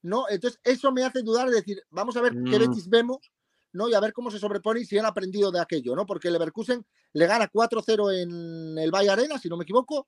¿no? 0.02 0.28
Entonces, 0.28 0.60
eso 0.62 0.92
me 0.92 1.02
hace 1.02 1.22
dudar 1.22 1.48
de 1.50 1.56
decir, 1.56 1.82
vamos 1.90 2.16
a 2.16 2.20
ver 2.20 2.30
qué 2.32 2.38
Mm. 2.38 2.60
Betis 2.60 2.88
vemos, 2.88 3.32
¿no? 3.72 3.88
Y 3.88 3.94
a 3.94 3.98
ver 3.98 4.12
cómo 4.12 4.30
se 4.30 4.38
sobrepone 4.38 4.78
y 4.82 4.84
si 4.84 4.96
han 4.96 5.06
aprendido 5.06 5.50
de 5.50 5.58
aquello, 5.60 5.96
¿no? 5.96 6.06
Porque 6.06 6.28
el 6.28 6.34
Leverkusen 6.34 6.86
le 7.14 7.26
gana 7.26 7.48
4-0 7.48 8.12
en 8.12 8.78
el 8.78 8.92
Valle 8.92 9.10
Arena, 9.10 9.36
si 9.40 9.48
no 9.48 9.56
me 9.56 9.64
equivoco, 9.64 10.06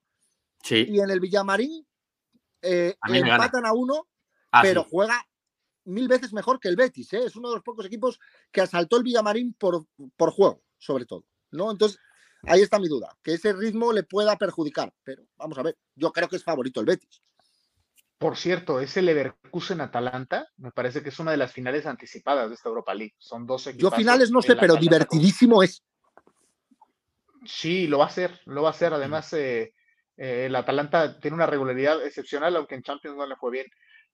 Sí. 0.62 0.86
y 0.88 1.00
en 1.00 1.10
el 1.10 1.18
Villamarín 1.18 1.84
eh, 2.62 2.94
le 3.08 3.20
gana. 3.20 3.32
empatan 3.34 3.66
a 3.66 3.72
uno, 3.72 4.06
Ah, 4.52 4.62
pero 4.62 4.82
sí. 4.84 4.88
juega 4.92 5.20
mil 5.86 6.06
veces 6.06 6.32
mejor 6.32 6.60
que 6.60 6.68
el 6.68 6.76
Betis, 6.76 7.12
¿eh? 7.14 7.24
Es 7.24 7.34
uno 7.34 7.48
de 7.48 7.56
los 7.56 7.64
pocos 7.64 7.84
equipos 7.84 8.20
que 8.52 8.60
asaltó 8.60 8.98
el 8.98 9.02
Villamarín 9.02 9.54
por, 9.54 9.84
por 10.16 10.30
juego, 10.30 10.62
sobre 10.78 11.06
todo, 11.06 11.24
¿no? 11.50 11.72
Entonces, 11.72 11.98
ahí 12.44 12.60
está 12.60 12.78
mi 12.78 12.88
duda, 12.88 13.16
que 13.22 13.34
ese 13.34 13.52
ritmo 13.52 13.92
le 13.92 14.02
pueda 14.02 14.36
perjudicar, 14.36 14.92
pero 15.04 15.22
vamos 15.36 15.58
a 15.58 15.62
ver, 15.62 15.76
yo 15.94 16.12
creo 16.12 16.28
que 16.28 16.36
es 16.36 16.44
favorito 16.44 16.80
el 16.80 16.86
Betis. 16.86 17.22
Por 18.18 18.36
cierto, 18.36 18.80
ese 18.80 19.00
Leverkusen-Atalanta 19.00 20.48
me 20.56 20.72
parece 20.72 21.02
que 21.02 21.10
es 21.10 21.18
una 21.20 21.30
de 21.30 21.36
las 21.36 21.52
finales 21.52 21.86
anticipadas 21.86 22.48
de 22.48 22.56
esta 22.56 22.68
Europa 22.68 22.92
League. 22.92 23.14
Son 23.16 23.46
dos 23.46 23.64
Yo 23.66 23.70
equipos. 23.70 23.94
finales 23.94 24.32
no 24.32 24.42
sé, 24.42 24.56
pero 24.56 24.74
divertidísimo 24.74 25.62
es. 25.62 25.84
Sí, 27.44 27.86
lo 27.86 27.98
va 27.98 28.06
a 28.06 28.08
hacer, 28.08 28.40
lo 28.46 28.62
va 28.62 28.70
a 28.70 28.72
hacer. 28.72 28.92
Además, 28.92 29.32
eh, 29.34 29.72
eh, 30.16 30.46
el 30.46 30.56
Atalanta 30.56 31.20
tiene 31.20 31.36
una 31.36 31.46
regularidad 31.46 32.04
excepcional, 32.04 32.56
aunque 32.56 32.74
en 32.74 32.82
Champions 32.82 33.16
no 33.16 33.24
le 33.24 33.36
fue 33.36 33.52
bien. 33.52 33.66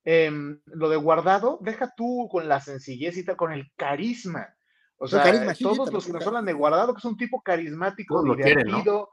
Em, 0.03 0.61
lo 0.65 0.87
de 0.87 0.97
Guardado, 0.97 1.57
deja 1.61 1.91
tú 1.97 2.29
con 2.31 2.47
la 2.47 2.61
sencillez 2.61 3.17
y 3.17 3.25
con 3.25 3.51
el 3.51 3.71
carisma. 3.75 4.54
O 4.97 5.07
sea, 5.07 5.23
carisma, 5.23 5.53
sí, 5.53 5.63
todos 5.63 5.91
los 5.91 6.05
que 6.05 6.13
nos 6.13 6.25
hablan 6.25 6.45
de 6.45 6.53
Guardado, 6.53 6.93
que 6.93 6.99
es 6.99 7.05
un 7.05 7.17
tipo 7.17 7.41
carismático, 7.41 8.15
Todos 8.15 8.27
lo 8.29 8.35
quieren, 8.35 8.55
¿no? 8.57 8.63
divertido, 8.63 9.09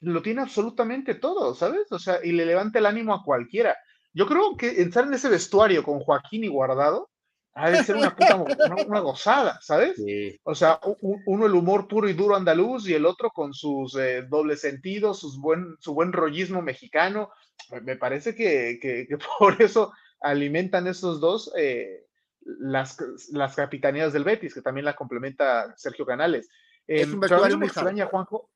lo 0.00 0.22
tiene 0.22 0.42
absolutamente 0.42 1.14
todo, 1.14 1.54
¿sabes? 1.54 1.90
O 1.92 1.98
sea, 1.98 2.18
y 2.24 2.32
le 2.32 2.46
levanta 2.46 2.78
el 2.78 2.86
ánimo 2.86 3.14
a 3.14 3.22
cualquiera. 3.24 3.76
Yo 4.12 4.26
creo 4.26 4.56
que 4.56 4.80
entrar 4.82 5.06
en 5.06 5.14
ese 5.14 5.28
vestuario 5.28 5.82
con 5.84 6.00
Joaquín 6.00 6.42
y 6.44 6.48
Guardado 6.48 7.10
ha 7.54 7.70
de 7.70 7.84
ser 7.84 7.96
una 7.96 8.14
puta 8.16 8.34
una, 8.74 8.76
una 8.86 9.00
gozada, 9.00 9.58
¿sabes? 9.60 9.94
Sí. 9.96 10.36
O 10.44 10.54
sea, 10.54 10.80
uno 11.26 11.46
el 11.46 11.54
humor 11.54 11.86
puro 11.86 12.08
y 12.08 12.12
duro 12.14 12.34
andaluz 12.34 12.88
y 12.88 12.94
el 12.94 13.06
otro 13.06 13.30
con 13.30 13.52
sus 13.54 13.94
eh, 13.96 14.22
dobles 14.28 14.60
sentidos, 14.62 15.20
sus 15.20 15.38
buen, 15.38 15.76
su 15.80 15.94
buen 15.94 16.12
rollismo 16.12 16.60
mexicano. 16.62 17.30
Me- 17.70 17.80
Me 17.82 17.96
parece 17.96 18.34
que, 18.34 18.78
que- 18.80 19.06
que 19.08 19.18
por 19.38 19.60
eso 19.62 19.92
alimentan 20.20 20.86
esos 20.86 21.20
dos 21.20 21.52
eh, 21.56 22.06
las, 22.42 22.96
las 23.32 23.54
capitanías 23.54 24.12
del 24.12 24.24
Betis, 24.24 24.54
que 24.54 24.62
también 24.62 24.84
la 24.84 24.96
complementa 24.96 25.74
Sergio 25.76 26.06
Canales. 26.06 26.48
Es 26.86 27.08
Em, 27.08 27.14
un 27.14 27.20
pero 27.20 27.36
a 27.36 27.46
mí 27.46 27.52
no 27.52 27.58
me 27.58 27.66
extraña, 27.66 28.06
Juanjo. 28.06 28.50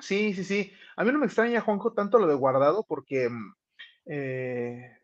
Sí, 0.00 0.34
sí, 0.34 0.44
sí. 0.44 0.72
A 0.96 1.04
mí 1.04 1.12
no 1.12 1.18
me 1.18 1.26
extraña, 1.26 1.60
Juanjo, 1.60 1.92
tanto 1.92 2.18
lo 2.18 2.26
de 2.26 2.34
Guardado, 2.34 2.84
porque 2.86 3.28
mm, 3.28 3.54
eh, 4.06 4.98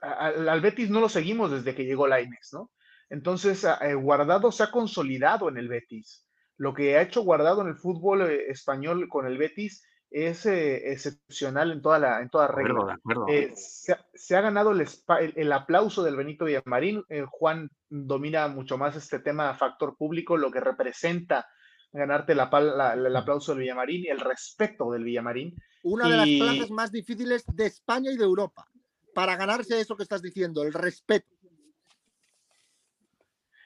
al, 0.00 0.48
al 0.48 0.60
Betis 0.60 0.90
no 0.90 1.00
lo 1.00 1.08
seguimos 1.08 1.50
desde 1.50 1.74
que 1.74 1.84
llegó 1.84 2.06
Lainez, 2.06 2.52
¿no? 2.52 2.70
Entonces, 3.10 3.64
eh, 3.64 3.94
Guardado 3.94 4.52
se 4.52 4.62
ha 4.62 4.70
consolidado 4.70 5.48
en 5.48 5.56
el 5.56 5.68
Betis. 5.68 6.26
Lo 6.56 6.74
que 6.74 6.96
ha 6.96 7.02
hecho 7.02 7.22
Guardado 7.22 7.62
en 7.62 7.68
el 7.68 7.76
fútbol 7.76 8.22
eh, 8.22 8.50
español 8.50 9.08
con 9.08 9.26
el 9.26 9.38
Betis 9.38 9.87
es 10.10 10.46
eh, 10.46 10.90
excepcional 10.92 11.70
en 11.72 11.82
toda 11.82 11.98
la 11.98 12.20
en 12.22 12.30
toda 12.30 12.46
De 12.46 12.52
acuerdo, 12.52 12.74
de 12.74 12.80
regla. 12.80 12.94
acuerdo. 12.94 13.26
Eh, 13.28 13.52
se, 13.56 13.92
ha, 13.92 14.06
se 14.14 14.36
ha 14.36 14.40
ganado 14.40 14.72
el, 14.72 14.80
el- 15.20 15.32
el 15.36 15.52
aplauso 15.52 16.02
del 16.02 16.16
Benito 16.16 16.46
Villamarín. 16.46 17.04
Eh, 17.08 17.24
Juan 17.28 17.70
domina 17.88 18.48
mucho 18.48 18.78
más 18.78 18.96
este 18.96 19.18
tema 19.18 19.54
factor 19.54 19.96
público, 19.96 20.36
lo 20.36 20.50
que 20.50 20.60
representa 20.60 21.46
ganarte 21.92 22.34
la 22.34 22.50
pal- 22.50 22.76
la- 22.76 22.96
la- 22.96 23.08
el 23.08 23.16
aplauso 23.16 23.52
del 23.52 23.60
Villamarín 23.62 24.04
y 24.04 24.08
el 24.08 24.20
respeto 24.20 24.90
del 24.90 25.04
Villamarín. 25.04 25.54
Una 25.82 26.08
de 26.08 26.16
las 26.16 26.28
plazas 26.28 26.70
más 26.70 26.90
difíciles 26.92 27.44
de 27.46 27.66
España 27.66 28.10
y 28.10 28.16
de 28.16 28.24
Europa. 28.24 28.66
Para 29.14 29.36
ganarse 29.36 29.80
eso 29.80 29.96
que 29.96 30.02
estás 30.02 30.22
diciendo, 30.22 30.62
el 30.62 30.72
respeto. 30.72 31.26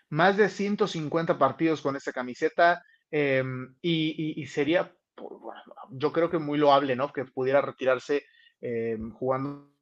más 0.08 0.36
de 0.36 0.48
150 0.50 1.38
partidos 1.38 1.80
con 1.80 1.96
esa 1.96 2.12
camiseta 2.12 2.84
eh, 3.10 3.42
y, 3.80 4.34
y- 4.38 4.42
y 4.42 4.46
sería, 4.46 4.94
por- 5.14 5.38
bueno, 5.40 5.62
yo 5.90 6.12
creo 6.12 6.30
que 6.30 6.38
muy 6.38 6.58
loable, 6.58 6.96
¿no? 6.96 7.12
Que 7.12 7.24
pudiera 7.24 7.60
retirarse 7.60 8.24
eh, 8.60 8.96
jugando 9.14 9.72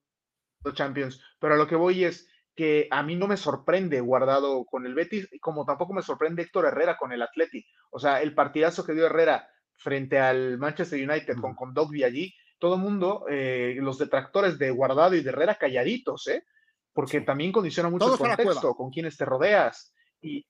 Champions, 0.74 1.22
pero 1.38 1.54
a 1.54 1.56
lo 1.56 1.66
que 1.66 1.76
voy 1.76 2.04
es 2.04 2.28
que 2.54 2.88
a 2.90 3.02
mí 3.02 3.16
no 3.16 3.26
me 3.26 3.36
sorprende 3.36 4.00
Guardado 4.00 4.64
con 4.66 4.84
el 4.84 4.94
Betis, 4.94 5.28
como 5.40 5.64
tampoco 5.64 5.94
me 5.94 6.02
sorprende 6.02 6.42
Héctor 6.42 6.66
Herrera 6.66 6.96
con 6.96 7.12
el 7.12 7.22
Atleti. 7.22 7.64
O 7.90 7.98
sea, 7.98 8.20
el 8.20 8.34
partidazo 8.34 8.84
que 8.84 8.92
dio 8.92 9.06
Herrera 9.06 9.48
frente 9.76 10.18
al 10.18 10.58
Manchester 10.58 11.08
United 11.08 11.36
con, 11.40 11.54
con 11.54 11.72
Dogby 11.72 12.04
allí, 12.04 12.34
todo 12.58 12.74
el 12.74 12.80
mundo, 12.82 13.24
eh, 13.30 13.76
los 13.80 13.96
detractores 13.98 14.58
de 14.58 14.70
Guardado 14.70 15.14
y 15.14 15.22
de 15.22 15.30
Herrera 15.30 15.54
calladitos, 15.54 16.26
¿eh? 16.28 16.44
Porque 16.92 17.20
Sí. 17.20 17.24
también 17.24 17.52
condiciona 17.52 17.88
mucho 17.88 18.04
Todos 18.06 18.20
el 18.20 18.26
contexto, 18.26 18.74
con 18.74 18.90
quienes 18.90 19.16
te 19.16 19.24
rodeas. 19.24 19.94
Y, 20.20 20.44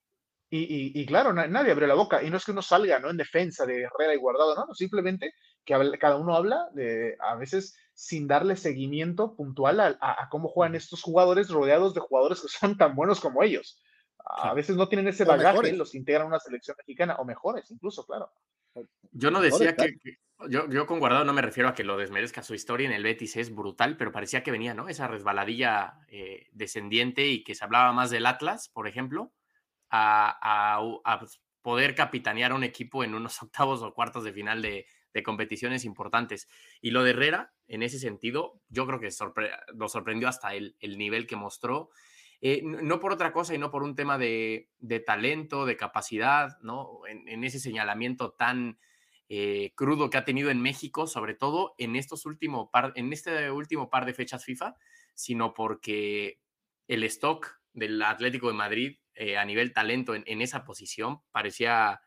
y, 0.51 0.59
y- 0.59 0.93
y 1.01 1.07
claro, 1.07 1.33
na- 1.33 1.47
nadie 1.47 1.73
abrió 1.73 1.87
la 1.87 1.95
boca. 1.95 2.23
Y 2.23 2.31
no 2.31 2.37
es 2.37 2.45
que 2.45 2.51
uno 2.53 2.63
salga 2.63 2.99
¿no? 2.99 3.09
en 3.11 3.17
defensa 3.17 3.65
de 3.67 3.83
Herrera 3.83 4.15
y 4.15 4.19
Guardado, 4.19 4.55
no, 4.57 4.67
no, 4.67 4.75
simplemente 4.75 5.33
que 5.65 5.75
habla- 5.75 5.97
cada 5.99 6.17
uno 6.17 6.35
habla 6.35 6.69
de, 6.75 7.17
a 7.21 7.37
veces 7.37 7.77
sin 7.95 8.27
darle 8.27 8.57
seguimiento 8.57 9.37
puntual 9.37 9.79
a, 9.81 9.97
a- 10.01 10.25
a 10.25 10.29
cómo 10.29 10.49
juegan 10.49 10.75
estos 10.75 11.03
jugadores 11.03 11.49
rodeados 11.51 11.95
de 11.95 12.01
jugadores 12.01 12.41
que 12.41 12.49
son 12.49 12.77
tan 12.77 12.95
buenos 12.97 13.21
como 13.21 13.43
ellos. 13.43 13.81
A 14.25 14.53
veces 14.55 14.77
no 14.77 14.89
tienen 14.89 15.09
ese 15.09 15.25
bagaje, 15.25 15.73
los 15.73 15.95
integran 15.95 16.25
a 16.25 16.29
una 16.29 16.39
selección 16.41 16.77
mexicana, 16.79 17.17
o 17.17 17.25
mejores 17.25 17.71
incluso, 17.71 18.05
claro. 18.07 18.31
Yo 19.13 19.31
no 19.31 19.41
Mejores, 19.41 19.59
decía 19.67 19.75
claro. 19.75 19.91
que, 20.03 20.11
que- 20.11 20.19
yo, 20.49 20.69
yo 20.71 20.87
con 20.87 21.01
Guardado 21.01 21.25
no 21.25 21.33
me 21.35 21.43
refiero 21.43 21.69
a 21.69 21.75
que 21.75 21.85
lo 21.85 21.97
desmerezca 21.99 22.43
su 22.43 22.55
historia 22.55 22.87
en 22.87 22.93
el 22.95 23.03
Betis, 23.03 23.37
es 23.37 23.55
brutal, 23.55 23.97
pero 23.97 24.13
parecía 24.13 24.43
que 24.43 24.51
venía, 24.51 24.73
¿no? 24.75 24.89
Esa 24.89 25.07
resbaladilla 25.09 25.99
eh, 26.09 26.49
descendiente 26.53 27.27
y 27.27 27.45
que 27.45 27.55
se 27.55 27.65
hablaba 27.65 27.93
más 27.93 28.11
del 28.11 28.25
Atlas, 28.27 28.69
por 28.73 28.89
ejemplo, 28.89 29.33
a, 29.91 30.79
a 31.05 31.27
poder 31.63 31.95
capitanear 31.95 32.53
un 32.53 32.65
equipo 32.65 33.05
en 33.05 33.15
unos 33.15 33.43
octavos 33.43 33.83
o 33.83 33.93
cuartos 33.95 34.25
de 34.25 34.33
final 34.33 34.63
de, 34.63 34.87
competiciones 35.25 35.85
importantes. 35.85 36.49
Y 36.81 36.93
lo 36.93 37.03
de 37.03 37.11
Herrera, 37.11 37.53
en 37.67 37.83
ese 37.83 37.99
sentido, 37.99 38.63
yo 38.69 38.87
creo 38.87 39.01
que 39.01 39.09
sorpre- 39.09 39.51
lo 39.75 39.89
sorprendió 39.89 40.29
hasta 40.29 40.55
el, 40.55 40.77
el 40.79 40.99
nivel 40.99 41.27
que 41.27 41.35
mostró. 41.35 41.91
Eh, 42.41 42.63
no 42.65 43.01
por 43.01 43.13
otra 43.13 43.33
cosa 43.33 43.55
y 43.55 43.59
no 43.59 43.71
por 43.71 43.83
un 43.83 43.97
tema 43.97 44.19
de, 44.19 44.71
talento, 45.05 45.67
de 45.67 45.77
capacidad, 45.77 46.59
¿no? 46.63 47.01
En, 47.09 47.43
ese 47.45 47.59
señalamiento 47.59 48.33
tan 48.33 48.79
eh, 49.29 49.73
crudo 49.75 50.11
que 50.11 50.17
ha 50.17 50.25
tenido 50.25 50.51
en 50.51 50.63
México, 50.63 51.07
sobre 51.09 51.35
todo 51.35 51.75
en 51.77 51.97
estos 51.97 52.25
últimos 52.25 52.69
par, 52.73 52.93
en 52.95 53.13
este 53.13 53.51
último 53.51 53.91
par 53.91 54.07
de 54.07 54.15
fechas 54.15 54.45
FIFA, 54.45 54.77
sino 55.15 55.53
porque 55.55 56.41
el 56.89 57.03
stock 57.05 57.61
del 57.73 58.01
Atlético 58.01 58.49
de 58.49 58.55
Madrid 58.55 58.99
eh, 59.23 59.37
a 59.37 59.45
nivel 59.45 59.75
talento 59.75 60.15
en, 60.15 60.41
esa 60.41 60.65
posición 60.65 61.21
parecía 61.31 62.01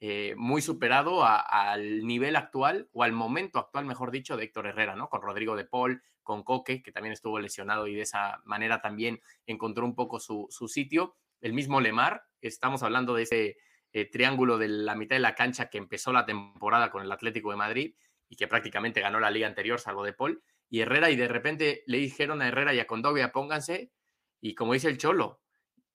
eh, 0.00 0.34
muy 0.36 0.60
superado 0.60 1.24
al 1.24 2.06
nivel 2.06 2.36
actual 2.36 2.90
o 2.92 3.04
al 3.04 3.12
momento 3.12 3.58
actual, 3.58 3.86
mejor 3.86 4.10
dicho, 4.10 4.36
de 4.36 4.44
Héctor 4.44 4.66
Herrera, 4.66 4.94
¿no? 4.94 5.08
Con 5.08 5.22
Rodrigo 5.22 5.56
de 5.56 5.64
Paul, 5.64 6.02
con 6.22 6.42
Coque, 6.42 6.82
que 6.82 6.92
también 6.92 7.14
estuvo 7.14 7.40
lesionado 7.40 7.86
y 7.86 7.94
de 7.94 8.02
esa 8.02 8.42
manera 8.44 8.82
también 8.82 9.22
encontró 9.46 9.86
un 9.86 9.94
poco 9.94 10.20
su, 10.20 10.46
su 10.50 10.68
sitio. 10.68 11.16
El 11.40 11.54
mismo 11.54 11.80
Lemar, 11.80 12.24
estamos 12.42 12.82
hablando 12.82 13.14
de 13.14 13.22
ese 13.22 13.56
eh, 13.94 14.04
triángulo 14.04 14.58
de 14.58 14.68
la 14.68 14.94
mitad 14.94 15.16
de 15.16 15.20
la 15.20 15.34
cancha 15.34 15.70
que 15.70 15.78
empezó 15.78 16.12
la 16.12 16.26
temporada 16.26 16.90
con 16.90 17.02
el 17.02 17.10
Atlético 17.10 17.50
de 17.50 17.56
Madrid 17.56 17.94
y 18.28 18.36
que 18.36 18.46
prácticamente 18.46 19.00
ganó 19.00 19.20
la 19.20 19.30
liga 19.30 19.46
anterior, 19.46 19.80
salvo 19.80 20.04
de 20.04 20.12
Paul, 20.12 20.42
y 20.68 20.80
Herrera, 20.80 21.10
y 21.10 21.16
de 21.16 21.28
repente 21.28 21.82
le 21.86 21.96
dijeron 21.96 22.42
a 22.42 22.48
Herrera 22.48 22.74
y 22.74 22.80
a 22.80 22.86
Condovia, 22.86 23.32
pónganse, 23.32 23.90
y 24.38 24.54
como 24.54 24.74
dice 24.74 24.88
el 24.88 24.98
Cholo, 24.98 25.40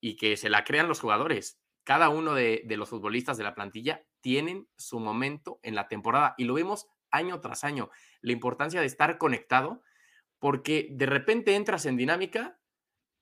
y 0.04 0.18
que 0.18 0.36
se 0.36 0.50
la 0.50 0.66
crean 0.66 0.90
los 0.90 1.00
jugadores. 1.00 1.62
Cada 1.86 2.10
uno 2.10 2.34
de, 2.34 2.64
de 2.66 2.76
los 2.76 2.90
futbolistas 2.90 3.38
de 3.38 3.46
la 3.46 3.56
plantilla 3.56 4.06
tienen 4.20 4.68
su 4.76 5.00
momento 5.00 5.62
en 5.64 5.76
la 5.76 5.88
temporada 5.88 6.36
y 6.38 6.44
lo 6.44 6.56
vemos 6.56 6.88
año 7.10 7.40
tras 7.40 7.64
año. 7.64 7.90
La 8.20 8.34
importancia 8.34 8.82
de 8.82 8.86
estar 8.86 9.18
conectado, 9.18 9.82
porque 10.40 10.90
de 10.92 11.06
repente 11.06 11.56
entras 11.56 11.86
en 11.86 11.96
dinámica. 11.96 12.60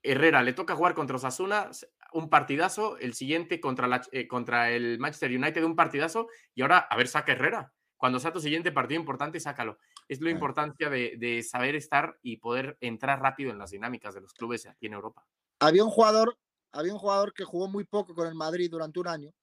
Herrera 0.02 0.42
le 0.42 0.54
toca 0.54 0.76
jugar 0.76 0.96
contra 0.96 1.18
Osasuna, 1.18 1.70
un 2.14 2.32
partidazo, 2.32 2.98
el 2.98 3.14
siguiente 3.14 3.60
contra, 3.60 3.88
la, 3.88 4.02
eh, 4.12 4.28
contra 4.28 4.72
el 4.72 4.98
Manchester 4.98 5.30
United, 5.30 5.64
un 5.64 5.76
partidazo, 5.76 6.30
y 6.56 6.64
ahora, 6.64 6.80
a 6.80 6.98
ver, 6.98 7.08
saca 7.08 7.34
Herrera. 7.34 7.74
Cuando 7.96 8.20
sea 8.20 8.34
tu 8.34 8.40
siguiente 8.40 8.72
partido 8.72 9.00
importante, 9.00 9.40
sácalo. 9.40 9.78
Es 10.08 10.20
la 10.20 10.32
importancia 10.32 10.90
de, 10.90 11.14
de 11.20 11.44
saber 11.44 11.76
estar 11.76 12.18
y 12.24 12.38
poder 12.38 12.76
entrar 12.82 13.22
rápido 13.22 13.52
en 13.52 13.60
las 13.60 13.70
dinámicas 13.70 14.16
de 14.16 14.22
los 14.22 14.34
clubes 14.34 14.66
aquí 14.66 14.88
en 14.88 14.94
Europa. 14.94 15.28
Había 15.60 15.84
un 15.84 15.92
jugador, 15.92 16.40
había 16.72 16.94
un 16.94 17.00
jugador 17.00 17.34
que 17.34 17.44
jugó 17.44 17.68
muy 17.68 17.84
poco 17.84 18.16
con 18.16 18.28
el 18.28 18.36
Madrid 18.36 18.70
durante 18.70 19.00
un 19.00 19.08
año, 19.08 19.34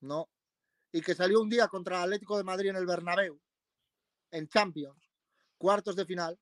¿no? 0.00 0.28
Y 0.92 1.00
que 1.00 1.14
salió 1.14 1.40
un 1.40 1.48
día 1.48 1.68
contra 1.68 1.98
el 1.98 2.04
Atlético 2.04 2.36
de 2.36 2.44
Madrid 2.44 2.70
en 2.70 2.76
el 2.76 2.86
Bernabéu, 2.86 3.40
en 4.30 4.48
Champions, 4.48 5.10
cuartos 5.58 5.96
de 5.96 6.04
final, 6.04 6.38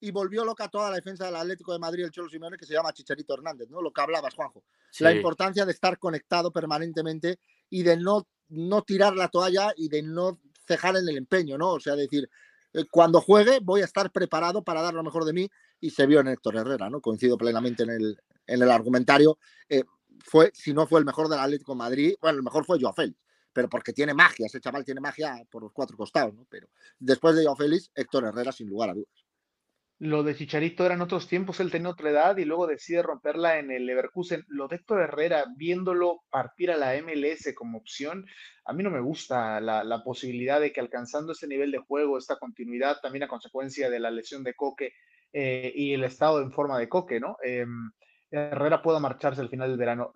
y 0.00 0.10
volvió 0.10 0.44
loca 0.44 0.68
toda 0.68 0.90
la 0.90 0.96
defensa 0.96 1.26
del 1.26 1.36
Atlético 1.36 1.72
de 1.72 1.78
Madrid, 1.78 2.04
el 2.04 2.10
Cholo 2.10 2.30
Simeone, 2.30 2.56
que 2.56 2.64
se 2.64 2.72
llama 2.72 2.92
Chicharito 2.92 3.34
Hernández, 3.34 3.68
¿no? 3.68 3.82
Lo 3.82 3.92
que 3.92 4.00
hablabas, 4.00 4.34
Juanjo. 4.34 4.64
La 5.00 5.12
importancia 5.12 5.66
de 5.66 5.72
estar 5.72 5.98
conectado 5.98 6.50
permanentemente 6.50 7.38
y 7.68 7.82
de 7.82 7.98
no, 7.98 8.26
no 8.48 8.82
tirar 8.82 9.14
la 9.14 9.28
toalla 9.28 9.72
y 9.76 9.88
de 9.88 10.02
no 10.02 10.40
cejar 10.66 10.96
en 10.96 11.08
el 11.08 11.18
empeño, 11.18 11.58
¿no? 11.58 11.72
O 11.72 11.80
sea, 11.80 11.96
decir, 11.96 12.30
eh, 12.72 12.84
cuando 12.90 13.20
juegue 13.20 13.58
voy 13.60 13.82
a 13.82 13.84
estar 13.84 14.10
preparado 14.10 14.62
para 14.62 14.80
dar 14.80 14.94
lo 14.94 15.02
mejor 15.02 15.24
de 15.24 15.32
mí 15.32 15.50
y 15.80 15.90
se 15.90 16.06
vio 16.06 16.20
en 16.20 16.28
Héctor 16.28 16.56
Herrera, 16.56 16.88
¿no? 16.88 17.00
Coincido 17.00 17.36
plenamente 17.36 17.82
en 17.82 17.90
el, 17.90 18.18
en 18.50 18.62
el 18.62 18.70
argumentario. 18.70 19.38
Eh, 19.68 19.84
fue, 20.22 20.50
si 20.54 20.72
no 20.72 20.86
fue 20.86 21.00
el 21.00 21.06
mejor 21.06 21.28
del 21.28 21.38
Atlético 21.38 21.74
Madrid, 21.74 22.14
bueno, 22.20 22.38
el 22.38 22.44
mejor 22.44 22.64
fue 22.64 22.78
Joao 22.80 22.92
Félix, 22.92 23.18
pero 23.52 23.68
porque 23.68 23.92
tiene 23.92 24.14
magia, 24.14 24.46
ese 24.46 24.60
chaval 24.60 24.84
tiene 24.84 25.00
magia 25.00 25.42
por 25.50 25.62
los 25.62 25.72
cuatro 25.72 25.96
costados, 25.96 26.34
¿no? 26.34 26.46
Pero 26.48 26.68
después 26.98 27.34
de 27.36 27.44
Joao 27.44 27.56
Félix, 27.56 27.90
Héctor 27.94 28.24
Herrera, 28.24 28.52
sin 28.52 28.68
lugar 28.68 28.90
a 28.90 28.94
dudas 28.94 29.24
lo 30.00 30.22
de 30.22 30.34
Chicharito 30.34 30.86
eran 30.86 31.02
otros 31.02 31.28
tiempos, 31.28 31.60
él 31.60 31.70
tenía 31.70 31.90
otra 31.90 32.08
edad 32.08 32.36
y 32.38 32.46
luego 32.46 32.66
decide 32.66 33.02
romperla 33.02 33.58
en 33.58 33.70
el 33.70 33.84
Leverkusen. 33.84 34.46
Lo 34.48 34.66
de 34.66 34.76
Héctor 34.76 35.02
Herrera, 35.02 35.44
viéndolo 35.56 36.22
partir 36.30 36.70
a 36.70 36.78
la 36.78 36.94
MLS 37.02 37.52
como 37.54 37.76
opción, 37.76 38.24
a 38.64 38.72
mí 38.72 38.82
no 38.82 38.90
me 38.90 39.00
gusta 39.00 39.60
la, 39.60 40.02
posibilidad 40.02 40.58
de 40.58 40.72
que 40.72 40.80
alcanzando 40.80 41.32
ese 41.32 41.46
nivel 41.46 41.70
de 41.70 41.80
juego, 41.80 42.16
esta 42.16 42.38
continuidad, 42.38 42.96
también 43.02 43.24
a 43.24 43.28
consecuencia 43.28 43.90
de 43.90 44.00
la 44.00 44.10
lesión 44.10 44.42
de 44.42 44.54
Coque 44.54 44.94
eh, 45.34 45.70
y 45.74 45.92
el 45.92 46.04
estado 46.04 46.40
en 46.40 46.50
forma 46.50 46.78
de 46.78 46.88
Coque, 46.88 47.20
¿no? 47.20 47.36
Em, 47.44 47.92
Herrera 48.30 48.82
pueda 48.82 49.00
marcharse 49.00 49.40
al 49.40 49.48
final 49.48 49.68
del 49.68 49.78
verano. 49.78 50.12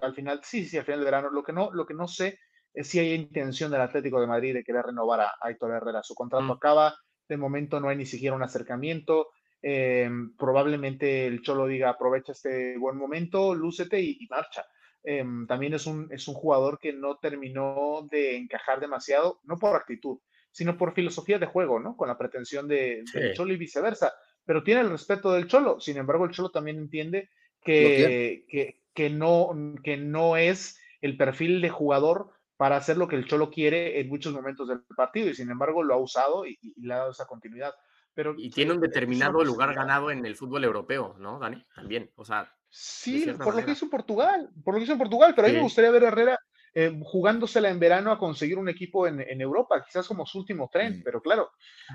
al 0.00 0.14
final, 0.14 0.40
sí, 0.42 0.64
sí, 0.66 0.76
al 0.76 0.84
final 0.84 1.00
del 1.00 1.06
verano. 1.06 1.30
Lo 1.30 1.42
que 1.42 1.52
no, 1.52 1.70
lo 1.72 1.86
que 1.86 1.94
no 1.94 2.06
sé 2.06 2.38
es 2.74 2.88
si 2.88 2.98
hay 2.98 3.14
intención 3.14 3.70
del 3.70 3.80
Atlético 3.80 4.20
de 4.20 4.26
Madrid 4.26 4.54
de 4.54 4.64
querer 4.64 4.86
renovar 4.86 5.20
a, 5.20 5.50
Héctor 5.50 5.72
Herrera. 5.72 6.02
Su 6.02 6.14
contrato 6.14 6.44
mm. 6.44 6.50
acaba 6.52 6.94
de 7.28 7.36
momento 7.36 7.78
no 7.80 7.88
hay 7.88 7.96
ni 7.96 8.06
siquiera 8.06 8.36
un 8.36 8.42
acercamiento. 8.42 9.28
Em, 9.60 10.34
probablemente 10.36 11.26
el 11.26 11.42
Cholo 11.42 11.66
diga, 11.66 11.90
aprovecha 11.90 12.32
este 12.32 12.78
buen 12.78 12.96
momento, 12.96 13.54
lúcete 13.54 14.00
y, 14.00 14.26
marcha. 14.30 14.64
Em, 15.02 15.46
también 15.46 15.74
es 15.74 15.86
un, 15.86 16.08
es 16.10 16.28
un 16.28 16.34
jugador 16.34 16.78
que 16.78 16.92
no 16.92 17.18
terminó 17.18 18.06
de 18.10 18.36
encajar 18.36 18.80
demasiado, 18.80 19.40
no 19.44 19.58
por 19.58 19.76
actitud, 19.76 20.18
sino 20.50 20.76
por 20.76 20.94
filosofía 20.94 21.38
de 21.38 21.46
juego, 21.46 21.80
¿no? 21.80 21.96
Con 21.96 22.08
la 22.08 22.18
pretensión 22.18 22.68
de, 22.68 23.02
del 23.12 23.34
Cholo 23.34 23.52
y 23.52 23.56
viceversa. 23.56 24.12
Pero 24.44 24.62
tiene 24.62 24.80
el 24.80 24.90
respeto 24.90 25.32
del 25.32 25.46
Cholo. 25.46 25.80
Sin 25.80 25.96
embargo, 25.96 26.24
el 26.24 26.30
Cholo 26.30 26.50
también 26.50 26.78
entiende 26.78 27.30
que, 27.62 28.44
que, 28.48 28.82
que, 28.94 29.10
no, 29.10 29.50
que 29.82 29.96
no 29.96 30.36
es 30.36 30.78
el 31.00 31.16
perfil 31.16 31.60
de 31.60 31.70
jugador 31.70 32.30
para 32.56 32.76
hacer 32.76 32.96
lo 32.96 33.06
que 33.06 33.16
el 33.16 33.26
Cholo 33.26 33.50
quiere 33.50 34.00
en 34.00 34.08
muchos 34.08 34.32
momentos 34.32 34.68
del 34.68 34.82
partido 34.96 35.28
y 35.28 35.34
sin 35.34 35.50
embargo 35.50 35.82
lo 35.82 35.94
ha 35.94 35.98
usado 35.98 36.44
y, 36.44 36.58
le 36.76 36.92
ha 36.92 36.98
dado 36.98 37.12
esa 37.12 37.26
continuidad. 37.26 37.72
Pero, 38.14 38.34
y 38.36 38.50
tiene 38.50 38.72
un 38.72 38.80
determinado 38.80 39.44
lugar 39.44 39.74
ganado 39.74 40.10
en 40.10 40.26
el 40.26 40.34
fútbol 40.34 40.64
europeo, 40.64 41.14
¿no, 41.20 41.38
Dani? 41.38 41.64
También, 41.74 42.10
o 42.16 42.24
sea. 42.24 42.52
Sí, 42.68 43.32
por 43.42 43.54
lo 43.54 43.64
que 43.64 43.70
hizo 43.70 43.86
en 43.86 43.90
Portugal, 43.90 44.50
por 44.64 44.74
lo 44.74 44.78
que 44.78 44.84
hizo 44.84 44.92
en 44.92 44.98
Portugal, 44.98 45.32
pero 45.34 45.46
a 45.46 45.50
mí 45.50 45.56
me 45.56 45.62
gustaría 45.62 45.90
ver 45.90 46.04
a 46.04 46.08
Herrera 46.08 46.38
eh, 46.74 47.00
jugándosela 47.02 47.70
en 47.70 47.78
verano 47.78 48.10
a 48.10 48.18
conseguir 48.18 48.58
un 48.58 48.68
equipo 48.68 49.06
en, 49.06 49.40
Europa, 49.40 49.82
quizás 49.84 50.06
como 50.06 50.26
su 50.26 50.38
último 50.38 50.68
tren, 50.70 51.00
pero 51.04 51.22
claro. 51.22 51.52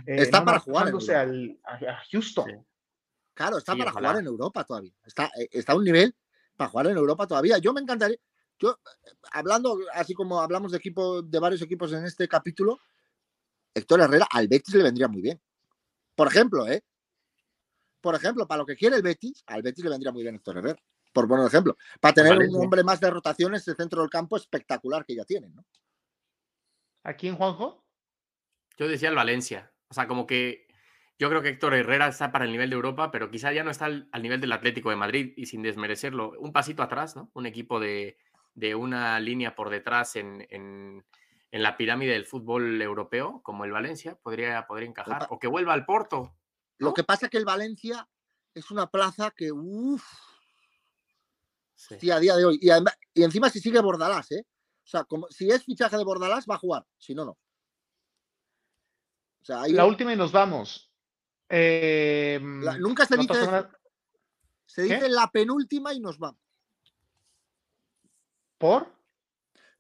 Eh, 0.08 0.16
está 0.18 0.44
para 0.44 0.60
jugar. 0.60 0.88
Al, 1.16 1.60
a, 1.64 2.02
Houston. 2.12 2.66
Claro, 3.34 3.58
está 3.58 3.76
para 3.76 3.92
jugar 3.92 4.18
en 4.18 4.26
Europa 4.26 4.64
todavía. 4.64 4.94
Está, 5.06 5.26
eh, 5.40 5.50
está 5.52 5.74
a 5.74 5.76
un 5.76 5.84
nivel 5.84 6.16
para 6.56 6.70
jugar 6.70 6.88
en 6.88 6.98
Europa 6.98 7.28
todavía. 7.28 7.58
Yo 7.58 7.74
me 7.74 7.82
encantaría, 7.82 8.18
yo, 8.60 8.80
hablando, 9.32 9.78
así 9.94 10.14
como 10.14 10.40
hablamos 10.40 10.72
de 10.72 10.78
equipo, 10.78 11.22
de 11.22 11.40
varios 11.40 11.62
equipos 11.62 11.92
en 11.94 12.06
este 12.06 12.28
capítulo, 12.28 12.80
Héctor 13.74 14.02
Herrera 14.02 14.28
al 14.30 14.48
Betis 14.48 14.76
le 14.76 14.84
vendría 14.84 15.08
muy 15.08 15.22
bien. 15.22 15.42
Por 16.16 16.28
ejemplo, 16.28 16.68
¿eh? 16.68 16.84
Por 18.02 18.16
ejemplo, 18.16 18.48
para 18.48 18.60
lo 18.60 18.66
que 18.66 18.76
quiere 18.76 18.96
el 18.96 19.02
Betis, 19.02 19.44
al 19.48 19.64
Betis 19.64 19.84
le 19.84 19.90
vendría 19.90 20.12
muy 20.12 20.24
bien 20.24 20.36
Héctor 20.36 20.58
Herrera. 20.58 20.82
Por 21.12 21.28
poner 21.28 21.46
ejemplo. 21.46 21.78
Para 22.00 22.14
tener 22.14 22.38
un 22.38 22.56
hombre 22.56 22.84
más 22.84 23.00
de 23.00 23.10
rotaciones 23.10 23.64
de 23.66 23.76
centro 23.76 24.02
del 24.02 24.10
campo 24.10 24.36
espectacular 24.36 25.06
que 25.06 25.16
ya 25.16 25.26
tienen, 25.26 25.54
¿no? 25.54 25.66
¿A 27.04 27.14
quién, 27.16 27.36
Juanjo? 27.36 27.84
Yo 28.78 28.88
decía 28.88 29.10
el 29.10 29.16
Valencia. 29.16 29.72
O 29.90 29.94
sea, 29.94 30.08
como 30.08 30.26
que 30.26 30.68
yo 31.20 31.30
creo 31.30 31.42
que 31.42 31.50
Héctor 31.50 31.76
Herrera 31.76 32.08
está 32.08 32.32
para 32.32 32.46
el 32.46 32.52
nivel 32.52 32.70
de 32.70 32.76
Europa, 32.76 33.12
pero 33.12 33.30
quizá 33.30 33.54
ya 33.54 33.64
no 33.64 33.72
está 33.72 33.86
al, 33.86 34.10
al 34.12 34.24
nivel 34.24 34.42
del 34.42 34.52
Atlético 34.52 34.90
de 34.90 34.96
Madrid 34.96 35.34
y 35.38 35.46
sin 35.46 35.62
desmerecerlo. 35.62 36.34
Un 36.40 36.52
pasito 36.52 36.84
atrás, 36.84 37.16
¿no? 37.16 37.30
Un 37.34 37.46
equipo 37.46 37.80
de, 37.80 38.18
de 38.56 38.76
una 38.76 39.20
línea 39.20 39.56
por 39.56 39.70
detrás 39.70 40.16
en, 40.16 40.46
en, 40.50 41.04
la 41.52 41.78
pirámide 41.78 42.14
del 42.14 42.26
fútbol 42.26 42.82
europeo, 42.82 43.42
como 43.44 43.64
el 43.64 43.72
Valencia, 43.72 44.16
podría, 44.16 44.66
podría 44.66 44.90
encajar. 44.90 45.28
O 45.30 45.38
que 45.38 45.48
vuelva 45.48 45.74
al 45.74 45.86
Porto. 45.86 46.36
Lo 46.80 46.94
que 46.96 47.04
pasa 47.04 47.28
es 47.28 47.30
que 47.30 47.38
el 47.38 47.46
Valencia 47.46 48.08
es 48.56 48.72
una 48.72 48.88
plaza 48.88 49.32
que, 49.32 49.52
uff, 49.52 50.04
sí. 51.76 52.10
a 52.10 52.20
día 52.20 52.36
de 52.36 52.46
hoy. 52.46 52.60
Y, 52.60 52.70
y, 53.14 53.24
encima 53.24 53.50
si 53.50 53.60
sigue 53.60 53.80
Bordalás, 53.82 54.32
¿eh? 54.32 54.46
O 54.84 54.88
sea, 54.88 55.04
como, 55.04 55.28
si 55.30 55.50
es 55.50 55.64
fichaje 55.64 55.96
de 55.96 56.04
Bordalás, 56.04 56.46
va 56.50 56.56
a 56.56 56.60
jugar. 56.60 56.86
Si 56.98 57.14
no, 57.14 57.24
no. 57.24 57.32
O 59.42 59.46
sea, 59.46 59.68
La 59.68 59.86
última 59.86 60.12
y 60.12 60.16
nos 60.16 60.32
vamos. 60.32 60.93
Em, 61.56 62.62
nunca 62.80 63.06
se 63.06 63.16
dice. 63.16 63.36
Se 64.66 64.82
dice 64.82 65.08
la 65.08 65.30
penúltima 65.30 65.94
y 65.94 66.00
nos 66.00 66.18
vamos. 66.18 66.42
¿Por? 68.58 68.92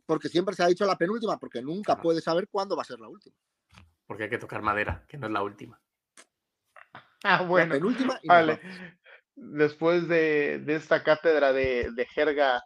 Porque 0.06 0.30
siempre 0.30 0.54
se 0.54 0.62
ha 0.62 0.68
dicho 0.68 0.86
la 0.86 1.00
penúltima, 1.00 1.40
porque 1.40 1.64
nunca 1.64 2.00
puede 2.00 2.22
saber 2.22 2.48
cuándo 2.48 2.76
va 2.76 2.84
a 2.84 2.86
ser 2.86 3.00
la 3.00 3.08
última. 3.10 3.36
Porque 4.06 4.24
hay 4.26 4.30
que 4.30 4.38
tocar 4.38 4.62
madera, 4.62 5.04
que 5.08 5.18
no 5.18 5.26
es 5.26 5.34
la 5.34 5.42
última. 5.42 5.82
Ah, 7.26 7.42
bueno. 7.42 7.74
La 7.74 7.80
penúltima 7.80 8.20
vale. 8.26 8.60
Después 9.34 10.10
de, 10.10 10.62
esta 10.68 11.04
cátedra 11.04 11.54
de, 11.54 12.08
jerga 12.14 12.62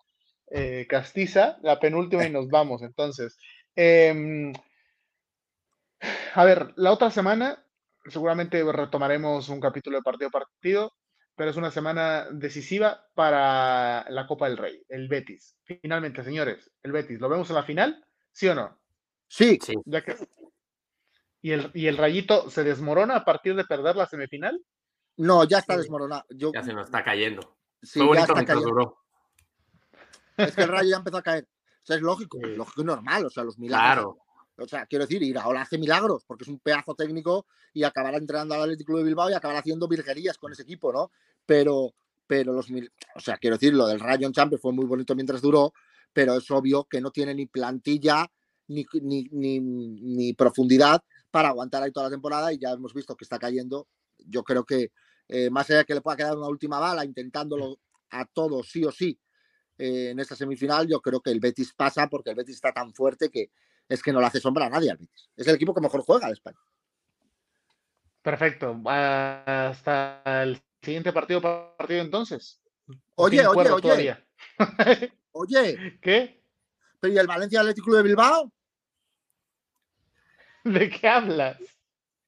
eh, 0.49 0.87
castiza, 0.89 1.59
la 1.61 1.79
penúltima 1.79 2.25
y 2.25 2.31
nos 2.31 2.49
vamos. 2.49 2.81
Entonces, 2.81 3.37
em, 3.75 4.51
a 6.33 6.43
ver, 6.43 6.73
la 6.75 6.91
otra 6.91 7.11
semana 7.11 7.63
seguramente 8.09 8.63
retomaremos 8.71 9.49
un 9.49 9.59
capítulo 9.59 9.97
de 9.97 10.03
partido 10.03 10.27
a 10.29 10.31
partido 10.31 10.93
pero 11.37 11.51
es 11.51 11.55
una 11.55 11.69
semana 11.69 12.27
decisiva 12.31 13.05
para 13.13 14.09
la 14.09 14.25
Copa 14.25 14.49
del 14.49 14.57
Rey, 14.57 14.83
el 14.89 15.07
Betis. 15.07 15.55
Finalmente, 15.63 16.23
señores, 16.23 16.71
el 16.81 16.91
Betis, 16.91 17.19
¿lo 17.19 17.29
vemos 17.29 17.47
en 17.51 17.55
la 17.55 17.63
final? 17.63 18.03
¿Sí 18.31 18.47
o 18.47 18.55
no? 18.55 18.79
Sí. 19.27 19.59
¿Y, 21.43 21.51
el, 21.51 21.69
¿Y 21.75 21.85
el 21.85 21.97
rayito 21.97 22.49
se 22.49 22.63
desmorona 22.63 23.17
a 23.17 23.23
partir 23.23 23.55
de 23.55 23.65
perder 23.65 23.95
la 23.95 24.07
semifinal? 24.07 24.59
No, 25.17 25.43
ya 25.43 25.59
está 25.59 25.77
desmoronado. 25.77 26.23
Ya 26.31 26.63
se 26.63 26.73
nos 26.73 26.87
está 26.87 27.03
cayendo. 27.03 27.59
Sí, 27.83 27.99
Fue 27.99 28.07
bonito 28.07 28.33
mientras 28.33 28.63
duró. 28.63 28.97
Es 30.37 30.55
que 30.55 30.63
el 30.63 30.69
rayo 30.69 30.89
ya 30.89 30.97
empezó 30.97 31.17
a 31.17 31.21
caer. 31.21 31.43
O 31.43 31.85
sea, 31.85 31.97
es 31.97 32.01
lógico, 32.01 32.39
es 32.41 32.57
lógico 32.57 32.81
y 32.81 32.85
normal. 32.85 33.27
O 33.27 33.29
sea, 33.29 33.43
los 33.43 33.59
milagros. 33.59 34.15
Claro. 34.15 34.26
O 34.57 34.67
sea, 34.67 34.85
quiero 34.85 35.05
decir, 35.05 35.21
ir 35.23 35.37
ahora 35.37 35.61
hace 35.61 35.77
milagros, 35.77 36.23
porque 36.25 36.43
es 36.43 36.47
un 36.47 36.59
pedazo 36.59 36.95
técnico 36.95 37.45
y 37.73 37.83
acabará 37.83 38.17
entrenando 38.17 38.55
al 38.55 38.63
Atlético 38.63 38.97
de 38.97 39.03
Bilbao 39.03 39.29
y 39.29 39.33
acabará 39.33 39.59
haciendo 39.59 39.87
virguerías 39.87 40.37
con 40.37 40.51
ese 40.51 40.63
equipo, 40.63 40.91
¿no? 40.91 41.11
Pero, 41.45 41.93
pero 42.25 42.53
los 42.53 42.67
o 42.69 43.19
sea, 43.19 43.37
quiero 43.37 43.55
decir, 43.55 43.73
lo 43.73 43.87
del 43.87 43.99
Rayo 43.99 44.25
en 44.25 44.33
Champions 44.33 44.61
fue 44.61 44.73
muy 44.73 44.85
bonito 44.85 45.15
mientras 45.15 45.41
duró, 45.41 45.73
pero 46.11 46.35
es 46.35 46.49
obvio 46.49 46.85
que 46.85 47.01
no 47.01 47.11
tiene 47.11 47.35
ni 47.35 47.45
plantilla 47.45 48.27
ni, 48.67 48.85
ni, 49.31 50.33
profundidad 50.33 51.03
para 51.31 51.49
aguantar 51.49 51.83
ahí 51.83 51.91
toda 51.91 52.07
la 52.07 52.11
temporada 52.11 52.51
y 52.51 52.57
ya 52.57 52.71
hemos 52.71 52.93
visto 52.93 53.15
que 53.15 53.23
está 53.23 53.39
cayendo. 53.39 53.87
Yo 54.17 54.43
creo 54.43 54.65
que 54.65 54.91
eh, 55.27 55.49
más 55.49 55.69
allá 55.69 55.79
de 55.79 55.85
que 55.85 55.93
le 55.93 56.01
pueda 56.01 56.17
quedar 56.17 56.37
una 56.37 56.47
última 56.47 56.79
bala 56.79 57.05
intentándolo 57.05 57.79
a 58.09 58.25
todos 58.25 58.69
sí 58.69 58.83
o 58.83 58.91
sí 58.91 59.19
eh, 59.77 60.09
en 60.11 60.19
esta 60.19 60.35
semifinal, 60.35 60.87
yo 60.87 61.01
creo 61.01 61.21
que 61.21 61.29
el 61.29 61.39
Betis 61.39 61.73
pasa 61.73 62.07
porque 62.07 62.31
el 62.31 62.35
Betis 62.35 62.55
está 62.55 62.73
tan 62.73 62.93
fuerte 62.93 63.29
que, 63.29 63.51
es 63.89 64.01
que 64.01 64.11
no 64.11 64.19
le 64.19 64.27
hace 64.27 64.39
sombra 64.39 64.65
a 64.65 64.69
nadie 64.69 64.91
al 64.91 64.97
Betis. 64.97 65.29
Es 65.35 65.47
el 65.47 65.55
equipo 65.55 65.73
que 65.73 65.81
mejor 65.81 66.01
juega 66.01 66.27
de 66.27 66.33
España. 66.33 66.59
Perfecto. 68.21 68.75
Hasta 68.85 70.21
el 70.43 70.61
siguiente 70.81 71.13
partido 71.13 71.41
partido 71.41 72.01
entonces. 72.01 72.61
Oye, 73.15 73.45
oye, 73.47 73.71
oye. 73.71 74.17
oye. 75.31 75.99
¿Qué? 76.01 76.43
¿Pero 76.99 77.13
y 77.13 77.17
el 77.17 77.27
Valencia 77.27 77.61
Atlético 77.61 77.95
de 77.95 78.03
Bilbao? 78.03 78.51
¿De 80.63 80.89
qué 80.89 81.07
hablas? 81.07 81.57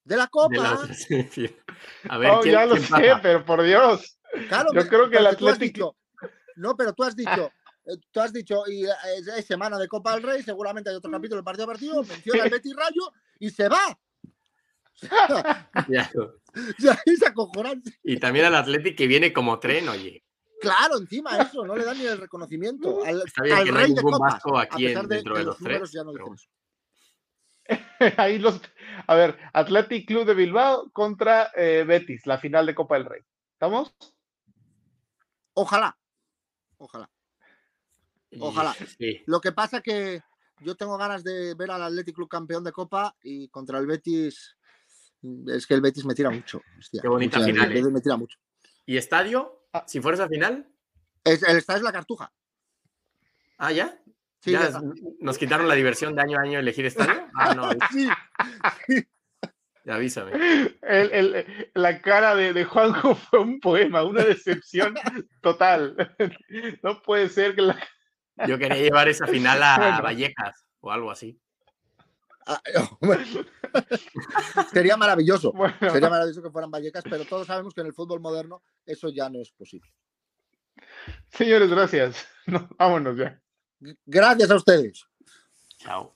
De 0.04 0.16
la 0.16 0.28
Copa. 0.28 0.84
a 2.10 2.18
ver, 2.18 2.32
oh, 2.32 2.44
ya 2.44 2.66
lo 2.66 2.78
sé, 2.78 3.14
pero 3.22 3.46
por 3.46 3.62
Dios. 3.62 4.18
Claro, 4.48 4.72
Yo 4.74 4.88
creo 4.88 5.10
que 5.10 5.18
el 5.18 5.28
Atlético. 5.28 5.98
no, 6.56 6.76
pero 6.76 6.94
tú 6.94 7.04
has 7.04 7.16
dicho, 7.16 7.46
eh, 7.46 7.54
tú 8.12 8.20
has 8.20 8.34
dicho, 8.34 8.64
y 8.68 8.86
eh, 8.86 8.90
es, 9.38 9.46
semana 9.46 9.78
de 9.78 9.88
Copa 9.88 10.14
del 10.14 10.24
Rey, 10.24 10.44
seguramente 10.44 10.90
hay 10.90 10.96
otro 10.96 11.12
capítulo 11.12 11.38
del 11.38 11.46
partido 11.46 11.66
a 11.66 11.68
partido, 11.68 12.04
menciona 12.04 12.44
el 12.44 12.50
Betty 12.50 12.74
Rayo 12.74 13.12
y 13.40 13.50
se 13.50 13.68
va. 13.68 14.00
ya. 15.88 16.12
Y 18.04 18.20
también 18.20 18.46
al 18.46 18.56
Atlético 18.56 18.98
que 18.98 19.08
viene 19.08 19.32
como 19.32 19.60
tren, 19.60 19.88
oye. 19.88 20.24
Claro, 20.60 20.98
encima 20.98 21.38
eso, 21.38 21.66
no 21.66 21.76
le 21.76 21.86
dan 21.86 21.98
ni 21.98 22.06
el 22.06 22.18
reconocimiento. 22.18 23.06
Al, 23.06 23.22
Está 23.22 23.44
bien 23.44 23.64
que 23.64 23.72
no 23.72 23.80
hay 23.80 23.94
ningún 23.94 24.20
vasco 24.20 24.58
aquí 24.58 24.88
dentro 24.88 25.36
de, 25.38 25.44
los, 25.44 25.58
tres. 25.58 25.96
Ahí 28.18 28.40
los, 28.40 28.60
a 29.08 29.16
ver, 29.16 29.38
Athletic 29.54 30.08
Club 30.08 30.26
de 30.26 30.34
Bilbao 30.34 30.90
contra 30.92 31.52
eh, 31.56 31.84
Betis, 31.88 32.26
la 32.26 32.40
final 32.40 32.66
de 32.66 32.76
Copa 32.76 32.96
del 32.96 33.06
Rey. 33.06 33.22
¿Estamos? 33.54 33.96
Ojalá, 35.54 35.98
ojalá. 36.78 37.10
Ojalá. 38.40 38.76
Lo 39.26 39.40
que 39.42 39.52
pasa 39.52 39.82
que 39.82 40.22
yo 40.62 40.76
tengo 40.76 40.98
ganas 40.98 41.24
de 41.24 41.54
ver 41.56 41.72
al 41.72 41.82
Athletic 41.84 42.16
Club 42.16 42.30
campeón 42.30 42.64
de 42.64 42.72
Copa 42.72 43.16
y 43.24 43.48
contra 43.50 43.80
el 43.80 43.88
Betis 43.88 44.58
Es 45.48 45.66
que 45.66 45.74
el 45.74 45.82
Betis 45.82 46.06
me 46.06 46.14
tira 46.14 46.30
mucho. 46.30 46.62
hostia. 46.78 47.02
Qué 47.02 47.08
bonita 47.08 47.40
final, 47.44 47.66
El 47.68 47.74
Betis 47.74 47.88
¿eh? 47.88 47.92
me 47.92 48.02
tira 48.02 48.18
mucho. 48.18 48.38
¿Y 48.86 48.98
estadio? 48.98 49.66
Ah. 49.74 49.84
Si 49.88 50.02
fueras 50.02 50.20
a 50.20 50.28
final. 50.28 50.68
Es, 51.24 51.44
el 51.44 51.58
estadio 51.58 51.78
es 51.78 51.84
la 51.84 51.92
cartuja. 51.92 52.32
Ah, 53.58 53.72
¿ya? 53.72 54.00
Sí, 54.42 54.52
¿Ya 54.52 54.70
ya- 54.72 54.82
nos 55.20 55.38
quitaron 55.38 55.68
la 55.68 55.76
diversión 55.76 56.16
de 56.16 56.22
año 56.22 56.38
a 56.40 56.42
año 56.44 56.60
elegir 56.60 56.86
estadio? 56.86 57.28
Ah, 57.36 57.54
no, 57.54 57.70
sí. 57.92 58.08
avísame. 59.86 60.32
El- 60.82 61.12
el- 61.12 61.72
la 61.74 62.02
cara 62.02 62.36
de, 62.36 62.54
de 62.54 62.64
Juanjo 62.66 63.16
fue 63.16 63.40
un 63.40 63.60
poema, 63.60 64.04
una 64.04 64.24
decepción 64.24 64.96
total. 65.42 65.96
No 66.84 67.02
puede 67.02 67.30
ser 67.30 67.56
que 67.56 67.62
la... 67.64 67.78
Yo 68.48 68.58
quería 68.58 68.78
llevar 68.78 69.08
esa 69.10 69.28
final 69.28 69.62
a. 69.64 70.02
Vallecas 70.02 70.66
o 70.82 70.92
algo 70.92 71.12
así. 71.12 71.40
Ah. 72.46 72.62
Sería 74.74 74.98
maravilloso. 74.98 75.52
Bueno, 75.54 75.76
Sería 75.80 76.10
maravilloso 76.10 76.42
que 76.42 76.50
fueran 76.50 76.72
Vallecas, 76.72 77.04
pero 77.08 77.26
todos 77.26 77.46
sabemos 77.46 77.74
que 77.74 77.82
en 77.82 77.88
el 77.88 77.94
fútbol 77.94 78.20
moderno 78.20 78.64
eso 78.86 79.10
ya 79.10 79.30
no 79.30 79.40
es 79.40 79.52
posible. 79.52 79.92
señores, 81.30 81.70
gracias. 81.70 82.28
No, 82.50 82.68
vámonos 82.80 83.16
ya. 83.16 83.40
Gracias 84.08 84.50
a 84.50 84.56
ustedes. 84.56 85.06
Chao. 85.78 86.16